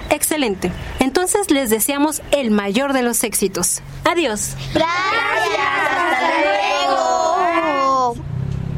Excelente. 0.08 0.72
Entonces 1.00 1.50
les 1.50 1.68
deseamos 1.68 2.22
el 2.30 2.50
mayor 2.50 2.94
de 2.94 3.02
los 3.02 3.24
éxitos. 3.24 3.82
Adiós. 4.04 4.56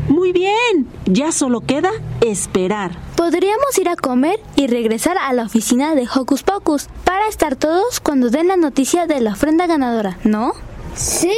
Muy 0.08 0.32
bien, 0.32 0.86
ya 1.06 1.32
solo 1.32 1.60
queda 1.60 1.90
esperar. 2.20 2.92
Podríamos 3.16 3.78
ir 3.78 3.88
a 3.88 3.96
comer 3.96 4.38
y 4.54 4.66
regresar 4.66 5.16
a 5.18 5.32
la 5.32 5.44
oficina 5.44 5.94
de 5.94 6.06
Hocus 6.14 6.42
Pocus 6.42 6.88
para 7.04 7.26
estar 7.28 7.56
todos 7.56 8.00
cuando 8.00 8.28
den 8.28 8.48
la 8.48 8.56
noticia 8.56 9.06
de 9.06 9.20
la 9.20 9.32
ofrenda 9.32 9.66
ganadora, 9.66 10.18
¿no? 10.24 10.52
Sí, 10.94 11.34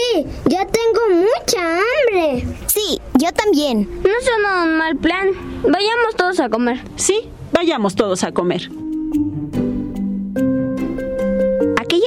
ya 0.47 0.67
tengo 0.67 1.01
mucha 1.23 1.61
hambre. 1.61 2.47
Sí, 2.67 3.01
yo 3.15 3.33
también. 3.33 3.89
No 4.03 4.11
suena 4.23 4.65
un 4.65 4.77
mal 4.77 4.97
plan. 4.97 5.29
Vayamos 5.63 6.17
todos 6.17 6.41
a 6.41 6.49
comer. 6.51 6.83
Sí, 6.97 7.31
vayamos 7.53 7.95
todos 7.95 8.23
a 8.25 8.33
comer. 8.33 8.71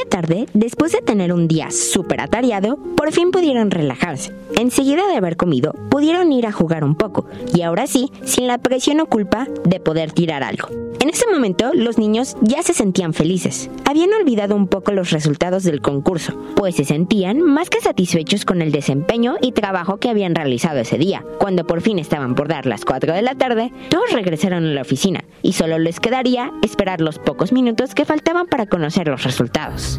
Tarde, 0.10 0.48
después 0.54 0.92
de 0.92 1.02
tener 1.02 1.32
un 1.32 1.48
día 1.48 1.70
súper 1.72 2.22
atareado, 2.22 2.78
por 2.98 3.12
fin 3.12 3.32
pudieron 3.32 3.72
relajarse. 3.72 4.34
Enseguida 4.58 5.08
de 5.08 5.16
haber 5.16 5.38
comido, 5.38 5.74
pudieron 5.90 6.34
ir 6.34 6.48
a 6.48 6.52
jugar 6.52 6.84
un 6.84 6.96
poco, 6.96 7.28
y 7.54 7.62
ahora 7.62 7.88
sí, 7.88 8.12
sin 8.26 8.48
la 8.48 8.58
presión 8.58 9.00
o 9.00 9.06
culpa 9.06 9.48
de 9.64 9.80
poder 9.80 10.12
tirar 10.12 10.44
algo. 10.44 10.68
En 11.00 11.10
ese 11.10 11.26
momento, 11.32 11.72
los 11.74 11.98
niños 11.98 12.36
ya 12.42 12.62
se 12.62 12.74
sentían 12.74 13.14
felices. 13.14 13.70
Habían 13.86 14.12
olvidado 14.12 14.56
un 14.56 14.68
poco 14.68 14.92
los 14.92 15.12
resultados 15.12 15.64
del 15.64 15.82
concurso, 15.82 16.34
pues 16.56 16.76
se 16.76 16.84
sentían 16.84 17.42
más 17.42 17.70
que 17.70 17.80
satisfechos 17.80 18.44
con 18.44 18.62
el 18.62 18.72
desempeño 18.72 19.38
y 19.42 19.54
trabajo 19.54 19.98
que 19.98 20.10
habían 20.10 20.36
realizado 20.36 20.80
ese 20.80 20.98
día. 20.98 21.24
Cuando 21.40 21.66
por 21.66 21.82
fin 21.82 22.00
estaban 22.00 22.36
por 22.36 22.50
dar 22.50 22.66
las 22.66 22.84
4 22.84 23.14
de 23.14 23.22
la 23.22 23.36
tarde, 23.36 23.72
todos 23.90 24.12
regresaron 24.12 24.66
a 24.66 24.74
la 24.74 24.82
oficina, 24.82 25.24
y 25.42 25.54
solo 25.54 25.80
les 25.80 26.00
quedaría 26.00 26.52
esperar 26.64 27.00
los 27.00 27.18
pocos 27.18 27.54
minutos 27.54 27.96
que 27.96 28.06
faltaban 28.06 28.48
para 28.48 28.66
conocer 28.66 29.08
los 29.08 29.24
resultados. 29.24 29.99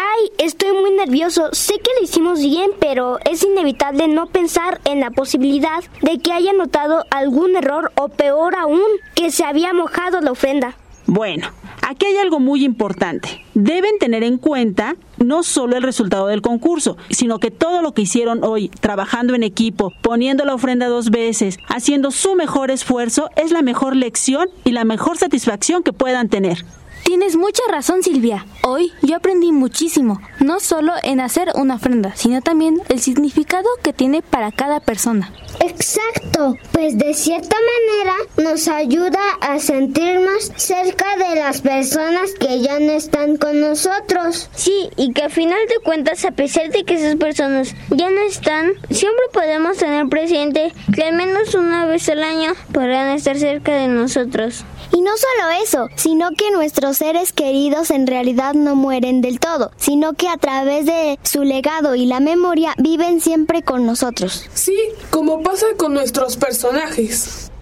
Ay, 0.00 0.30
estoy 0.38 0.70
muy 0.80 0.92
nervioso. 0.92 1.48
Sé 1.50 1.74
que 1.74 1.90
lo 1.98 2.04
hicimos 2.04 2.38
bien, 2.38 2.70
pero 2.78 3.18
es 3.28 3.42
inevitable 3.42 4.06
no 4.06 4.26
pensar 4.26 4.80
en 4.84 5.00
la 5.00 5.10
posibilidad 5.10 5.82
de 6.02 6.18
que 6.20 6.30
haya 6.30 6.52
notado 6.52 7.04
algún 7.10 7.56
error 7.56 7.90
o 7.96 8.08
peor 8.08 8.54
aún, 8.54 8.80
que 9.16 9.32
se 9.32 9.44
había 9.44 9.72
mojado 9.72 10.20
la 10.20 10.30
ofrenda. 10.30 10.76
Bueno, 11.06 11.48
aquí 11.82 12.06
hay 12.06 12.16
algo 12.18 12.38
muy 12.38 12.64
importante. 12.64 13.44
Deben 13.54 13.98
tener 13.98 14.22
en 14.22 14.38
cuenta 14.38 14.94
no 15.16 15.42
solo 15.42 15.76
el 15.76 15.82
resultado 15.82 16.28
del 16.28 16.42
concurso, 16.42 16.96
sino 17.10 17.40
que 17.40 17.50
todo 17.50 17.82
lo 17.82 17.92
que 17.92 18.02
hicieron 18.02 18.44
hoy, 18.44 18.68
trabajando 18.68 19.34
en 19.34 19.42
equipo, 19.42 19.92
poniendo 20.00 20.44
la 20.44 20.54
ofrenda 20.54 20.86
dos 20.86 21.10
veces, 21.10 21.58
haciendo 21.66 22.12
su 22.12 22.36
mejor 22.36 22.70
esfuerzo, 22.70 23.30
es 23.34 23.50
la 23.50 23.62
mejor 23.62 23.96
lección 23.96 24.48
y 24.64 24.70
la 24.70 24.84
mejor 24.84 25.18
satisfacción 25.18 25.82
que 25.82 25.92
puedan 25.92 26.28
tener. 26.28 26.64
Tienes 27.08 27.36
mucha 27.36 27.62
razón, 27.70 28.02
Silvia. 28.02 28.44
Hoy 28.62 28.92
yo 29.00 29.16
aprendí 29.16 29.50
muchísimo, 29.50 30.20
no 30.40 30.60
solo 30.60 30.92
en 31.02 31.20
hacer 31.20 31.48
una 31.54 31.76
ofrenda, 31.76 32.14
sino 32.14 32.42
también 32.42 32.82
el 32.90 33.00
significado 33.00 33.66
que 33.82 33.94
tiene 33.94 34.20
para 34.20 34.52
cada 34.52 34.80
persona. 34.80 35.32
Exacto, 35.60 36.54
pues 36.70 36.98
de 36.98 37.14
cierta 37.14 37.56
manera 37.56 38.50
nos 38.50 38.68
ayuda 38.68 39.18
a 39.40 39.58
sentirnos 39.58 40.52
cerca 40.56 41.16
de 41.16 41.36
las 41.36 41.62
personas 41.62 42.32
que 42.38 42.60
ya 42.60 42.78
no 42.78 42.92
están 42.92 43.38
con 43.38 43.58
nosotros. 43.58 44.50
Sí, 44.54 44.90
y 44.96 45.14
que 45.14 45.22
al 45.22 45.30
final 45.30 45.58
de 45.66 45.82
cuentas, 45.82 46.26
a 46.26 46.32
pesar 46.32 46.68
de 46.68 46.84
que 46.84 46.94
esas 46.94 47.16
personas 47.16 47.74
ya 47.88 48.10
no 48.10 48.20
están, 48.20 48.72
siempre 48.90 49.24
podemos 49.32 49.78
tener 49.78 50.06
presente 50.08 50.74
que 50.94 51.04
al 51.04 51.14
menos 51.14 51.54
una 51.54 51.86
vez 51.86 52.06
al 52.10 52.22
año 52.22 52.52
podrán 52.70 53.16
estar 53.16 53.38
cerca 53.38 53.72
de 53.72 53.88
nosotros. 53.88 54.66
Y 54.92 55.00
no 55.00 55.10
solo 55.16 55.50
eso, 55.62 55.88
sino 55.96 56.30
que 56.36 56.50
nuestros 56.50 56.97
seres 56.98 57.32
queridos 57.32 57.92
en 57.92 58.08
realidad 58.08 58.54
no 58.54 58.74
mueren 58.74 59.20
del 59.20 59.38
todo, 59.38 59.70
sino 59.76 60.14
que 60.14 60.26
a 60.26 60.36
través 60.36 60.84
de 60.84 61.16
su 61.22 61.44
legado 61.44 61.94
y 61.94 62.06
la 62.06 62.18
memoria 62.18 62.74
viven 62.76 63.20
siempre 63.20 63.62
con 63.62 63.86
nosotros. 63.86 64.48
Sí, 64.52 64.76
como 65.10 65.40
pasa 65.44 65.66
con 65.76 65.94
nuestros 65.94 66.36
personajes. 66.36 67.52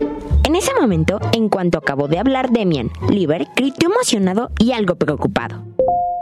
En 0.44 0.56
ese 0.56 0.72
momento, 0.80 1.20
en 1.32 1.50
cuanto 1.50 1.76
acabó 1.76 2.08
de 2.08 2.18
hablar 2.18 2.50
Demian, 2.50 2.90
Liber 3.10 3.46
gritó 3.54 3.84
emocionado 3.84 4.50
y 4.58 4.72
algo 4.72 4.94
preocupado. 4.94 5.62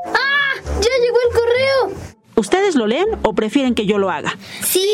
¡Ah! 0.07 0.55
¡Ya 0.65 0.91
llegó 1.01 1.19
el 1.29 1.37
correo! 1.37 2.01
¿Ustedes 2.35 2.75
lo 2.75 2.89
leen 2.89 3.07
o 3.23 3.33
prefieren 3.33 3.77
que 3.77 3.87
yo 3.87 3.99
lo 3.99 4.11
haga? 4.11 4.37
Sí, 4.61 4.89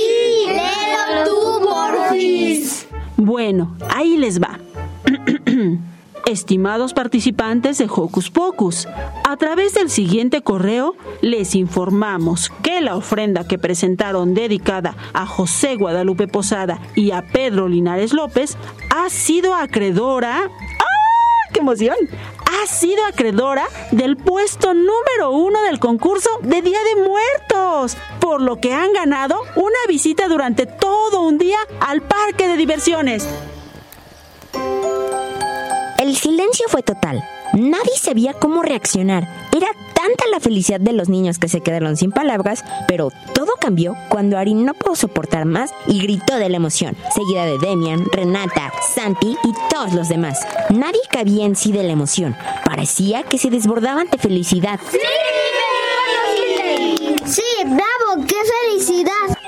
léelo 0.46 1.24
tú, 1.24 1.60
Morfis. 1.62 2.86
Bueno, 3.16 3.78
ahí 3.88 4.18
les 4.18 4.38
va. 4.42 4.58
Estimados 6.31 6.95
participantes 6.95 7.78
de 7.78 7.87
Hocus 7.87 8.31
Pocus, 8.31 8.87
a 9.28 9.37
través 9.37 9.74
del 9.74 9.91
siguiente 9.91 10.43
correo 10.43 10.95
les 11.22 11.57
informamos 11.57 12.53
que 12.62 12.81
la 12.81 12.95
ofrenda 12.95 13.49
que 13.49 13.59
presentaron 13.59 14.33
dedicada 14.33 14.95
a 15.12 15.26
José 15.26 15.74
Guadalupe 15.74 16.28
Posada 16.28 16.78
y 16.95 17.11
a 17.11 17.22
Pedro 17.33 17.66
Linares 17.66 18.12
López 18.12 18.57
ha 18.95 19.11
sido 19.11 19.57
acreedora... 19.57 20.43
¡Ah! 20.45 21.51
¡Qué 21.53 21.59
emoción! 21.59 21.97
Ha 22.45 22.66
sido 22.68 23.05
acreedora 23.07 23.64
del 23.91 24.16
puesto 24.16 24.72
número 24.72 25.33
uno 25.33 25.61
del 25.62 25.81
concurso 25.81 26.31
de 26.43 26.62
Día 26.62 26.78
de 26.95 27.03
Muertos, 27.03 27.97
por 28.20 28.41
lo 28.41 28.61
que 28.61 28.72
han 28.72 28.93
ganado 28.93 29.43
una 29.57 29.78
visita 29.89 30.28
durante 30.28 30.66
todo 30.66 31.22
un 31.22 31.39
día 31.39 31.59
al 31.81 32.03
parque 32.03 32.47
de 32.47 32.57
diversiones. 32.57 33.28
El 36.01 36.16
silencio 36.16 36.64
fue 36.70 36.82
total. 36.82 37.22
Nadie 37.53 37.92
sabía 38.01 38.32
cómo 38.32 38.62
reaccionar. 38.62 39.28
Era 39.55 39.66
tanta 39.92 40.24
la 40.30 40.40
felicidad 40.40 40.80
de 40.80 40.94
los 40.94 41.11
niños 41.11 41.38
que 41.38 41.51
se 41.51 41.61
quedaron 41.61 41.98
sin 41.98 42.11
palabras, 42.11 42.64
pero 42.88 43.11
todo 43.34 43.53
cambió 43.61 43.94
cuando 44.09 44.38
Ari 44.38 44.55
no 44.55 44.72
pudo 44.72 44.96
soportar 44.96 45.44
más 45.44 45.74
y 45.86 46.01
gritó 46.01 46.36
de 46.36 46.48
la 46.48 46.57
emoción, 46.57 46.96
seguida 47.14 47.44
de 47.44 47.59
Demian, 47.59 48.07
Renata, 48.11 48.72
Santi 48.94 49.36
y 49.44 49.53
todos 49.68 49.92
los 49.92 50.09
demás. 50.09 50.40
Nadie 50.70 51.03
cabía 51.11 51.44
en 51.44 51.55
sí 51.55 51.70
de 51.70 51.82
la 51.82 51.92
emoción. 51.92 52.34
Parecía 52.64 53.22
que 53.22 53.36
se 53.36 53.51
desbordaban 53.51 54.09
de 54.09 54.16
felicidad. 54.16 54.80
Sí, 57.26 57.42
bravo, 57.66 58.26
qué 58.26 58.36
felicidad. 58.70 59.38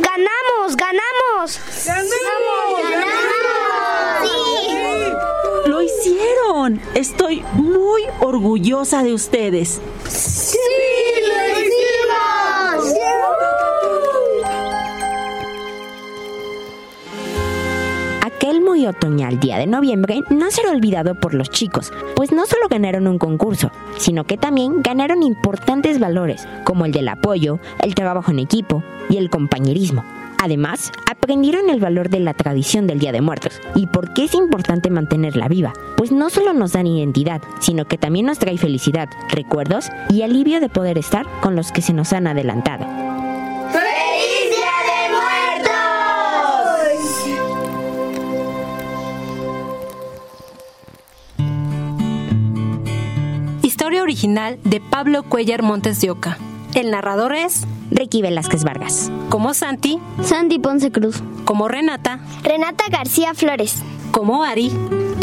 ¡Ganamos! 0.00 0.76
¡Ganamos! 0.76 1.60
¡Ganamos! 1.84 2.14
¡Lo 3.28 3.33
hicieron! 6.04 6.80
Estoy 6.94 7.42
muy 7.54 8.02
orgullosa 8.20 9.02
de 9.02 9.14
ustedes. 9.14 9.80
¡Sí, 10.06 10.58
lo 11.26 11.60
hicimos! 11.60 12.94
Aquel 18.22 18.60
muy 18.60 18.86
otoñal 18.86 19.40
día 19.40 19.58
de 19.58 19.66
noviembre 19.66 20.20
no 20.28 20.50
será 20.50 20.70
olvidado 20.70 21.14
por 21.14 21.32
los 21.34 21.48
chicos, 21.50 21.92
pues 22.14 22.32
no 22.32 22.44
solo 22.46 22.68
ganaron 22.68 23.06
un 23.06 23.18
concurso, 23.18 23.70
sino 23.96 24.24
que 24.24 24.36
también 24.36 24.82
ganaron 24.82 25.22
importantes 25.22 25.98
valores, 25.98 26.46
como 26.64 26.84
el 26.84 26.92
del 26.92 27.08
apoyo, 27.08 27.58
el 27.80 27.94
trabajo 27.94 28.30
en 28.30 28.40
equipo 28.40 28.82
y 29.08 29.16
el 29.16 29.30
compañerismo. 29.30 30.04
Además, 30.44 30.92
aprendieron 31.10 31.70
el 31.70 31.80
valor 31.80 32.10
de 32.10 32.20
la 32.20 32.34
tradición 32.34 32.86
del 32.86 32.98
Día 32.98 33.12
de 33.12 33.22
Muertos 33.22 33.62
y 33.74 33.86
por 33.86 34.12
qué 34.12 34.24
es 34.24 34.34
importante 34.34 34.90
mantenerla 34.90 35.48
viva, 35.48 35.72
pues 35.96 36.12
no 36.12 36.28
solo 36.28 36.52
nos 36.52 36.72
dan 36.72 36.86
identidad, 36.86 37.40
sino 37.60 37.86
que 37.86 37.96
también 37.96 38.26
nos 38.26 38.38
trae 38.38 38.58
felicidad, 38.58 39.08
recuerdos 39.30 39.88
y 40.10 40.20
alivio 40.20 40.60
de 40.60 40.68
poder 40.68 40.98
estar 40.98 41.24
con 41.40 41.56
los 41.56 41.72
que 41.72 41.80
se 41.80 41.94
nos 41.94 42.12
han 42.12 42.26
adelantado. 42.26 42.84
¡Feliz 43.72 44.50
Día 44.50 44.74
de 44.90 45.08
Muertos! 53.48 53.64
Historia 53.64 54.02
original 54.02 54.58
de 54.64 54.82
Pablo 54.82 55.22
Cuellar 55.22 55.62
Montes 55.62 56.02
de 56.02 56.10
Oca. 56.10 56.36
El 56.74 56.90
narrador 56.90 57.34
es 57.34 57.62
Ricky 57.90 58.22
Velázquez 58.22 58.64
Vargas. 58.64 59.10
Como 59.28 59.54
Santi, 59.54 59.98
Sandy 60.22 60.58
Ponce 60.58 60.90
Cruz. 60.90 61.22
como 61.44 61.68
Renata, 61.68 62.20
Renata 62.42 62.84
García 62.90 63.34
Flores. 63.34 63.76
como 64.10 64.42
Ari, 64.42 64.70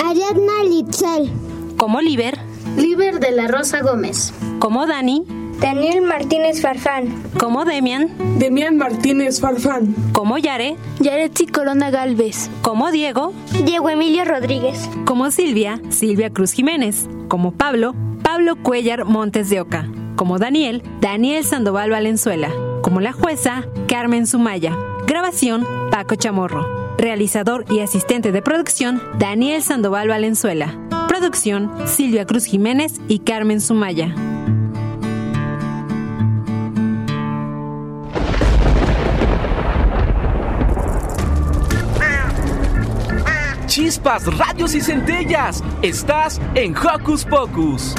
Ariadna 0.05 0.63
Litzel. 0.69 1.31
como 1.77 1.99
Liber, 2.01 2.37
Liber 2.77 3.19
de 3.19 3.31
la 3.31 3.47
Rosa 3.47 3.81
Gómez. 3.81 4.33
como 4.59 4.85
Dani, 4.85 5.23
Daniel 5.59 6.01
Martínez 6.03 6.61
Farfán. 6.61 7.21
como 7.37 7.65
Demian, 7.65 8.09
Demián 8.39 8.77
Martínez 8.77 9.39
Farfán. 9.41 9.93
como 10.13 10.37
Yare, 10.37 10.77
Yaretsi 10.99 11.47
Corona 11.47 11.89
Galvez. 11.91 12.49
como 12.61 12.91
Diego, 12.91 13.33
Diego 13.65 13.89
Emilio 13.89 14.23
Rodríguez. 14.25 14.89
como 15.05 15.31
Silvia, 15.31 15.81
Silvia 15.89 16.29
Cruz 16.31 16.51
Jiménez, 16.53 17.07
como 17.27 17.51
Pablo, 17.51 17.93
Pablo 18.23 18.55
Cuellar 18.61 19.05
Montes 19.05 19.49
de 19.49 19.61
Oca, 19.61 19.87
como 20.15 20.39
Daniel, 20.39 20.83
Daniel 20.99 21.43
Sandoval 21.43 21.89
Valenzuela, 21.89 22.51
como 22.81 23.01
la 23.01 23.13
jueza, 23.13 23.65
Carmen 23.87 24.27
Sumaya. 24.27 24.77
Grabación, 25.07 25.67
Paco 25.91 26.15
Chamorro. 26.15 26.95
Realizador 26.97 27.65
y 27.69 27.79
asistente 27.79 28.31
de 28.31 28.41
producción, 28.41 29.01
Daniel 29.17 29.61
Sandoval 29.61 30.07
Valenzuela. 30.07 30.77
Producción, 31.07 31.71
Silvia 31.85 32.25
Cruz 32.25 32.45
Jiménez 32.45 33.01
y 33.07 33.19
Carmen 33.19 33.59
Sumaya. 33.61 34.13
Chispas, 43.71 44.25
radios 44.37 44.75
y 44.75 44.81
centellas. 44.81 45.63
Estás 45.81 46.41
en 46.55 46.75
Hocus 46.75 47.23
Pocus. 47.23 47.95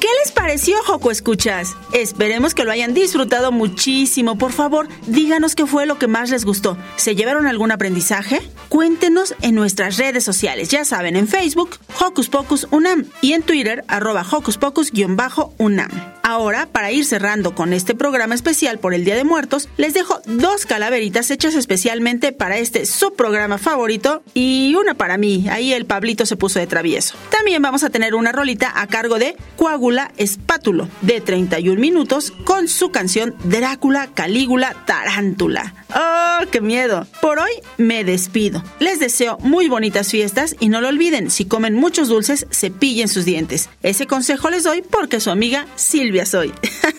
¿Qué 0.00 0.08
les 0.22 0.32
pareció, 0.32 0.76
Joco 0.84 1.10
Escuchas? 1.10 1.76
Esperemos 1.92 2.54
que 2.54 2.64
lo 2.64 2.72
hayan 2.72 2.94
disfrutado 2.94 3.52
muchísimo. 3.52 4.36
Por 4.38 4.52
favor, 4.52 4.88
díganos 5.06 5.54
qué 5.54 5.66
fue 5.66 5.86
lo 5.86 5.98
que 5.98 6.06
más 6.06 6.30
les 6.30 6.44
gustó. 6.44 6.76
¿Se 6.96 7.14
llevaron 7.14 7.46
algún 7.46 7.72
aprendizaje? 7.72 8.40
Cuéntenos 8.68 9.34
en 9.42 9.54
nuestras 9.54 9.96
redes 9.96 10.24
sociales. 10.24 10.68
Ya 10.68 10.84
saben, 10.84 11.16
en 11.16 11.28
Facebook, 11.28 11.78
Hocus 12.00 12.28
Pocus 12.28 12.66
Unam 12.70 13.06
y 13.20 13.32
en 13.32 13.42
Twitter, 13.42 13.84
arroba 13.88 14.24
Hocus 14.30 14.58
Pocus-Unam. 14.58 15.90
Ahora, 16.22 16.66
para 16.66 16.92
ir 16.92 17.04
cerrando 17.04 17.56
con 17.56 17.72
este 17.72 17.94
programa 17.94 18.36
especial 18.36 18.78
por 18.78 18.94
el 18.94 19.04
Día 19.04 19.16
de 19.16 19.24
Muertos, 19.24 19.68
les 19.76 19.94
dejo 19.94 20.20
dos 20.26 20.64
calaveritas 20.64 21.30
hechas 21.30 21.54
especialmente 21.56 22.30
para 22.30 22.58
este 22.58 22.86
subprograma 22.86 23.58
favorito 23.58 24.22
y 24.32 24.74
una 24.76 24.94
para 24.94 25.18
mí. 25.18 25.48
Ahí 25.50 25.72
el 25.72 25.86
Pablito 25.86 26.26
se 26.26 26.36
puso 26.36 26.60
de 26.60 26.68
travieso. 26.68 27.16
También 27.30 27.62
vamos 27.62 27.82
a 27.82 27.90
tener 27.90 28.14
una 28.14 28.30
rolita 28.30 28.72
a 28.80 28.86
cargo 28.86 29.18
de 29.18 29.36
Coágula 29.70 30.10
Espátulo, 30.16 30.88
de 31.00 31.20
31 31.20 31.80
minutos, 31.80 32.32
con 32.42 32.66
su 32.66 32.90
canción 32.90 33.36
Drácula, 33.44 34.08
Calígula, 34.12 34.74
Tarántula. 34.84 35.74
¡Oh, 35.94 36.44
qué 36.50 36.60
miedo! 36.60 37.06
Por 37.20 37.38
hoy 37.38 37.52
me 37.76 38.02
despido. 38.02 38.64
Les 38.80 38.98
deseo 38.98 39.38
muy 39.38 39.68
bonitas 39.68 40.10
fiestas 40.10 40.56
y 40.58 40.70
no 40.70 40.80
lo 40.80 40.88
olviden, 40.88 41.30
si 41.30 41.44
comen 41.44 41.74
muchos 41.76 42.08
dulces, 42.08 42.48
cepillen 42.50 43.06
sus 43.06 43.24
dientes. 43.24 43.70
Ese 43.84 44.08
consejo 44.08 44.50
les 44.50 44.64
doy 44.64 44.82
porque 44.82 45.20
su 45.20 45.30
amiga 45.30 45.66
Silvia 45.76 46.26
soy. 46.26 46.52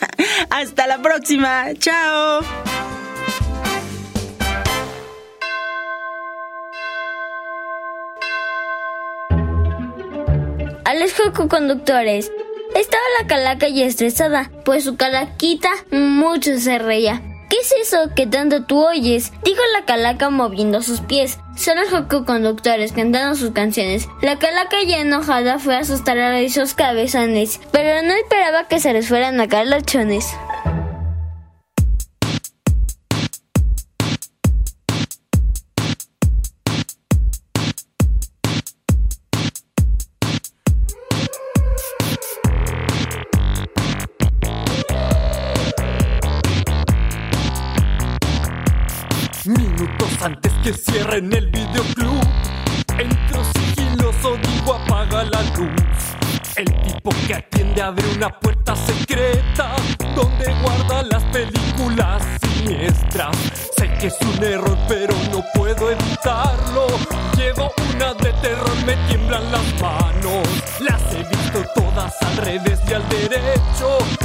Hasta 0.49 0.87
la 0.87 1.01
próxima. 1.01 1.73
Chao. 1.77 2.39
A 10.85 10.93
los 10.95 11.13
conductores. 11.49 12.31
Estaba 12.75 13.03
la 13.19 13.27
calaca 13.27 13.67
ya 13.67 13.85
estresada, 13.85 14.49
pues 14.63 14.85
su 14.85 14.95
calaquita 14.95 15.69
mucho 15.91 16.57
se 16.57 16.79
reía. 16.79 17.21
¿Qué 17.49 17.57
es 17.57 17.73
eso 17.81 18.11
que 18.15 18.27
tanto 18.27 18.63
tú 18.63 18.85
oyes? 18.85 19.33
Dijo 19.43 19.59
la 19.77 19.85
calaca 19.85 20.29
moviendo 20.29 20.81
sus 20.81 21.01
pies. 21.01 21.37
Son 21.57 21.75
los 21.75 22.23
conductores 22.25 22.93
cantando 22.93 23.35
sus 23.35 23.51
canciones. 23.51 24.07
La 24.21 24.39
calaca 24.39 24.81
ya 24.87 24.99
enojada 24.99 25.59
fue 25.59 25.75
a 25.75 25.79
asustar 25.79 26.17
a 26.17 26.39
esos 26.39 26.73
cabezones, 26.73 27.59
pero 27.73 28.01
no 28.07 28.13
esperaba 28.13 28.69
que 28.69 28.79
se 28.79 28.93
les 28.93 29.09
fueran 29.09 29.41
a 29.41 29.49
caer 29.49 29.67
los 29.67 29.83
chones. 29.83 30.33
Antes 50.71 50.85
que 50.85 50.91
cierren 50.91 51.33
el 51.33 51.47
videoclub, 51.47 52.21
entro 52.97 53.43
sigiloso, 53.53 54.37
digo 54.37 54.73
apaga 54.73 55.23
la 55.23 55.41
luz. 55.57 56.15
El 56.55 56.65
tipo 56.83 57.11
que 57.27 57.35
atiende 57.35 57.81
abre 57.81 58.05
una 58.15 58.29
puerta 58.39 58.75
secreta 58.75 59.75
donde 60.15 60.53
guarda 60.61 61.03
las 61.03 61.23
películas 61.25 62.23
siniestras. 62.41 63.35
Sé 63.77 63.91
que 63.99 64.07
es 64.07 64.17
un 64.21 64.43
error, 64.43 64.77
pero 64.87 65.13
no 65.31 65.43
puedo 65.53 65.91
evitarlo. 65.91 66.87
Llevo 67.35 67.71
una 67.93 68.13
de 68.13 68.33
terror, 68.41 68.85
me 68.85 68.95
tiemblan 69.07 69.51
las 69.51 69.81
manos. 69.81 70.47
Las 70.79 71.01
he 71.13 71.23
visto 71.23 71.63
todas 71.75 72.13
al 72.21 72.37
revés 72.37 72.79
y 72.87 72.93
al 72.93 73.07
derecho. 73.09 74.20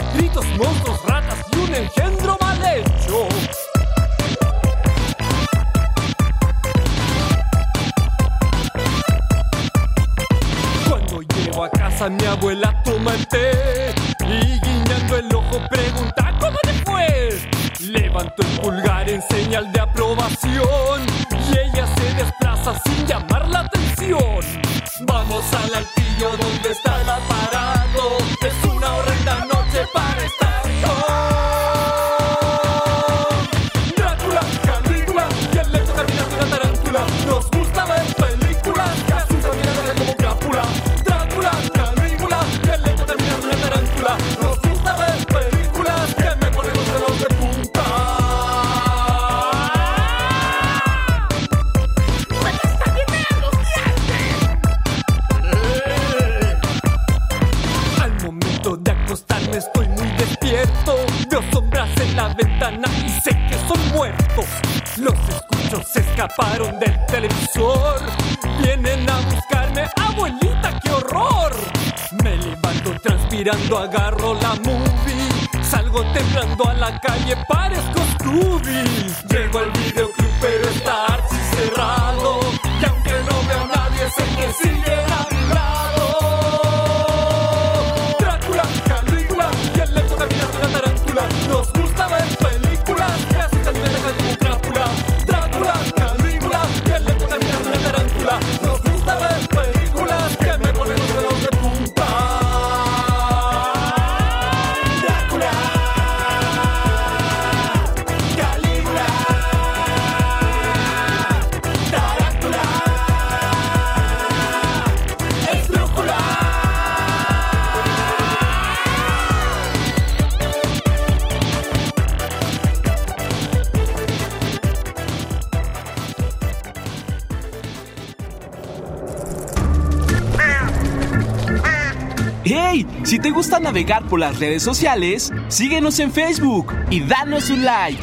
Si 133.07 133.21
te 133.21 133.31
gusta 133.31 133.61
navegar 133.61 134.05
por 134.09 134.19
las 134.19 134.41
redes 134.41 134.65
sociales, 134.65 135.33
síguenos 135.47 136.01
en 136.01 136.13
Facebook 136.13 136.75
y 136.91 137.03
danos 137.03 137.51
un 137.51 137.65
like. 137.65 138.03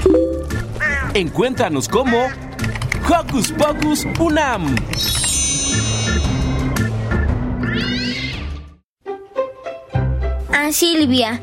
Encuéntranos 1.14 1.90
como 1.90 2.28
Hocus 3.10 3.52
Pocus 3.52 4.08
Unam. 4.18 4.74
A 10.54 10.72
Silvia. 10.72 11.42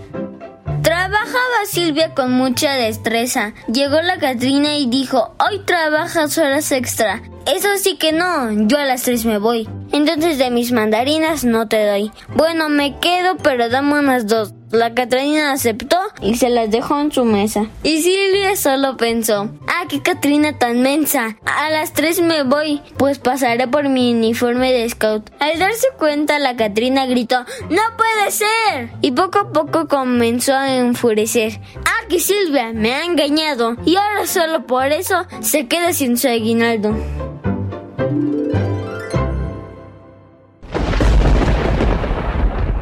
Trabajaba 0.83 1.67
Silvia 1.67 2.15
con 2.15 2.33
mucha 2.33 2.73
destreza. 2.73 3.53
Llegó 3.71 4.01
la 4.01 4.19
Catrina 4.19 4.79
y 4.79 4.87
dijo, 4.87 5.37
hoy 5.39 5.61
trabajas 5.67 6.39
horas 6.39 6.73
extra. 6.73 7.21
Eso 7.45 7.69
sí 7.77 7.99
que 7.99 8.13
no, 8.13 8.53
yo 8.69 8.79
a 8.79 8.87
las 8.87 9.03
tres 9.03 9.27
me 9.27 9.37
voy. 9.37 9.69
Entonces 9.93 10.39
de 10.39 10.51
mis 10.51 10.73
mandarinas 10.73 11.45
no 11.45 11.69
te 11.69 11.87
doy. 11.87 12.11
Bueno, 12.35 12.69
me 12.69 12.99
quedo, 12.99 13.37
pero 13.37 13.69
dame 13.69 13.99
unas 13.99 14.27
dos. 14.27 14.55
La 14.71 14.95
Catrina 14.95 15.51
aceptó 15.51 15.97
y 16.23 16.37
se 16.37 16.49
las 16.49 16.71
dejó 16.71 17.01
en 17.01 17.11
su 17.11 17.25
mesa. 17.25 17.67
Y 17.83 18.03
Silvia 18.03 18.55
solo 18.55 18.97
pensó, 18.97 19.51
ah, 19.67 19.83
qué 19.89 20.01
Catrina 20.01 20.59
tan 20.59 20.81
mensa. 20.81 21.37
A 21.45 21.71
las 21.71 21.93
tres 21.93 22.21
me 22.21 22.45
voy, 22.45 22.81
pues 22.97 23.19
pasaré 23.19 23.67
por 23.67 23.89
mi 23.89 24.15
uniforme 24.15 24.73
de 24.73 24.89
scout. 24.89 25.29
Al 25.41 25.59
darse 25.59 25.89
cuenta, 25.99 26.39
la 26.39 26.55
Catrina 26.55 27.07
gritó, 27.07 27.45
no 27.69 27.83
puede 27.97 28.31
ser. 28.31 28.91
Y 29.01 29.11
poco 29.11 29.41
a 29.41 29.51
poco 29.51 29.89
comenzó 29.89 30.55
a 30.55 30.73
enfurecer. 30.77 31.61
Ah, 31.85 32.07
que 32.09 32.21
Silvia 32.21 32.73
me 32.73 32.95
ha 32.95 33.05
engañado. 33.05 33.77
Y 33.85 33.97
ahora 33.97 34.27
solo 34.27 34.69
por 34.69 34.87
eso 34.93 35.27
se 35.41 35.67
queda 35.67 35.93
sin 35.93 36.17
su 36.17 36.29
aguinaldo. 36.29 36.95